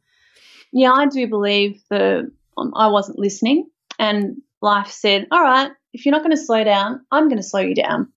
Yeah, 0.72 0.92
I 0.92 1.06
do 1.06 1.26
believe 1.28 1.82
the 1.90 2.30
um, 2.56 2.72
I 2.74 2.88
wasn't 2.88 3.18
listening 3.18 3.68
and 3.98 4.36
life 4.60 4.88
said, 4.88 5.26
all 5.30 5.42
right, 5.42 5.70
if 5.92 6.04
you're 6.04 6.12
not 6.12 6.22
going 6.22 6.36
to 6.36 6.42
slow 6.42 6.64
down, 6.64 7.04
I'm 7.10 7.28
going 7.28 7.40
to 7.40 7.42
slow 7.42 7.60
you 7.60 7.74
down. 7.74 8.12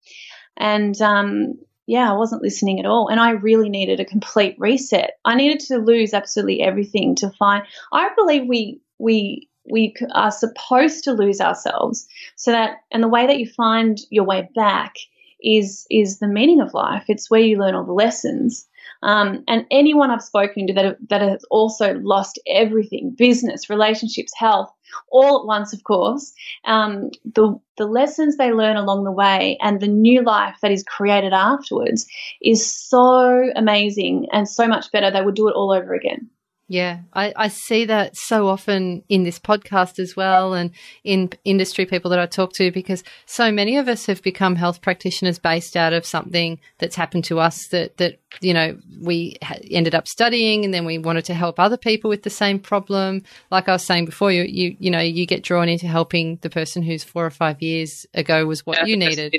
And 0.57 0.99
um, 1.01 1.53
yeah, 1.85 2.11
I 2.11 2.15
wasn't 2.15 2.41
listening 2.41 2.79
at 2.79 2.85
all. 2.85 3.07
And 3.09 3.19
I 3.19 3.31
really 3.31 3.69
needed 3.69 3.99
a 3.99 4.05
complete 4.05 4.55
reset. 4.57 5.11
I 5.23 5.35
needed 5.35 5.59
to 5.67 5.77
lose 5.77 6.13
absolutely 6.13 6.61
everything 6.61 7.15
to 7.15 7.31
find. 7.31 7.63
I 7.93 8.09
believe 8.15 8.47
we, 8.47 8.81
we, 8.97 9.49
we 9.69 9.93
are 10.13 10.31
supposed 10.31 11.03
to 11.05 11.13
lose 11.13 11.41
ourselves 11.41 12.07
so 12.35 12.51
that, 12.51 12.77
and 12.91 13.03
the 13.03 13.07
way 13.07 13.27
that 13.27 13.39
you 13.39 13.47
find 13.47 13.99
your 14.09 14.25
way 14.25 14.49
back 14.55 14.95
is, 15.41 15.85
is 15.89 16.19
the 16.19 16.27
meaning 16.27 16.61
of 16.61 16.73
life. 16.73 17.05
It's 17.07 17.29
where 17.29 17.41
you 17.41 17.57
learn 17.57 17.75
all 17.75 17.85
the 17.85 17.93
lessons. 17.93 18.67
Um, 19.03 19.43
and 19.47 19.65
anyone 19.69 20.09
I've 20.09 20.23
spoken 20.23 20.67
to 20.67 20.73
that, 20.73 20.97
that 21.09 21.21
has 21.21 21.45
also 21.51 21.95
lost 21.95 22.39
everything 22.47 23.13
business, 23.15 23.69
relationships, 23.69 24.33
health 24.35 24.71
all 25.09 25.41
at 25.41 25.45
once, 25.45 25.73
of 25.73 25.83
course 25.83 26.33
um, 26.65 27.09
the, 27.25 27.59
the 27.77 27.85
lessons 27.85 28.37
they 28.37 28.51
learn 28.51 28.77
along 28.77 29.03
the 29.03 29.11
way 29.11 29.57
and 29.61 29.79
the 29.79 29.87
new 29.87 30.23
life 30.23 30.57
that 30.61 30.71
is 30.71 30.83
created 30.83 31.33
afterwards 31.33 32.05
is 32.41 32.69
so 32.69 33.49
amazing 33.55 34.27
and 34.31 34.47
so 34.47 34.67
much 34.67 34.91
better. 34.91 35.09
They 35.09 35.21
would 35.21 35.35
do 35.35 35.47
it 35.47 35.55
all 35.55 35.71
over 35.71 35.93
again. 35.93 36.29
Yeah, 36.69 36.99
I, 37.13 37.33
I 37.37 37.47
see 37.47 37.85
that 37.85 38.17
so 38.17 38.49
often 38.49 39.01
in 39.07 39.23
this 39.23 39.39
podcast 39.39 39.99
as 39.99 40.17
well 40.17 40.53
and 40.53 40.71
in 41.05 41.29
industry 41.45 41.85
people 41.85 42.11
that 42.11 42.19
I 42.19 42.25
talk 42.25 42.51
to 42.53 42.71
because 42.71 43.05
so 43.25 43.53
many 43.53 43.77
of 43.77 43.87
us 43.87 44.05
have 44.07 44.21
become 44.21 44.57
health 44.57 44.81
practitioners 44.81 45.39
based 45.39 45.77
out 45.77 45.93
of 45.93 46.05
something 46.05 46.59
that's 46.77 46.97
happened 46.97 47.23
to 47.25 47.39
us 47.39 47.69
that, 47.69 47.95
that 47.97 48.19
you 48.41 48.53
know, 48.53 48.77
we 49.01 49.37
ended 49.71 49.95
up 49.95 50.09
studying 50.09 50.65
and 50.65 50.73
then 50.73 50.83
we 50.83 50.97
wanted 50.97 51.23
to 51.25 51.33
help 51.33 51.57
other 51.57 51.77
people 51.77 52.09
with 52.09 52.23
the 52.23 52.29
same 52.29 52.59
problem. 52.59 53.23
Like 53.49 53.69
I 53.69 53.73
was 53.73 53.85
saying 53.85 54.03
before, 54.03 54.33
you, 54.33 54.43
you, 54.43 54.75
you 54.77 54.91
know, 54.91 54.99
you 54.99 55.25
get 55.25 55.43
drawn 55.43 55.69
into 55.69 55.87
helping 55.87 56.37
the 56.41 56.49
person 56.49 56.83
who's 56.83 57.01
four 57.01 57.25
or 57.25 57.31
five 57.31 57.61
years 57.61 58.05
ago 58.13 58.45
was 58.45 58.65
what 58.65 58.79
yeah, 58.79 58.85
you 58.87 58.97
needed. 58.97 59.33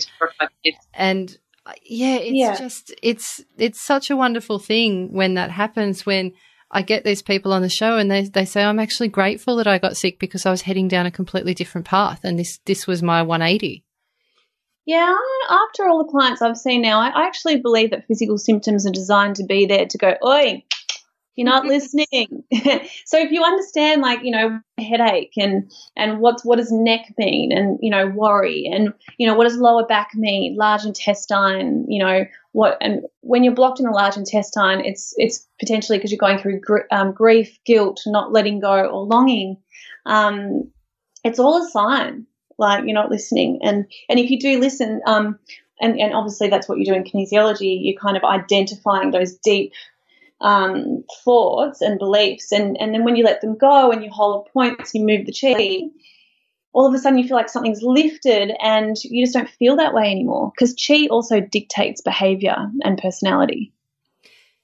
And 0.94 1.36
uh, 1.66 1.72
yeah, 1.84 2.16
it's 2.16 2.32
yeah. 2.32 2.56
just, 2.56 2.94
it's, 3.02 3.44
it's 3.58 3.84
such 3.84 4.08
a 4.08 4.16
wonderful 4.16 4.58
thing 4.58 5.12
when 5.12 5.34
that 5.34 5.50
happens 5.50 6.06
when– 6.06 6.32
I 6.70 6.82
get 6.82 7.04
these 7.04 7.22
people 7.22 7.52
on 7.52 7.62
the 7.62 7.68
show 7.68 7.96
and 7.96 8.10
they, 8.10 8.24
they 8.24 8.44
say, 8.44 8.62
I'm 8.62 8.78
actually 8.78 9.08
grateful 9.08 9.56
that 9.56 9.66
I 9.66 9.78
got 9.78 9.96
sick 9.96 10.18
because 10.18 10.44
I 10.44 10.50
was 10.50 10.62
heading 10.62 10.88
down 10.88 11.06
a 11.06 11.10
completely 11.10 11.54
different 11.54 11.86
path 11.86 12.20
and 12.24 12.38
this, 12.38 12.58
this 12.66 12.86
was 12.86 13.02
my 13.02 13.22
180. 13.22 13.84
Yeah, 14.84 15.14
after 15.50 15.88
all 15.88 15.98
the 15.98 16.10
clients 16.10 16.40
I've 16.40 16.56
seen 16.56 16.82
now, 16.82 17.00
I 17.00 17.26
actually 17.26 17.60
believe 17.60 17.90
that 17.90 18.06
physical 18.06 18.38
symptoms 18.38 18.86
are 18.86 18.90
designed 18.90 19.36
to 19.36 19.44
be 19.44 19.66
there 19.66 19.86
to 19.86 19.98
go, 19.98 20.14
oi, 20.24 20.64
you're 21.38 21.44
not 21.44 21.64
listening. 21.74 22.42
so 23.06 23.16
if 23.16 23.30
you 23.30 23.44
understand, 23.44 24.02
like 24.02 24.24
you 24.24 24.32
know, 24.32 24.60
headache 24.76 25.32
and 25.38 25.70
and 25.96 26.18
what's 26.18 26.44
what 26.44 26.58
does 26.58 26.72
neck 26.72 27.14
mean, 27.16 27.52
and 27.52 27.78
you 27.80 27.90
know, 27.90 28.08
worry, 28.08 28.68
and 28.70 28.92
you 29.18 29.26
know, 29.26 29.34
what 29.34 29.44
does 29.44 29.56
lower 29.56 29.86
back 29.86 30.10
mean, 30.14 30.56
large 30.56 30.84
intestine, 30.84 31.86
you 31.88 32.04
know, 32.04 32.26
what 32.52 32.76
and 32.80 33.02
when 33.20 33.44
you're 33.44 33.54
blocked 33.54 33.78
in 33.78 33.86
the 33.86 33.92
large 33.92 34.16
intestine, 34.16 34.84
it's 34.84 35.14
it's 35.16 35.46
potentially 35.60 35.96
because 35.96 36.10
you're 36.10 36.18
going 36.18 36.38
through 36.38 36.60
gr- 36.60 36.88
um, 36.90 37.12
grief, 37.12 37.58
guilt, 37.64 38.00
not 38.04 38.32
letting 38.32 38.58
go, 38.58 38.86
or 38.86 39.06
longing. 39.06 39.56
Um, 40.06 40.70
it's 41.22 41.38
all 41.38 41.62
a 41.62 41.68
sign 41.68 42.26
like 42.58 42.84
you're 42.84 42.94
not 42.94 43.10
listening. 43.10 43.60
And 43.62 43.86
and 44.08 44.18
if 44.18 44.28
you 44.28 44.40
do 44.40 44.58
listen, 44.58 45.00
um, 45.06 45.38
and, 45.80 46.00
and 46.00 46.12
obviously 46.12 46.48
that's 46.48 46.68
what 46.68 46.78
you 46.78 46.84
do 46.84 46.94
in 46.94 47.04
kinesiology, 47.04 47.78
you're 47.80 48.00
kind 48.00 48.16
of 48.16 48.24
identifying 48.24 49.12
those 49.12 49.36
deep 49.36 49.72
um, 50.40 51.04
thoughts 51.24 51.80
and 51.80 51.98
beliefs. 51.98 52.52
And, 52.52 52.76
and 52.80 52.94
then 52.94 53.04
when 53.04 53.16
you 53.16 53.24
let 53.24 53.40
them 53.40 53.56
go 53.56 53.90
and 53.90 54.04
you 54.04 54.10
hold 54.10 54.48
points, 54.52 54.94
you 54.94 55.04
move 55.04 55.26
the 55.26 55.32
chi, 55.32 55.88
all 56.72 56.86
of 56.86 56.94
a 56.94 56.98
sudden 56.98 57.18
you 57.18 57.26
feel 57.26 57.36
like 57.36 57.48
something's 57.48 57.82
lifted 57.82 58.52
and 58.60 58.96
you 59.02 59.24
just 59.24 59.34
don't 59.34 59.48
feel 59.48 59.76
that 59.76 59.94
way 59.94 60.10
anymore 60.10 60.52
because 60.54 60.74
chi 60.74 61.06
also 61.10 61.40
dictates 61.40 62.00
behavior 62.02 62.56
and 62.82 62.98
personality. 62.98 63.72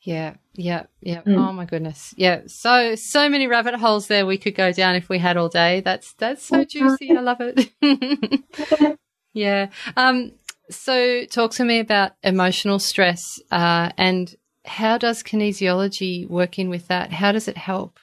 Yeah, 0.00 0.34
yeah, 0.52 0.84
yeah. 1.00 1.22
Mm. 1.22 1.38
Oh 1.38 1.52
my 1.52 1.64
goodness. 1.64 2.12
Yeah. 2.18 2.42
So 2.46 2.94
so 2.94 3.30
many 3.30 3.46
rabbit 3.46 3.74
holes 3.74 4.06
there 4.06 4.26
we 4.26 4.36
could 4.36 4.54
go 4.54 4.70
down 4.70 4.96
if 4.96 5.08
we 5.08 5.18
had 5.18 5.38
all 5.38 5.48
day. 5.48 5.80
That's 5.80 6.12
that's 6.14 6.44
so 6.44 6.62
juicy. 6.62 7.10
I 7.16 7.20
love 7.20 7.38
it. 7.40 8.98
yeah. 9.32 9.70
Um 9.96 10.32
so 10.70 11.24
talk 11.26 11.52
to 11.52 11.64
me 11.64 11.80
about 11.80 12.12
emotional 12.22 12.78
stress 12.78 13.40
uh, 13.50 13.90
and 13.98 14.34
how 14.64 14.98
does 14.98 15.22
kinesiology 15.22 16.28
work 16.28 16.58
in 16.58 16.68
with 16.68 16.88
that? 16.88 17.12
How 17.12 17.32
does 17.32 17.48
it 17.48 17.56
help? 17.56 17.98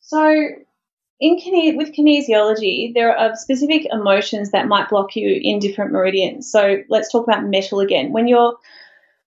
So 0.00 0.48
in 1.20 1.38
kine- 1.38 1.76
with 1.76 1.94
kinesiology, 1.94 2.92
there 2.94 3.16
are 3.16 3.36
specific 3.36 3.86
emotions 3.92 4.50
that 4.50 4.66
might 4.66 4.88
block 4.88 5.14
you 5.14 5.38
in 5.40 5.60
different 5.60 5.92
meridians. 5.92 6.50
So 6.50 6.82
let's 6.88 7.10
talk 7.12 7.26
about 7.26 7.44
metal 7.44 7.80
again. 7.80 8.12
When 8.12 8.26
you're 8.26 8.56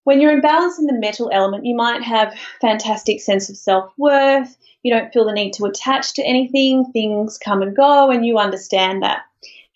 when 0.04 0.22
you're 0.22 0.40
imbalanced 0.40 0.78
in 0.78 0.86
the 0.86 0.94
metal 0.94 1.32
element, 1.34 1.66
you 1.66 1.76
might 1.76 2.04
have 2.04 2.38
fantastic 2.62 3.20
sense 3.22 3.50
of 3.50 3.58
self-worth. 3.58 4.56
You 4.84 4.94
don't 4.94 5.12
feel 5.12 5.26
the 5.26 5.34
need 5.34 5.54
to 5.54 5.66
attach 5.66 6.14
to 6.14 6.24
anything. 6.24 6.86
Things 6.92 7.40
come 7.40 7.64
and 7.64 7.76
go 7.76 8.12
and 8.12 8.24
you 8.24 8.38
understand 8.38 9.02
that. 9.02 9.24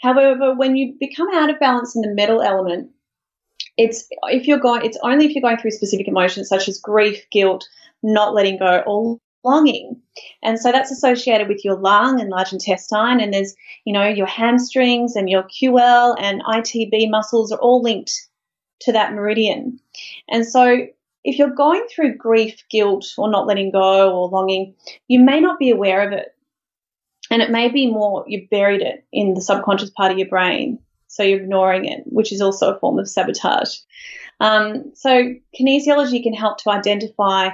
However, 0.01 0.53
when 0.53 0.75
you 0.75 0.95
become 0.99 1.33
out 1.33 1.49
of 1.49 1.59
balance 1.59 1.95
in 1.95 2.03
the 2.03 2.13
metal 2.13 2.43
element, 2.43 2.91
it's 3.79 4.07
if 4.23 4.45
you're 4.45 4.59
going 4.59 4.83
it's 4.83 4.97
only 5.03 5.25
if 5.25 5.33
you're 5.33 5.41
going 5.41 5.57
through 5.57 5.71
specific 5.71 6.07
emotions 6.07 6.49
such 6.49 6.67
as 6.67 6.79
grief, 6.79 7.25
guilt, 7.31 7.67
not 8.03 8.33
letting 8.33 8.59
go, 8.59 8.83
or 8.85 9.17
longing. 9.45 10.01
And 10.43 10.59
so 10.59 10.73
that's 10.73 10.91
associated 10.91 11.47
with 11.47 11.63
your 11.63 11.79
lung 11.79 12.19
and 12.19 12.29
large 12.29 12.51
intestine 12.51 13.21
and 13.21 13.33
there's, 13.33 13.55
you 13.85 13.93
know, 13.93 14.05
your 14.05 14.27
hamstrings 14.27 15.15
and 15.15 15.29
your 15.29 15.43
QL 15.43 16.17
and 16.19 16.43
ITB 16.43 17.09
muscles 17.09 17.53
are 17.53 17.59
all 17.59 17.81
linked 17.81 18.11
to 18.81 18.91
that 18.91 19.13
meridian. 19.13 19.79
And 20.27 20.45
so 20.45 20.87
if 21.23 21.37
you're 21.37 21.55
going 21.55 21.85
through 21.89 22.17
grief, 22.17 22.61
guilt, 22.69 23.05
or 23.17 23.31
not 23.31 23.47
letting 23.47 23.71
go 23.71 24.13
or 24.13 24.27
longing, 24.27 24.75
you 25.07 25.21
may 25.21 25.39
not 25.39 25.57
be 25.57 25.69
aware 25.69 26.05
of 26.05 26.11
it. 26.11 26.35
And 27.31 27.41
it 27.41 27.49
may 27.49 27.69
be 27.69 27.87
more 27.87 28.25
you've 28.27 28.49
buried 28.49 28.81
it 28.81 29.05
in 29.13 29.35
the 29.35 29.41
subconscious 29.41 29.91
part 29.91 30.11
of 30.11 30.17
your 30.17 30.27
brain. 30.27 30.79
So 31.09 31.23
you're 31.23 31.41
ignoring 31.41 31.85
it, 31.85 32.03
which 32.05 32.31
is 32.31 32.39
also 32.39 32.73
a 32.73 32.79
form 32.79 32.99
of 32.99 33.09
sabotage. 33.09 33.77
Um, 34.39 34.91
so 34.93 35.33
kinesiology 35.59 36.23
can 36.23 36.33
help 36.33 36.59
to 36.59 36.69
identify 36.69 37.49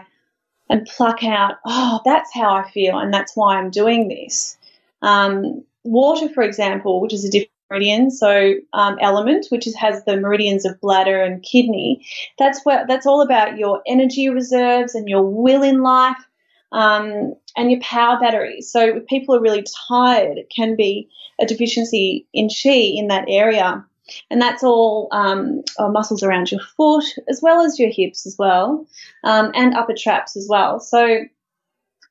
and 0.69 0.85
pluck 0.85 1.23
out, 1.23 1.55
oh, 1.65 2.01
that's 2.05 2.33
how 2.33 2.53
I 2.53 2.69
feel, 2.69 2.99
and 2.99 3.13
that's 3.13 3.35
why 3.35 3.57
I'm 3.57 3.69
doing 3.69 4.07
this. 4.07 4.57
Um, 5.01 5.63
water, 5.83 6.29
for 6.29 6.43
example, 6.43 7.01
which 7.01 7.13
is 7.13 7.23
a 7.23 7.31
different 7.31 7.51
meridian, 7.69 8.11
so 8.11 8.53
um, 8.73 8.97
element, 8.99 9.47
which 9.49 9.67
is, 9.67 9.75
has 9.75 10.03
the 10.03 10.17
meridians 10.17 10.65
of 10.65 10.79
bladder 10.81 11.21
and 11.21 11.41
kidney. 11.43 12.05
That's 12.37 12.61
what 12.63 12.87
that's 12.87 13.05
all 13.05 13.21
about 13.21 13.57
your 13.57 13.81
energy 13.87 14.29
reserves 14.29 14.95
and 14.95 15.07
your 15.07 15.23
will 15.23 15.63
in 15.63 15.81
life, 15.81 16.23
um, 16.71 17.35
and 17.55 17.71
your 17.71 17.79
power 17.81 18.19
batteries. 18.19 18.71
So 18.71 18.97
if 18.97 19.05
people 19.07 19.35
are 19.35 19.41
really 19.41 19.65
tired, 19.87 20.37
it 20.37 20.51
can 20.55 20.75
be 20.75 21.09
a 21.39 21.45
deficiency 21.45 22.27
in 22.33 22.49
chi 22.49 22.69
in 22.69 23.07
that 23.07 23.25
area. 23.27 23.85
And 24.29 24.41
that's 24.41 24.63
all 24.63 25.07
um, 25.11 25.63
uh, 25.79 25.89
muscles 25.89 26.21
around 26.21 26.51
your 26.51 26.61
foot, 26.77 27.05
as 27.27 27.41
well 27.41 27.61
as 27.65 27.79
your 27.79 27.89
hips, 27.89 28.27
as 28.27 28.35
well, 28.37 28.85
um, 29.23 29.51
and 29.55 29.73
upper 29.73 29.95
traps 29.97 30.37
as 30.37 30.47
well. 30.47 30.79
So, 30.79 31.21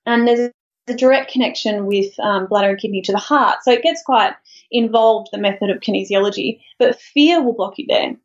and 0.05 0.27
there's 0.27 0.51
a 0.89 0.95
direct 0.95 1.31
connection 1.31 1.87
with 1.87 2.19
um, 2.19 2.47
bladder 2.47 2.71
and 2.71 2.79
kidney 2.79 3.01
to 3.03 3.13
the 3.13 3.19
heart. 3.19 3.59
So 3.63 3.71
it 3.71 3.83
gets 3.83 4.03
quite 4.03 4.35
involved, 4.71 5.29
the 5.31 5.39
method 5.39 5.71
of 5.71 5.81
kinesiology, 5.81 6.61
but 6.79 7.01
fear 7.01 7.43
will 7.43 7.55
block 7.55 7.75
you 7.79 7.87
there. 7.89 8.17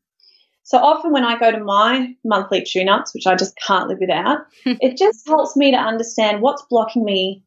So 0.69 0.77
often 0.77 1.11
when 1.11 1.25
I 1.25 1.39
go 1.39 1.51
to 1.51 1.63
my 1.63 2.15
monthly 2.23 2.61
tune 2.61 2.89
ups, 2.89 3.15
which 3.15 3.25
I 3.25 3.33
just 3.33 3.57
can't 3.57 3.87
live 3.87 3.97
without, 3.99 4.41
it 4.65 4.97
just 4.97 5.27
helps 5.27 5.55
me 5.55 5.71
to 5.71 5.77
understand 5.77 6.43
what's 6.43 6.61
blocking 6.69 7.03
me 7.03 7.43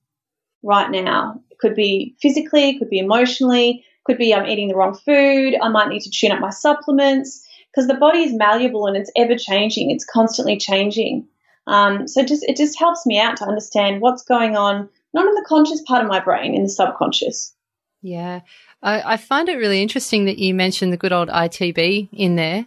right 0.65 0.91
now. 0.91 1.41
It 1.49 1.61
could 1.61 1.77
be 1.77 2.17
physically, 2.21 2.71
it 2.71 2.81
could 2.81 2.91
be 2.91 2.99
emotionally, 2.99 3.85
could 4.07 4.19
be 4.19 4.35
I'm 4.35 4.47
eating 4.47 4.67
the 4.67 4.75
wrong 4.75 4.99
food, 4.99 5.55
I 5.63 5.69
might 5.69 5.89
need 5.89 6.03
to 6.03 6.11
tune 6.11 6.33
up 6.33 6.41
my 6.41 6.51
supplements 6.51 7.47
because 7.71 7.87
the 7.87 7.95
body 7.95 8.25
is 8.25 8.35
malleable 8.35 8.89
and 8.89 8.97
it's 8.97 9.13
ever 9.17 9.37
changing, 9.37 9.93
it's 9.93 10.05
constantly 10.05 10.57
changing. 10.57 11.29
Um, 11.69 12.09
so 12.09 12.25
just 12.25 12.43
it 12.43 12.57
just 12.57 12.77
helps 12.77 13.07
me 13.07 13.21
out 13.21 13.37
to 13.37 13.45
understand 13.45 14.01
what's 14.01 14.25
going 14.25 14.57
on, 14.57 14.89
not 15.15 15.29
in 15.29 15.35
the 15.35 15.47
conscious 15.47 15.81
part 15.83 16.03
of 16.03 16.09
my 16.09 16.19
brain, 16.19 16.57
in 16.57 16.65
the 16.65 16.69
subconscious. 16.69 17.55
Yeah, 18.03 18.41
I, 18.83 19.13
I 19.13 19.17
find 19.17 19.49
it 19.49 19.59
really 19.59 19.81
interesting 19.81 20.25
that 20.25 20.41
you 20.41 20.55
mentioned 20.55 20.93
the 20.93 20.97
good 20.97 21.13
old 21.13 21.29
ITB 21.29 22.09
in 22.13 22.35
there, 22.35 22.67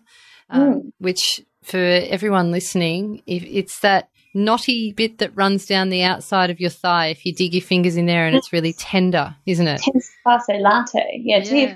um, 0.49 0.61
mm. 0.61 0.91
which 0.99 1.41
for 1.63 1.77
everyone 1.77 2.51
listening, 2.51 3.21
if 3.25 3.43
it's 3.43 3.79
that 3.79 4.09
knotty 4.33 4.91
bit 4.91 5.19
that 5.19 5.35
runs 5.35 5.65
down 5.65 5.89
the 5.89 6.03
outside 6.03 6.49
of 6.49 6.59
your 6.59 6.69
thigh 6.69 7.07
if 7.07 7.25
you 7.25 7.33
dig 7.33 7.53
your 7.53 7.61
fingers 7.61 7.95
in 7.95 8.05
there 8.05 8.27
and 8.27 8.35
it's 8.35 8.51
really 8.51 8.73
tender, 8.73 9.35
isn't 9.45 9.67
it? 9.67 9.81
Tense 9.81 10.11
latte. 10.25 11.21
Yeah, 11.23 11.39
yeah. 11.39 11.75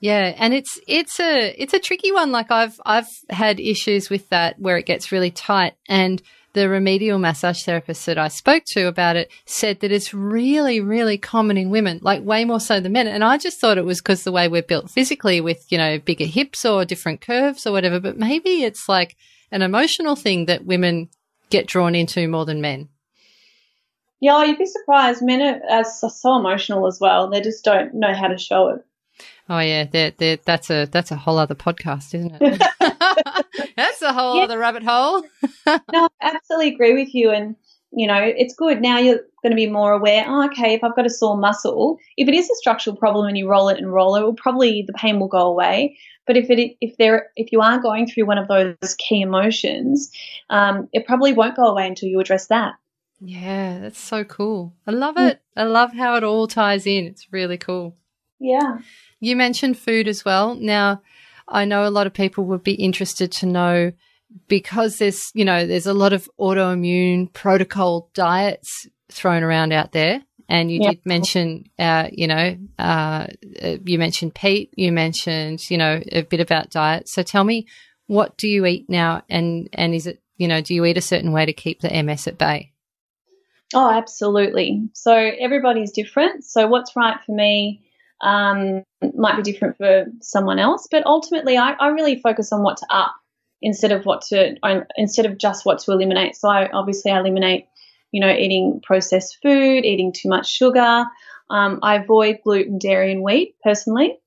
Yeah, 0.00 0.34
and 0.36 0.52
it's 0.52 0.80
it's 0.88 1.20
a 1.20 1.54
it's 1.60 1.74
a 1.74 1.78
tricky 1.78 2.10
one. 2.10 2.32
Like 2.32 2.50
I've 2.50 2.80
I've 2.84 3.06
had 3.30 3.60
issues 3.60 4.10
with 4.10 4.28
that 4.30 4.58
where 4.58 4.76
it 4.76 4.84
gets 4.84 5.12
really 5.12 5.30
tight 5.30 5.74
and 5.88 6.20
the 6.54 6.68
remedial 6.68 7.18
massage 7.18 7.64
therapist 7.64 8.04
that 8.06 8.18
I 8.18 8.28
spoke 8.28 8.64
to 8.68 8.86
about 8.86 9.16
it 9.16 9.30
said 9.46 9.80
that 9.80 9.92
it's 9.92 10.12
really, 10.12 10.80
really 10.80 11.16
common 11.16 11.56
in 11.56 11.70
women, 11.70 11.98
like 12.02 12.22
way 12.22 12.44
more 12.44 12.60
so 12.60 12.80
than 12.80 12.92
men. 12.92 13.06
And 13.06 13.24
I 13.24 13.38
just 13.38 13.60
thought 13.60 13.78
it 13.78 13.84
was 13.84 14.00
because 14.00 14.24
the 14.24 14.32
way 14.32 14.48
we're 14.48 14.62
built 14.62 14.90
physically 14.90 15.40
with, 15.40 15.64
you 15.70 15.78
know, 15.78 15.98
bigger 15.98 16.26
hips 16.26 16.64
or 16.64 16.84
different 16.84 17.20
curves 17.20 17.66
or 17.66 17.72
whatever. 17.72 18.00
But 18.00 18.18
maybe 18.18 18.62
it's 18.62 18.88
like 18.88 19.16
an 19.50 19.62
emotional 19.62 20.16
thing 20.16 20.46
that 20.46 20.66
women 20.66 21.08
get 21.50 21.66
drawn 21.66 21.94
into 21.94 22.28
more 22.28 22.44
than 22.44 22.60
men. 22.60 22.88
Yeah, 24.20 24.44
you'd 24.44 24.58
be 24.58 24.66
surprised. 24.66 25.22
Men 25.22 25.42
are, 25.42 25.78
are 25.78 25.84
so 25.84 26.36
emotional 26.36 26.86
as 26.86 26.98
well. 27.00 27.28
They 27.28 27.40
just 27.40 27.64
don't 27.64 27.94
know 27.94 28.14
how 28.14 28.28
to 28.28 28.38
show 28.38 28.68
it. 28.68 28.84
Oh 29.48 29.58
yeah, 29.58 29.84
they're, 29.84 30.12
they're, 30.12 30.38
that's 30.44 30.70
a 30.70 30.86
that's 30.86 31.10
a 31.10 31.16
whole 31.16 31.38
other 31.38 31.54
podcast, 31.54 32.14
isn't 32.14 32.36
it? 32.40 32.62
that's 33.76 34.02
a 34.02 34.12
whole 34.12 34.36
yeah. 34.36 34.44
other 34.44 34.58
rabbit 34.58 34.82
hole. 34.82 35.22
no, 35.66 36.08
I 36.20 36.34
absolutely 36.34 36.74
agree 36.74 36.94
with 36.94 37.14
you, 37.14 37.30
and 37.30 37.56
you 37.92 38.06
know 38.06 38.20
it's 38.20 38.54
good. 38.54 38.80
Now 38.80 38.98
you're 38.98 39.20
going 39.42 39.50
to 39.50 39.56
be 39.56 39.68
more 39.68 39.92
aware. 39.92 40.24
Oh, 40.26 40.46
okay, 40.46 40.74
if 40.74 40.84
I've 40.84 40.96
got 40.96 41.06
a 41.06 41.10
sore 41.10 41.36
muscle, 41.36 41.98
if 42.16 42.28
it 42.28 42.34
is 42.34 42.48
a 42.50 42.56
structural 42.56 42.96
problem 42.96 43.26
and 43.26 43.36
you 43.36 43.48
roll 43.48 43.68
it 43.68 43.78
and 43.78 43.92
roll 43.92 44.16
it, 44.16 44.22
will 44.22 44.34
probably 44.34 44.84
the 44.86 44.92
pain 44.94 45.20
will 45.20 45.28
go 45.28 45.46
away. 45.46 45.98
But 46.26 46.36
if 46.36 46.50
it 46.50 46.76
if 46.80 46.96
there 46.98 47.30
if 47.36 47.52
you 47.52 47.60
are 47.60 47.80
going 47.80 48.06
through 48.06 48.26
one 48.26 48.38
of 48.38 48.48
those 48.48 48.94
key 48.98 49.22
emotions, 49.22 50.10
um, 50.50 50.88
it 50.92 51.06
probably 51.06 51.32
won't 51.32 51.56
go 51.56 51.64
away 51.64 51.86
until 51.86 52.08
you 52.08 52.20
address 52.20 52.46
that. 52.48 52.74
Yeah, 53.24 53.78
that's 53.78 54.00
so 54.00 54.24
cool. 54.24 54.74
I 54.84 54.90
love 54.90 55.16
it. 55.16 55.40
I 55.56 55.62
love 55.62 55.92
how 55.92 56.16
it 56.16 56.24
all 56.24 56.48
ties 56.48 56.86
in. 56.86 57.06
It's 57.06 57.32
really 57.32 57.56
cool. 57.56 57.96
Yeah. 58.40 58.78
You 59.20 59.36
mentioned 59.36 59.78
food 59.78 60.08
as 60.08 60.24
well. 60.24 60.56
Now, 60.56 61.02
I 61.48 61.64
know 61.64 61.86
a 61.86 61.90
lot 61.90 62.06
of 62.06 62.12
people 62.12 62.44
would 62.44 62.62
be 62.62 62.74
interested 62.74 63.32
to 63.32 63.46
know 63.46 63.92
because 64.48 64.96
there's, 64.96 65.30
you 65.34 65.44
know, 65.44 65.66
there's 65.66 65.86
a 65.86 65.94
lot 65.94 66.12
of 66.12 66.28
autoimmune 66.40 67.32
protocol 67.32 68.10
diets 68.14 68.86
thrown 69.10 69.42
around 69.42 69.72
out 69.72 69.92
there. 69.92 70.22
And 70.48 70.70
you 70.70 70.80
did 70.80 71.00
mention, 71.06 71.64
uh, 71.78 72.08
you 72.12 72.26
know, 72.26 72.56
uh, 72.78 73.26
uh, 73.62 73.76
you 73.84 73.98
mentioned 73.98 74.34
Pete, 74.34 74.72
you 74.76 74.92
mentioned, 74.92 75.70
you 75.70 75.78
know, 75.78 76.02
a 76.10 76.22
bit 76.22 76.40
about 76.40 76.70
diet. 76.70 77.08
So 77.08 77.22
tell 77.22 77.44
me, 77.44 77.66
what 78.06 78.36
do 78.36 78.48
you 78.48 78.66
eat 78.66 78.90
now? 78.90 79.22
And, 79.30 79.68
and 79.72 79.94
is 79.94 80.06
it, 80.06 80.20
you 80.36 80.48
know, 80.48 80.60
do 80.60 80.74
you 80.74 80.84
eat 80.84 80.98
a 80.98 81.02
certain 81.02 81.32
way 81.32 81.46
to 81.46 81.52
keep 81.52 81.80
the 81.80 82.02
MS 82.02 82.26
at 82.26 82.36
bay? 82.36 82.72
Oh, 83.74 83.90
absolutely. 83.90 84.90
So 84.92 85.14
everybody's 85.14 85.92
different. 85.92 86.44
So 86.44 86.66
what's 86.66 86.94
right 86.94 87.18
for 87.24 87.34
me 87.34 87.82
um, 88.22 88.84
might 89.14 89.36
be 89.36 89.42
different 89.42 89.76
for 89.76 90.06
someone 90.20 90.58
else. 90.58 90.88
But 90.90 91.04
ultimately, 91.06 91.58
I, 91.58 91.72
I 91.72 91.88
really 91.88 92.20
focus 92.20 92.52
on 92.52 92.62
what 92.62 92.78
to 92.78 92.86
up 92.90 93.14
instead 93.60 93.92
of 93.92 94.04
what 94.04 94.22
to 94.22 94.56
instead 94.96 95.26
of 95.26 95.38
just 95.38 95.64
what 95.64 95.78
to 95.80 95.92
eliminate. 95.92 96.36
So 96.36 96.48
I 96.48 96.70
obviously 96.70 97.10
I 97.10 97.20
eliminate, 97.20 97.66
you 98.10 98.20
know, 98.20 98.32
eating 98.32 98.80
processed 98.82 99.38
food, 99.42 99.84
eating 99.84 100.12
too 100.12 100.28
much 100.28 100.50
sugar. 100.50 101.04
Um, 101.50 101.80
I 101.82 101.96
avoid 101.96 102.40
gluten, 102.42 102.78
dairy, 102.78 103.12
and 103.12 103.22
wheat 103.22 103.56
personally. 103.62 104.18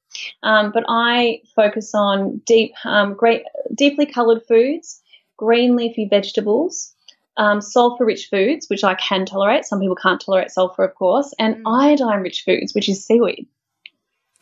Um, 0.43 0.71
but 0.71 0.85
I 0.87 1.41
focus 1.55 1.93
on 1.93 2.41
deep, 2.45 2.73
um, 2.85 3.15
great, 3.15 3.43
deeply 3.73 4.05
coloured 4.05 4.43
foods, 4.47 5.01
green 5.37 5.75
leafy 5.75 6.07
vegetables, 6.09 6.93
um, 7.37 7.61
sulfur 7.61 8.05
rich 8.05 8.27
foods, 8.29 8.69
which 8.69 8.83
I 8.83 8.95
can 8.95 9.25
tolerate. 9.25 9.65
Some 9.65 9.79
people 9.79 9.95
can't 9.95 10.21
tolerate 10.21 10.51
sulfur, 10.51 10.83
of 10.83 10.95
course, 10.95 11.33
and 11.37 11.57
mm. 11.57 11.61
iodine 11.65 12.21
rich 12.21 12.43
foods, 12.45 12.73
which 12.73 12.87
is 12.87 13.05
seaweed. 13.05 13.47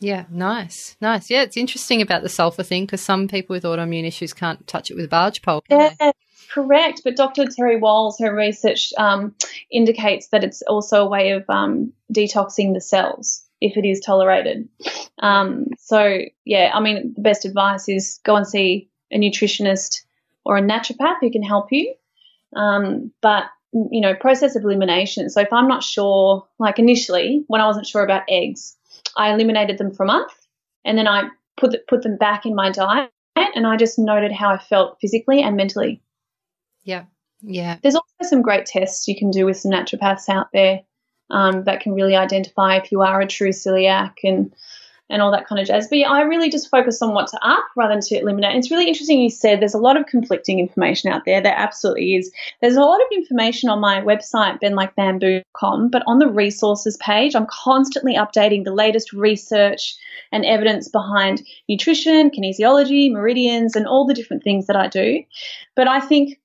Yeah, 0.04 0.26
nice, 0.30 0.98
nice. 1.00 1.30
Yeah, 1.30 1.44
it's 1.44 1.56
interesting 1.56 2.02
about 2.02 2.22
the 2.22 2.28
sulfur 2.28 2.62
thing 2.62 2.84
because 2.84 3.00
some 3.00 3.26
people 3.26 3.54
with 3.54 3.64
autoimmune 3.64 4.06
issues 4.06 4.34
can't 4.34 4.66
touch 4.66 4.90
it 4.90 4.96
with 4.96 5.06
a 5.06 5.08
barge 5.08 5.40
pole. 5.40 5.64
Yeah, 5.70 5.94
they? 5.98 6.12
correct. 6.50 7.00
But 7.04 7.16
Dr. 7.16 7.46
Terry 7.46 7.80
Wahls, 7.80 8.20
her 8.20 8.34
research 8.34 8.92
um, 8.98 9.34
indicates 9.70 10.28
that 10.28 10.44
it's 10.44 10.60
also 10.60 11.06
a 11.06 11.08
way 11.08 11.30
of 11.30 11.48
um, 11.48 11.94
detoxing 12.12 12.74
the 12.74 12.82
cells 12.82 13.46
if 13.62 13.78
it 13.78 13.86
is 13.86 14.00
tolerated. 14.00 14.68
Um, 15.20 15.68
so, 15.78 16.18
yeah, 16.44 16.70
I 16.74 16.80
mean, 16.80 17.14
the 17.16 17.22
best 17.22 17.46
advice 17.46 17.88
is 17.88 18.20
go 18.24 18.36
and 18.36 18.46
see 18.46 18.90
a 19.10 19.18
nutritionist 19.18 20.02
or 20.44 20.58
a 20.58 20.62
naturopath 20.62 21.16
who 21.22 21.30
can 21.30 21.42
help 21.42 21.72
you. 21.72 21.94
Um, 22.54 23.10
but 23.22 23.44
you 23.72 24.02
know, 24.02 24.14
process 24.14 24.54
of 24.54 24.64
elimination. 24.64 25.30
So 25.30 25.40
if 25.40 25.52
I'm 25.52 25.66
not 25.66 25.82
sure, 25.82 26.46
like 26.58 26.78
initially 26.78 27.42
when 27.48 27.60
I 27.62 27.66
wasn't 27.66 27.86
sure 27.86 28.04
about 28.04 28.22
eggs, 28.28 28.76
I 29.16 29.32
eliminated 29.32 29.78
them 29.78 29.92
for 29.92 30.04
a 30.04 30.06
month, 30.06 30.32
and 30.84 30.98
then 30.98 31.08
I 31.08 31.28
put 31.56 31.86
put 31.86 32.02
them 32.02 32.16
back 32.16 32.46
in 32.46 32.54
my 32.54 32.70
diet, 32.70 33.10
and 33.36 33.66
I 33.66 33.76
just 33.76 33.98
noted 33.98 34.32
how 34.32 34.50
I 34.50 34.58
felt 34.58 34.98
physically 35.00 35.42
and 35.42 35.56
mentally. 35.56 36.02
Yeah, 36.84 37.04
yeah. 37.42 37.78
There's 37.82 37.94
also 37.94 38.06
some 38.22 38.42
great 38.42 38.66
tests 38.66 39.08
you 39.08 39.16
can 39.16 39.30
do 39.30 39.46
with 39.46 39.56
some 39.56 39.72
naturopaths 39.72 40.28
out 40.28 40.48
there 40.52 40.82
um, 41.30 41.64
that 41.64 41.80
can 41.80 41.94
really 41.94 42.16
identify 42.16 42.76
if 42.76 42.92
you 42.92 43.02
are 43.02 43.20
a 43.20 43.26
true 43.26 43.50
celiac 43.50 44.14
and 44.22 44.54
and 45.10 45.20
all 45.20 45.30
that 45.30 45.46
kind 45.46 45.60
of 45.60 45.66
jazz. 45.66 45.88
But 45.88 45.98
yeah, 45.98 46.10
I 46.10 46.22
really 46.22 46.50
just 46.50 46.70
focus 46.70 47.02
on 47.02 47.12
what 47.12 47.28
to 47.28 47.46
up 47.46 47.64
rather 47.76 47.94
than 47.94 48.00
to 48.02 48.18
eliminate. 48.18 48.56
It's 48.56 48.70
really 48.70 48.88
interesting 48.88 49.20
you 49.20 49.30
said 49.30 49.60
there's 49.60 49.74
a 49.74 49.78
lot 49.78 49.96
of 49.96 50.06
conflicting 50.06 50.58
information 50.58 51.12
out 51.12 51.24
there. 51.26 51.42
There 51.42 51.54
absolutely 51.54 52.16
is. 52.16 52.32
There's 52.60 52.76
a 52.76 52.80
lot 52.80 53.00
of 53.00 53.06
information 53.12 53.68
on 53.68 53.80
my 53.80 54.00
website, 54.00 54.60
bendlikebamboo.com, 54.62 55.90
but 55.90 56.02
on 56.06 56.18
the 56.18 56.28
resources 56.28 56.96
page, 56.96 57.34
I'm 57.34 57.46
constantly 57.46 58.16
updating 58.16 58.64
the 58.64 58.74
latest 58.74 59.12
research 59.12 59.94
and 60.32 60.44
evidence 60.44 60.88
behind 60.88 61.46
nutrition, 61.68 62.30
kinesiology, 62.30 63.12
meridians, 63.12 63.76
and 63.76 63.86
all 63.86 64.06
the 64.06 64.14
different 64.14 64.42
things 64.42 64.66
that 64.66 64.76
I 64.76 64.88
do. 64.88 65.22
But 65.76 65.86
I 65.86 66.00
think 66.00 66.40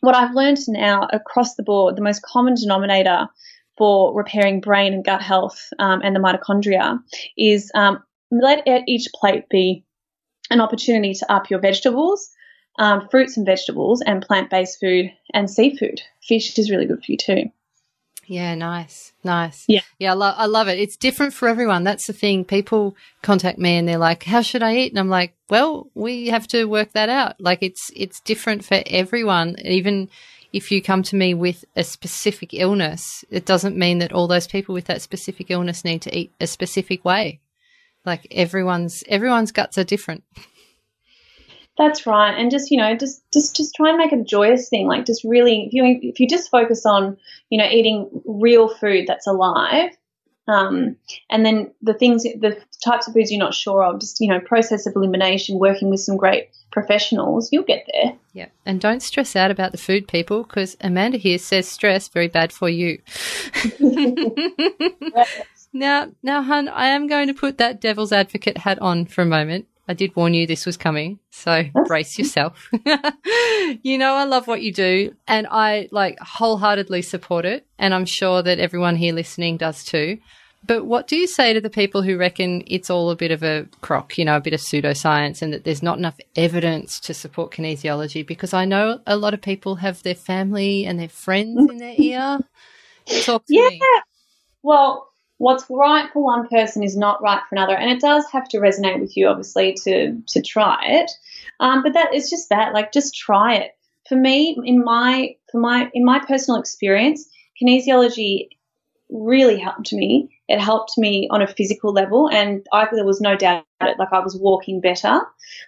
what 0.00 0.16
I've 0.16 0.34
learned 0.34 0.58
now 0.68 1.08
across 1.12 1.54
the 1.54 1.62
board, 1.62 1.96
the 1.96 2.02
most 2.02 2.22
common 2.22 2.54
denominator 2.54 3.28
for 3.76 4.14
repairing 4.14 4.60
brain 4.60 4.92
and 4.94 5.04
gut 5.04 5.22
health 5.22 5.72
um, 5.78 6.00
and 6.02 6.14
the 6.14 6.20
mitochondria 6.20 6.98
is 7.36 7.70
um, 7.74 8.02
let 8.30 8.62
each 8.86 9.08
plate 9.14 9.48
be 9.48 9.84
an 10.50 10.60
opportunity 10.60 11.14
to 11.14 11.32
up 11.32 11.50
your 11.50 11.60
vegetables, 11.60 12.30
um, 12.78 13.08
fruits 13.10 13.36
and 13.36 13.46
vegetables, 13.46 14.02
and 14.02 14.22
plant 14.22 14.50
based 14.50 14.78
food 14.80 15.10
and 15.32 15.50
seafood. 15.50 16.00
Fish 16.22 16.58
is 16.58 16.70
really 16.70 16.86
good 16.86 17.02
for 17.04 17.12
you 17.12 17.16
too. 17.16 17.44
Yeah, 18.26 18.54
nice, 18.54 19.12
nice. 19.22 19.64
Yeah, 19.68 19.82
yeah, 19.98 20.12
I, 20.12 20.14
lo- 20.14 20.34
I 20.34 20.46
love 20.46 20.68
it. 20.68 20.78
It's 20.78 20.96
different 20.96 21.34
for 21.34 21.46
everyone. 21.46 21.84
That's 21.84 22.06
the 22.06 22.14
thing. 22.14 22.44
People 22.44 22.96
contact 23.22 23.58
me 23.58 23.76
and 23.76 23.86
they're 23.86 23.98
like, 23.98 24.24
"How 24.24 24.40
should 24.40 24.62
I 24.62 24.76
eat?" 24.76 24.92
And 24.92 24.98
I'm 24.98 25.10
like, 25.10 25.34
"Well, 25.50 25.90
we 25.94 26.28
have 26.28 26.46
to 26.48 26.64
work 26.64 26.92
that 26.92 27.10
out. 27.10 27.38
Like, 27.38 27.58
it's 27.62 27.90
it's 27.94 28.20
different 28.20 28.64
for 28.64 28.82
everyone. 28.86 29.56
Even 29.62 30.08
if 30.54 30.70
you 30.70 30.80
come 30.80 31.02
to 31.02 31.16
me 31.16 31.34
with 31.34 31.64
a 31.74 31.82
specific 31.82 32.54
illness, 32.54 33.24
it 33.28 33.44
doesn't 33.44 33.76
mean 33.76 33.98
that 33.98 34.12
all 34.12 34.28
those 34.28 34.46
people 34.46 34.72
with 34.72 34.84
that 34.84 35.02
specific 35.02 35.50
illness 35.50 35.84
need 35.84 36.00
to 36.02 36.16
eat 36.16 36.32
a 36.40 36.46
specific 36.46 37.04
way. 37.04 37.40
Like 38.06 38.28
everyone's 38.30 39.02
everyone's 39.08 39.50
guts 39.50 39.78
are 39.78 39.84
different. 39.84 40.22
That's 41.76 42.06
right, 42.06 42.38
and 42.38 42.52
just 42.52 42.70
you 42.70 42.78
know, 42.78 42.94
just 42.96 43.24
just 43.32 43.56
just 43.56 43.74
try 43.74 43.88
and 43.88 43.98
make 43.98 44.12
it 44.12 44.20
a 44.20 44.24
joyous 44.24 44.68
thing. 44.68 44.86
Like 44.86 45.06
just 45.06 45.24
really, 45.24 45.64
if 45.66 45.72
you 45.72 45.98
if 46.02 46.20
you 46.20 46.28
just 46.28 46.50
focus 46.50 46.86
on 46.86 47.16
you 47.50 47.58
know 47.58 47.68
eating 47.68 48.08
real 48.24 48.68
food 48.68 49.06
that's 49.08 49.26
alive, 49.26 49.90
um, 50.46 50.96
and 51.30 51.44
then 51.44 51.72
the 51.82 51.94
things, 51.94 52.22
the 52.24 52.60
types 52.84 53.08
of 53.08 53.14
foods 53.14 53.30
you're 53.30 53.38
not 53.38 53.54
sure 53.54 53.82
of, 53.82 54.00
just 54.00 54.20
you 54.20 54.28
know, 54.28 54.40
process 54.40 54.86
of 54.86 54.94
elimination, 54.94 55.58
working 55.58 55.88
with 55.90 56.00
some 56.00 56.16
great 56.16 56.50
professionals, 56.70 57.50
you'll 57.50 57.62
get 57.62 57.86
there. 57.92 58.12
Yeah, 58.32 58.48
and 58.66 58.80
don't 58.80 59.02
stress 59.02 59.36
out 59.36 59.50
about 59.50 59.72
the 59.72 59.78
food, 59.78 60.06
people, 60.06 60.42
because 60.42 60.76
Amanda 60.80 61.16
here 61.16 61.38
says 61.38 61.66
stress 61.68 62.08
very 62.08 62.28
bad 62.28 62.52
for 62.52 62.68
you. 62.68 63.00
now, 65.72 66.08
now, 66.22 66.42
hun, 66.42 66.68
I 66.68 66.88
am 66.88 67.06
going 67.06 67.28
to 67.28 67.34
put 67.34 67.58
that 67.58 67.80
devil's 67.80 68.12
advocate 68.12 68.58
hat 68.58 68.78
on 68.80 69.06
for 69.06 69.22
a 69.22 69.26
moment. 69.26 69.66
I 69.86 69.94
did 69.94 70.16
warn 70.16 70.34
you 70.34 70.46
this 70.46 70.66
was 70.66 70.76
coming, 70.76 71.18
so 71.30 71.64
brace 71.86 72.18
yourself. 72.18 72.70
you 73.82 73.98
know, 73.98 74.14
I 74.14 74.24
love 74.24 74.46
what 74.46 74.62
you 74.62 74.72
do, 74.72 75.14
and 75.26 75.46
I 75.50 75.88
like 75.90 76.18
wholeheartedly 76.20 77.02
support 77.02 77.44
it, 77.44 77.66
and 77.78 77.94
I'm 77.94 78.06
sure 78.06 78.42
that 78.42 78.58
everyone 78.58 78.96
here 78.96 79.14
listening 79.14 79.56
does 79.56 79.84
too. 79.84 80.18
But 80.66 80.86
what 80.86 81.06
do 81.06 81.16
you 81.16 81.26
say 81.26 81.52
to 81.52 81.60
the 81.60 81.68
people 81.68 82.02
who 82.02 82.16
reckon 82.16 82.62
it's 82.66 82.88
all 82.88 83.10
a 83.10 83.16
bit 83.16 83.30
of 83.30 83.42
a 83.42 83.66
crock, 83.82 84.16
you 84.16 84.24
know, 84.24 84.36
a 84.36 84.40
bit 84.40 84.54
of 84.54 84.60
pseudoscience 84.60 85.42
and 85.42 85.52
that 85.52 85.64
there's 85.64 85.82
not 85.82 85.98
enough 85.98 86.18
evidence 86.36 86.98
to 87.00 87.12
support 87.12 87.52
kinesiology? 87.52 88.26
Because 88.26 88.54
I 88.54 88.64
know 88.64 89.00
a 89.06 89.16
lot 89.16 89.34
of 89.34 89.42
people 89.42 89.76
have 89.76 90.02
their 90.02 90.14
family 90.14 90.86
and 90.86 90.98
their 90.98 91.08
friends 91.08 91.58
mm-hmm. 91.58 91.70
in 91.70 91.76
their 91.78 91.94
ear. 91.98 92.38
Talk 93.24 93.44
to 93.44 93.54
yeah. 93.54 93.68
me. 93.68 93.80
Well, 94.62 95.10
what's 95.38 95.64
right 95.68 96.08
for 96.12 96.22
one 96.22 96.48
person 96.48 96.82
is 96.82 96.96
not 96.96 97.22
right 97.22 97.42
for 97.48 97.56
another, 97.56 97.76
and 97.76 97.90
it 97.90 98.00
does 98.00 98.24
have 98.32 98.48
to 98.50 98.58
resonate 98.58 99.00
with 99.00 99.16
you, 99.16 99.28
obviously, 99.28 99.74
to 99.84 100.20
to 100.28 100.42
try 100.42 100.78
it. 100.82 101.10
Um, 101.60 101.82
but 101.82 101.94
that 101.94 102.14
is 102.14 102.30
just 102.30 102.48
that, 102.50 102.72
like, 102.72 102.92
just 102.92 103.14
try 103.14 103.54
it. 103.56 103.72
For 104.08 104.16
me, 104.16 104.56
in 104.64 104.84
my 104.84 105.36
for 105.50 105.60
my 105.60 105.90
in 105.94 106.04
my 106.04 106.20
personal 106.20 106.60
experience, 106.60 107.28
kinesiology 107.60 108.48
really 109.10 109.58
helped 109.58 109.92
me. 109.92 110.30
It 110.48 110.60
helped 110.60 110.98
me 110.98 111.28
on 111.30 111.40
a 111.40 111.46
physical 111.46 111.92
level, 111.92 112.28
and 112.28 112.66
I 112.72 112.86
there 112.92 113.04
was 113.04 113.20
no 113.20 113.36
doubt 113.36 113.64
it. 113.80 113.98
Like 113.98 114.12
I 114.12 114.20
was 114.20 114.36
walking 114.36 114.80
better, 114.80 115.20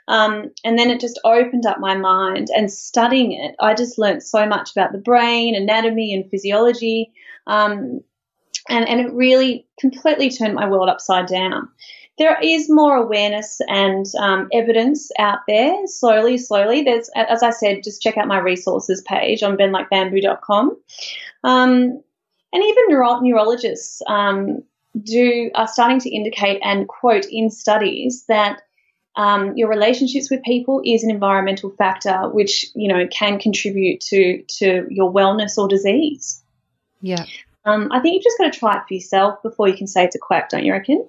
um, 0.08 0.50
and 0.64 0.78
then 0.78 0.90
it 0.90 1.00
just 1.00 1.20
opened 1.24 1.66
up 1.66 1.80
my 1.80 1.96
mind. 1.96 2.48
And 2.54 2.70
studying 2.70 3.32
it, 3.32 3.54
I 3.60 3.74
just 3.74 3.98
learned 3.98 4.22
so 4.22 4.46
much 4.46 4.72
about 4.72 4.92
the 4.92 4.98
brain, 4.98 5.54
anatomy, 5.54 6.12
and 6.14 6.30
physiology, 6.30 7.12
um, 7.46 8.00
and 8.68 8.88
and 8.88 9.00
it 9.00 9.12
really 9.12 9.66
completely 9.78 10.30
turned 10.30 10.54
my 10.54 10.68
world 10.68 10.88
upside 10.88 11.26
down. 11.26 11.68
There 12.18 12.38
is 12.42 12.70
more 12.70 12.96
awareness 12.96 13.60
and 13.68 14.06
um, 14.18 14.48
evidence 14.52 15.10
out 15.18 15.40
there. 15.46 15.86
Slowly, 15.86 16.38
slowly. 16.38 16.82
There's, 16.82 17.10
as 17.14 17.42
I 17.42 17.50
said, 17.50 17.82
just 17.84 18.00
check 18.00 18.16
out 18.16 18.26
my 18.26 18.38
resources 18.38 19.02
page 19.02 19.42
on 19.42 19.58
bendlikebamboo.com. 19.58 20.76
Um, 21.44 22.02
and 22.52 22.64
even 22.64 22.84
neuro- 22.88 23.20
neurologists 23.20 24.00
um, 24.06 24.62
do 25.02 25.50
are 25.54 25.68
starting 25.68 26.00
to 26.00 26.10
indicate 26.10 26.58
and 26.62 26.88
quote 26.88 27.26
in 27.30 27.50
studies 27.50 28.24
that 28.28 28.62
um, 29.16 29.54
your 29.56 29.68
relationships 29.68 30.30
with 30.30 30.42
people 30.42 30.80
is 30.84 31.02
an 31.02 31.10
environmental 31.10 31.70
factor 31.70 32.28
which 32.30 32.66
you 32.74 32.88
know 32.88 33.06
can 33.08 33.38
contribute 33.38 34.00
to 34.00 34.42
to 34.58 34.86
your 34.90 35.12
wellness 35.12 35.58
or 35.58 35.68
disease. 35.68 36.42
Yeah. 37.00 37.24
Um, 37.66 37.88
I 37.90 38.00
think 38.00 38.14
you've 38.14 38.24
just 38.24 38.38
got 38.38 38.52
to 38.52 38.58
try 38.58 38.76
it 38.76 38.82
for 38.86 38.94
yourself 38.94 39.42
before 39.42 39.68
you 39.68 39.76
can 39.76 39.86
say 39.86 40.04
it's 40.04 40.14
a 40.14 40.20
quack, 40.20 40.48
don't 40.48 40.64
you 40.64 40.72
reckon? 40.72 41.06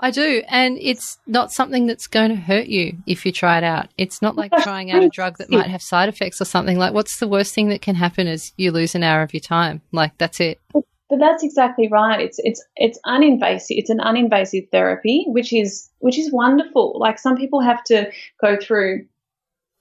I 0.00 0.10
do. 0.10 0.42
And 0.48 0.78
it's 0.80 1.18
not 1.26 1.52
something 1.52 1.86
that's 1.86 2.06
going 2.06 2.30
to 2.30 2.36
hurt 2.36 2.66
you 2.66 2.96
if 3.06 3.24
you 3.24 3.32
try 3.32 3.58
it 3.58 3.64
out. 3.64 3.88
It's 3.96 4.20
not 4.20 4.34
like 4.34 4.50
trying 4.62 4.90
out 4.90 5.02
a 5.02 5.08
drug 5.08 5.38
that 5.38 5.50
might 5.50 5.66
have 5.66 5.82
side 5.82 6.08
effects 6.08 6.40
or 6.40 6.46
something. 6.46 6.78
Like, 6.78 6.94
what's 6.94 7.18
the 7.18 7.28
worst 7.28 7.54
thing 7.54 7.68
that 7.68 7.82
can 7.82 7.94
happen 7.94 8.26
is 8.26 8.52
you 8.56 8.72
lose 8.72 8.94
an 8.94 9.02
hour 9.02 9.22
of 9.22 9.32
your 9.32 9.40
time. 9.40 9.82
Like, 9.92 10.16
that's 10.18 10.40
it. 10.40 10.58
But 10.72 11.18
that's 11.18 11.42
exactly 11.42 11.88
right. 11.88 12.20
It's 12.20 12.38
it's 12.38 12.64
it's 12.76 12.98
uninvasive. 13.04 13.66
It's 13.70 13.90
an 13.90 13.98
uninvasive 13.98 14.70
therapy, 14.70 15.24
which 15.26 15.52
is 15.52 15.90
which 15.98 16.16
is 16.16 16.32
wonderful. 16.32 16.96
Like 17.00 17.18
some 17.18 17.36
people 17.36 17.60
have 17.60 17.82
to 17.84 18.12
go 18.40 18.56
through 18.56 19.06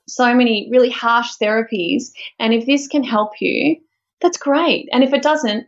so 0.08 0.34
many 0.34 0.68
really 0.72 0.90
harsh 0.90 1.30
therapies, 1.40 2.06
and 2.40 2.52
if 2.52 2.66
this 2.66 2.88
can 2.88 3.04
help 3.04 3.34
you, 3.40 3.78
that's 4.22 4.40
great. 4.40 4.90
And 4.92 5.04
if 5.04 5.14
it 5.14 5.22
doesn't, 5.22 5.68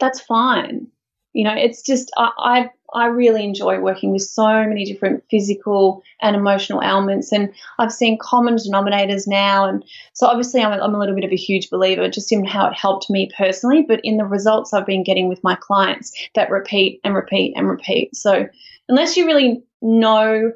that's 0.00 0.20
fine. 0.20 0.88
You 1.32 1.44
know, 1.44 1.54
it's 1.54 1.82
just 1.82 2.12
I, 2.16 2.30
I 2.38 2.70
I 2.94 3.06
really 3.06 3.42
enjoy 3.42 3.80
working 3.80 4.12
with 4.12 4.22
so 4.22 4.46
many 4.46 4.84
different 4.84 5.24
physical 5.28 6.02
and 6.22 6.36
emotional 6.36 6.80
ailments, 6.80 7.32
and 7.32 7.52
I've 7.78 7.92
seen 7.92 8.18
common 8.18 8.54
denominators 8.54 9.26
now. 9.26 9.68
And 9.68 9.84
so, 10.12 10.28
obviously, 10.28 10.62
I'm 10.62 10.78
a, 10.78 10.82
I'm 10.82 10.94
a 10.94 10.98
little 10.98 11.14
bit 11.16 11.24
of 11.24 11.32
a 11.32 11.36
huge 11.36 11.70
believer 11.70 12.08
just 12.08 12.30
in 12.30 12.44
how 12.44 12.68
it 12.68 12.74
helped 12.74 13.10
me 13.10 13.30
personally, 13.36 13.82
but 13.82 14.00
in 14.04 14.16
the 14.16 14.24
results 14.24 14.72
I've 14.72 14.86
been 14.86 15.02
getting 15.02 15.28
with 15.28 15.42
my 15.42 15.56
clients 15.56 16.12
that 16.36 16.50
repeat 16.50 17.00
and 17.02 17.14
repeat 17.16 17.54
and 17.56 17.68
repeat. 17.68 18.14
So, 18.14 18.48
unless 18.88 19.16
you 19.16 19.26
really 19.26 19.64
know 19.82 20.52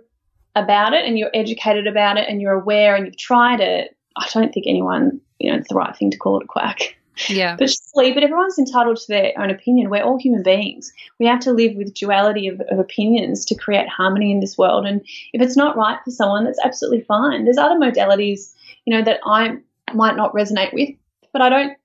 about 0.54 0.92
it 0.92 1.04
and 1.04 1.18
you're 1.18 1.30
educated 1.34 1.88
about 1.88 2.18
it 2.18 2.28
and 2.28 2.40
you're 2.40 2.52
aware 2.52 2.94
and 2.94 3.06
you've 3.06 3.18
tried 3.18 3.60
it, 3.60 3.96
I 4.16 4.28
don't 4.32 4.52
think 4.52 4.66
anyone, 4.68 5.20
you 5.38 5.50
know, 5.50 5.58
it's 5.58 5.68
the 5.68 5.74
right 5.74 5.96
thing 5.96 6.12
to 6.12 6.18
call 6.18 6.38
it 6.38 6.44
a 6.44 6.48
quack. 6.48 6.96
Yeah. 7.28 7.56
But 7.56 7.70
surely, 7.70 8.12
but 8.12 8.22
everyone's 8.22 8.58
entitled 8.58 8.98
to 8.98 9.08
their 9.08 9.32
own 9.36 9.50
opinion. 9.50 9.90
We're 9.90 10.04
all 10.04 10.18
human 10.18 10.42
beings. 10.42 10.92
We 11.18 11.26
have 11.26 11.40
to 11.40 11.52
live 11.52 11.74
with 11.74 11.94
duality 11.94 12.48
of, 12.48 12.60
of 12.60 12.78
opinions 12.78 13.44
to 13.46 13.54
create 13.54 13.88
harmony 13.88 14.30
in 14.30 14.40
this 14.40 14.56
world. 14.56 14.86
And 14.86 15.00
if 15.32 15.42
it's 15.42 15.56
not 15.56 15.76
right 15.76 15.98
for 16.04 16.10
someone, 16.10 16.44
that's 16.44 16.60
absolutely 16.64 17.02
fine. 17.02 17.44
There's 17.44 17.58
other 17.58 17.74
modalities, 17.74 18.52
you 18.84 18.96
know, 18.96 19.02
that 19.02 19.20
I 19.24 19.58
might 19.94 20.16
not 20.16 20.34
resonate 20.34 20.72
with, 20.72 20.90
but 21.32 21.42
I 21.42 21.48
don't 21.48 21.76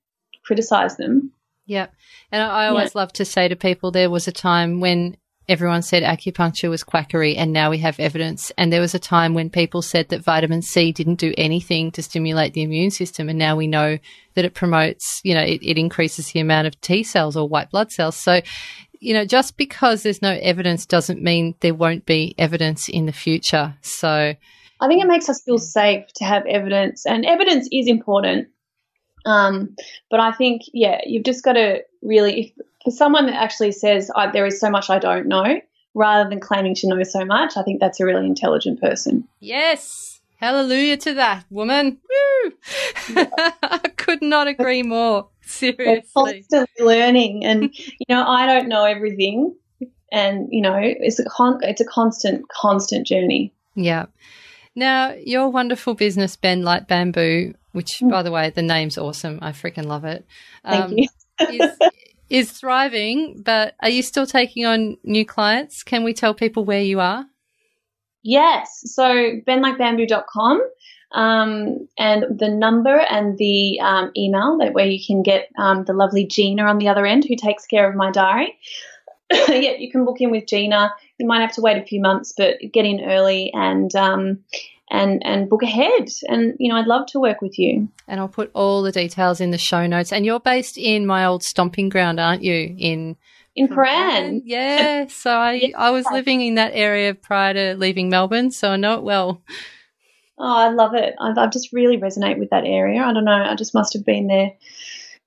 criticize 0.44 0.98
them. 0.98 1.32
Yeah. 1.66 1.88
And 2.32 2.44
I, 2.44 2.66
I 2.66 2.68
always 2.68 2.96
love 2.96 3.14
to 3.14 3.26
say 3.26 3.48
to 3.48 3.56
people 3.56 3.92
there 3.92 4.10
was 4.10 4.28
a 4.28 4.32
time 4.32 4.80
when 4.80 5.18
everyone 5.50 5.82
said 5.82 6.04
acupuncture 6.04 6.70
was 6.70 6.84
quackery 6.84 7.36
and 7.36 7.52
now 7.52 7.70
we 7.70 7.80
have 7.80 8.00
evidence. 8.00 8.52
And 8.58 8.72
there 8.72 8.82
was 8.82 8.96
a 8.96 9.00
time 9.00 9.34
when 9.34 9.50
people 9.50 9.82
said 9.82 10.10
that 10.10 10.24
vitamin 10.24 10.62
C 10.62 10.92
didn't 10.92 11.16
do 11.16 11.34
anything 11.38 11.92
to 11.92 12.04
stimulate 12.04 12.54
the 12.54 12.64
immune 12.64 12.92
system. 12.92 13.30
And 13.30 13.38
now 13.38 13.56
we 13.56 13.68
know 13.68 13.98
that 14.36 14.46
it 14.46 14.54
promotes, 14.54 15.22
you 15.24 15.34
know, 15.34 15.42
it, 15.42 15.62
it 15.64 15.78
increases 15.78 16.32
the 16.32 16.40
amount 16.40 16.68
of 16.68 16.80
T 16.82 17.04
cells 17.04 17.36
or 17.36 17.48
white 17.48 17.70
blood 17.70 17.92
cells. 17.92 18.16
So, 18.16 18.42
you 19.00 19.14
know, 19.14 19.26
just 19.26 19.58
because 19.58 20.04
there's 20.04 20.22
no 20.22 20.32
evidence 20.42 20.86
doesn't 20.86 21.22
mean 21.22 21.56
there 21.60 21.74
won't 21.74 22.06
be 22.06 22.36
evidence 22.38 22.88
in 22.88 23.06
the 23.06 23.12
future. 23.12 23.76
So, 23.82 24.34
I 24.80 24.88
think 24.88 25.04
it 25.04 25.08
makes 25.08 25.30
us 25.30 25.44
feel 25.44 25.60
safe 25.60 26.06
to 26.16 26.26
have 26.26 26.46
evidence, 26.46 27.06
and 27.06 27.26
evidence 27.26 27.70
is 27.72 27.88
important. 27.88 28.48
Um, 29.26 29.76
but 30.10 30.20
I 30.20 30.34
think, 30.34 30.64
yeah, 30.74 31.00
you've 31.06 31.24
just 31.24 31.44
got 31.44 31.54
to 31.54 31.80
really, 32.02 32.42
if, 32.42 32.66
for 32.84 32.92
someone 32.92 33.26
that 33.28 33.36
actually 33.36 33.72
says, 33.72 34.10
there 34.34 34.46
is 34.46 34.60
so 34.60 34.70
much 34.70 34.90
I 34.90 35.00
don't 35.00 35.28
know, 35.28 35.60
rather 35.94 36.30
than 36.30 36.40
claiming 36.40 36.76
to 36.76 36.88
know 36.88 37.04
so 37.04 37.26
much, 37.26 37.58
I 37.58 37.64
think 37.64 37.80
that's 37.80 38.00
a 38.00 38.06
really 38.06 38.26
intelligent 38.26 38.82
person. 38.82 39.28
Yes. 39.40 40.22
Hallelujah 40.38 40.98
to 40.98 41.14
that, 41.14 41.46
woman. 41.50 42.00
Woo! 42.10 42.52
I 43.64 43.92
could 43.96 44.22
not 44.22 44.48
agree 44.48 44.84
more. 44.84 45.30
Seriously. 45.42 45.86
We're 45.86 46.02
constantly 46.14 46.86
learning. 46.86 47.46
And, 47.46 47.70
you 47.74 48.06
know, 48.10 48.26
I 48.26 48.46
don't 48.46 48.68
know 48.68 48.84
everything. 48.84 49.56
And, 50.12 50.48
you 50.52 50.62
know, 50.62 50.78
it's 50.78 51.20
a, 51.20 51.26
con- 51.26 51.60
it's 51.62 51.82
a 51.82 51.86
constant, 51.86 52.46
constant 52.50 53.08
journey. 53.08 53.54
Yeah. 53.76 54.08
Now, 54.76 55.14
your 55.14 55.50
wonderful 55.50 55.94
business, 55.94 56.36
Bend 56.36 56.66
Like 56.66 56.88
Bamboo, 56.88 57.54
which, 57.72 58.00
mm. 58.02 58.10
by 58.10 58.24
the 58.24 58.32
way, 58.32 58.50
the 58.50 58.62
name's 58.62 58.98
awesome. 58.98 59.40
I 59.42 59.52
freaking 59.52 59.86
love 59.86 60.04
it. 60.04 60.26
Thank 60.66 60.86
um, 60.86 60.98
you. 60.98 61.08
is, 61.50 61.78
is 62.34 62.52
thriving, 62.52 63.44
but 63.46 63.76
are 63.80 63.90
you 63.90 64.02
still 64.02 64.26
taking 64.26 64.66
on 64.66 64.98
new 65.04 65.24
clients? 65.24 65.84
Can 65.84 66.04
we 66.04 66.16
tell 66.16 66.34
people 66.34 66.66
where 66.66 66.82
you 66.82 67.00
are? 67.00 67.28
Yes. 68.24 68.82
So 68.86 69.04
bendlikebamboo.com 69.48 70.62
um, 71.12 71.88
and 72.00 72.40
the 72.40 72.50
number 72.50 72.98
and 72.98 73.38
the 73.38 73.80
um, 73.80 74.12
email 74.18 74.58
that 74.58 74.74
where 74.74 74.88
you 74.88 75.00
can 75.06 75.22
get 75.22 75.50
um, 75.60 75.86
the 75.86 75.94
lovely 75.94 76.26
Gina 76.26 76.64
on 76.64 76.80
the 76.80 76.88
other 76.88 77.06
end 77.06 77.24
who 77.24 77.36
takes 77.36 77.68
care 77.68 77.88
of 77.88 77.96
my 77.96 78.10
diary. 78.10 78.58
yeah, 79.32 79.76
you 79.78 79.92
can 79.92 80.04
book 80.04 80.20
in 80.20 80.32
with 80.32 80.48
Gina. 80.48 80.92
You 81.20 81.28
might 81.28 81.42
have 81.42 81.54
to 81.54 81.62
wait 81.62 81.78
a 81.78 81.86
few 81.86 82.02
months, 82.02 82.34
but 82.36 82.56
get 82.74 82.86
in 82.86 83.04
early 83.06 83.52
and 83.54 83.96
um, 83.96 84.40
and 84.90 85.22
and 85.26 85.50
book 85.50 85.64
ahead. 85.64 86.08
And 86.28 86.56
you 86.60 86.70
know, 86.70 86.78
I'd 86.78 86.88
love 86.88 87.08
to 87.08 87.20
work 87.20 87.42
with 87.42 87.58
you. 87.58 87.90
And 88.08 88.20
I'll 88.20 88.28
put 88.28 88.52
all 88.54 88.82
the 88.82 88.92
details 88.92 89.42
in 89.42 89.52
the 89.52 89.58
show 89.58 89.88
notes. 89.88 90.12
And 90.12 90.26
you're 90.26 90.40
based 90.40 90.78
in 90.78 91.06
my 91.06 91.26
old 91.26 91.44
stomping 91.44 91.90
ground, 91.90 92.20
aren't 92.20 92.44
you? 92.44 92.76
In 92.78 93.18
in 93.56 93.68
Prahran. 93.68 94.42
Yeah. 94.46 95.06
So 95.10 95.32
I 95.32 95.54
yes. 95.54 95.72
I 95.78 95.92
was 95.92 96.06
living 96.12 96.42
in 96.42 96.56
that 96.56 96.72
area 96.74 97.14
prior 97.14 97.54
to 97.54 97.76
leaving 97.76 98.10
Melbourne, 98.10 98.52
so 98.52 98.72
I 98.72 98.76
know 98.78 98.96
it 98.96 99.04
well. 99.04 99.42
Oh, 100.38 100.58
I 100.58 100.70
love 100.70 100.96
it. 100.96 101.16
I, 101.20 101.34
I 101.38 101.48
just 101.48 101.72
really 101.72 101.98
resonate 101.98 102.40
with 102.40 102.50
that 102.50 102.66
area. 102.66 103.02
I 103.04 103.14
don't 103.14 103.26
know. 103.26 103.32
I 103.32 103.56
just 103.56 103.74
must 103.74 103.94
have 103.94 104.04
been 104.04 104.28
there 104.28 104.52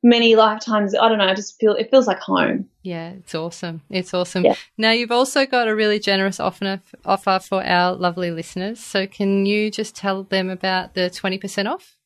many 0.06 0.36
lifetimes. 0.36 0.94
I 0.94 1.08
don't 1.08 1.18
know. 1.18 1.26
I 1.26 1.34
just 1.34 1.58
feel 1.58 1.74
it 1.74 1.90
feels 1.90 2.06
like 2.06 2.20
home. 2.20 2.68
Yeah, 2.82 3.10
it's 3.10 3.34
awesome. 3.34 3.82
It's 3.90 4.14
awesome. 4.14 4.44
Yeah. 4.44 4.54
Now 4.78 4.92
you've 4.92 5.10
also 5.10 5.44
got 5.44 5.66
a 5.66 5.74
really 5.74 5.98
generous 5.98 6.38
offer 6.38 6.80
offer 7.04 7.40
for 7.40 7.62
our 7.64 7.94
lovely 7.94 8.30
listeners. 8.30 8.78
So 8.78 9.06
can 9.06 9.44
you 9.44 9.70
just 9.70 9.96
tell 9.96 10.22
them 10.22 10.48
about 10.48 10.94
the 10.94 11.10
twenty 11.10 11.38
percent 11.38 11.66
off? 11.66 11.96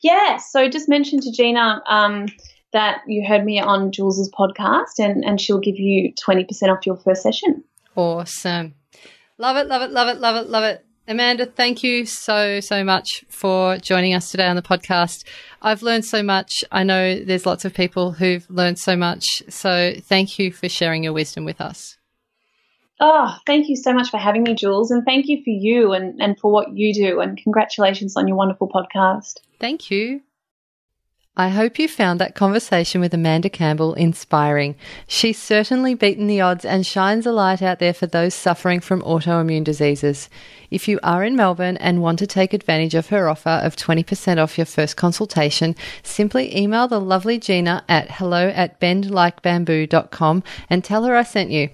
Yeah. 0.00 0.38
So 0.38 0.68
just 0.68 0.88
mention 0.88 1.20
to 1.20 1.30
Gina 1.30 1.82
um, 1.86 2.26
that 2.72 3.02
you 3.06 3.26
heard 3.26 3.44
me 3.44 3.60
on 3.60 3.92
Jules's 3.92 4.30
podcast, 4.32 4.98
and 4.98 5.22
and 5.24 5.38
she'll 5.38 5.60
give 5.60 5.78
you 5.78 6.14
twenty 6.14 6.44
percent 6.44 6.72
off 6.72 6.86
your 6.86 6.96
first 6.96 7.22
session. 7.22 7.62
Awesome. 7.94 8.74
Love 9.36 9.58
it. 9.58 9.66
Love 9.68 9.82
it. 9.82 9.90
Love 9.90 10.08
it. 10.08 10.18
Love 10.18 10.36
it. 10.36 10.48
Love 10.48 10.64
it. 10.64 10.86
Amanda, 11.08 11.46
thank 11.46 11.82
you 11.82 12.06
so, 12.06 12.60
so 12.60 12.84
much 12.84 13.24
for 13.28 13.76
joining 13.78 14.14
us 14.14 14.30
today 14.30 14.46
on 14.46 14.56
the 14.56 14.62
podcast. 14.62 15.24
I've 15.60 15.82
learned 15.82 16.04
so 16.04 16.22
much. 16.22 16.62
I 16.70 16.84
know 16.84 17.18
there's 17.18 17.44
lots 17.44 17.64
of 17.64 17.74
people 17.74 18.12
who've 18.12 18.48
learned 18.48 18.78
so 18.78 18.96
much. 18.96 19.24
So 19.48 19.94
thank 20.00 20.38
you 20.38 20.52
for 20.52 20.68
sharing 20.68 21.02
your 21.02 21.12
wisdom 21.12 21.44
with 21.44 21.60
us. 21.60 21.98
Oh, 23.00 23.36
thank 23.46 23.68
you 23.68 23.74
so 23.74 23.92
much 23.92 24.10
for 24.10 24.16
having 24.16 24.44
me, 24.44 24.54
Jules. 24.54 24.92
And 24.92 25.04
thank 25.04 25.26
you 25.26 25.38
for 25.38 25.50
you 25.50 25.92
and, 25.92 26.22
and 26.22 26.38
for 26.38 26.52
what 26.52 26.68
you 26.72 26.94
do. 26.94 27.20
And 27.20 27.36
congratulations 27.36 28.16
on 28.16 28.28
your 28.28 28.36
wonderful 28.36 28.68
podcast. 28.68 29.38
Thank 29.58 29.90
you. 29.90 30.20
I 31.34 31.48
hope 31.48 31.78
you 31.78 31.88
found 31.88 32.20
that 32.20 32.34
conversation 32.34 33.00
with 33.00 33.14
Amanda 33.14 33.48
Campbell 33.48 33.94
inspiring. 33.94 34.74
She's 35.06 35.38
certainly 35.38 35.94
beaten 35.94 36.26
the 36.26 36.42
odds 36.42 36.62
and 36.62 36.86
shines 36.86 37.24
a 37.24 37.32
light 37.32 37.62
out 37.62 37.78
there 37.78 37.94
for 37.94 38.06
those 38.06 38.34
suffering 38.34 38.80
from 38.80 39.00
autoimmune 39.00 39.64
diseases. 39.64 40.28
If 40.70 40.88
you 40.88 41.00
are 41.02 41.24
in 41.24 41.34
Melbourne 41.34 41.78
and 41.78 42.02
want 42.02 42.18
to 42.18 42.26
take 42.26 42.52
advantage 42.52 42.94
of 42.94 43.08
her 43.08 43.30
offer 43.30 43.48
of 43.48 43.76
20% 43.76 44.36
off 44.36 44.58
your 44.58 44.66
first 44.66 44.98
consultation, 44.98 45.74
simply 46.02 46.54
email 46.54 46.86
the 46.86 47.00
lovely 47.00 47.38
Gina 47.38 47.82
at 47.88 48.10
hello 48.10 48.48
at 48.48 48.78
bendlikebamboo.com 48.78 50.42
and 50.68 50.84
tell 50.84 51.04
her 51.04 51.16
I 51.16 51.22
sent 51.22 51.50
you. 51.50 51.70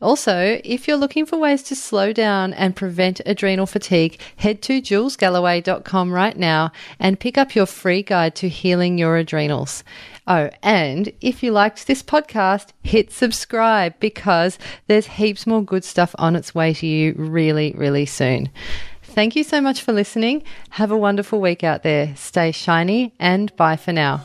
Also, 0.00 0.60
if 0.64 0.86
you're 0.86 0.96
looking 0.96 1.26
for 1.26 1.38
ways 1.38 1.62
to 1.64 1.76
slow 1.76 2.12
down 2.12 2.52
and 2.54 2.76
prevent 2.76 3.20
adrenal 3.26 3.66
fatigue, 3.66 4.20
head 4.36 4.62
to 4.62 4.80
julesgalloway.com 4.80 6.12
right 6.12 6.36
now 6.36 6.72
and 6.98 7.20
pick 7.20 7.38
up 7.38 7.54
your 7.54 7.66
free 7.66 8.02
guide 8.02 8.34
to 8.36 8.48
healing 8.48 8.98
your 8.98 9.16
adrenals. 9.16 9.84
Oh, 10.26 10.50
and 10.62 11.12
if 11.20 11.42
you 11.42 11.50
liked 11.50 11.86
this 11.86 12.02
podcast, 12.02 12.68
hit 12.82 13.10
subscribe 13.10 13.94
because 13.98 14.58
there's 14.86 15.06
heaps 15.06 15.46
more 15.46 15.64
good 15.64 15.84
stuff 15.84 16.14
on 16.18 16.36
its 16.36 16.54
way 16.54 16.74
to 16.74 16.86
you 16.86 17.14
really, 17.16 17.74
really 17.76 18.06
soon. 18.06 18.48
Thank 19.02 19.36
you 19.36 19.44
so 19.44 19.60
much 19.60 19.82
for 19.82 19.92
listening. 19.92 20.42
Have 20.70 20.90
a 20.90 20.96
wonderful 20.96 21.40
week 21.40 21.64
out 21.64 21.82
there. 21.82 22.14
Stay 22.16 22.52
shiny 22.52 23.14
and 23.18 23.54
bye 23.56 23.76
for 23.76 23.92
now. 23.92 24.24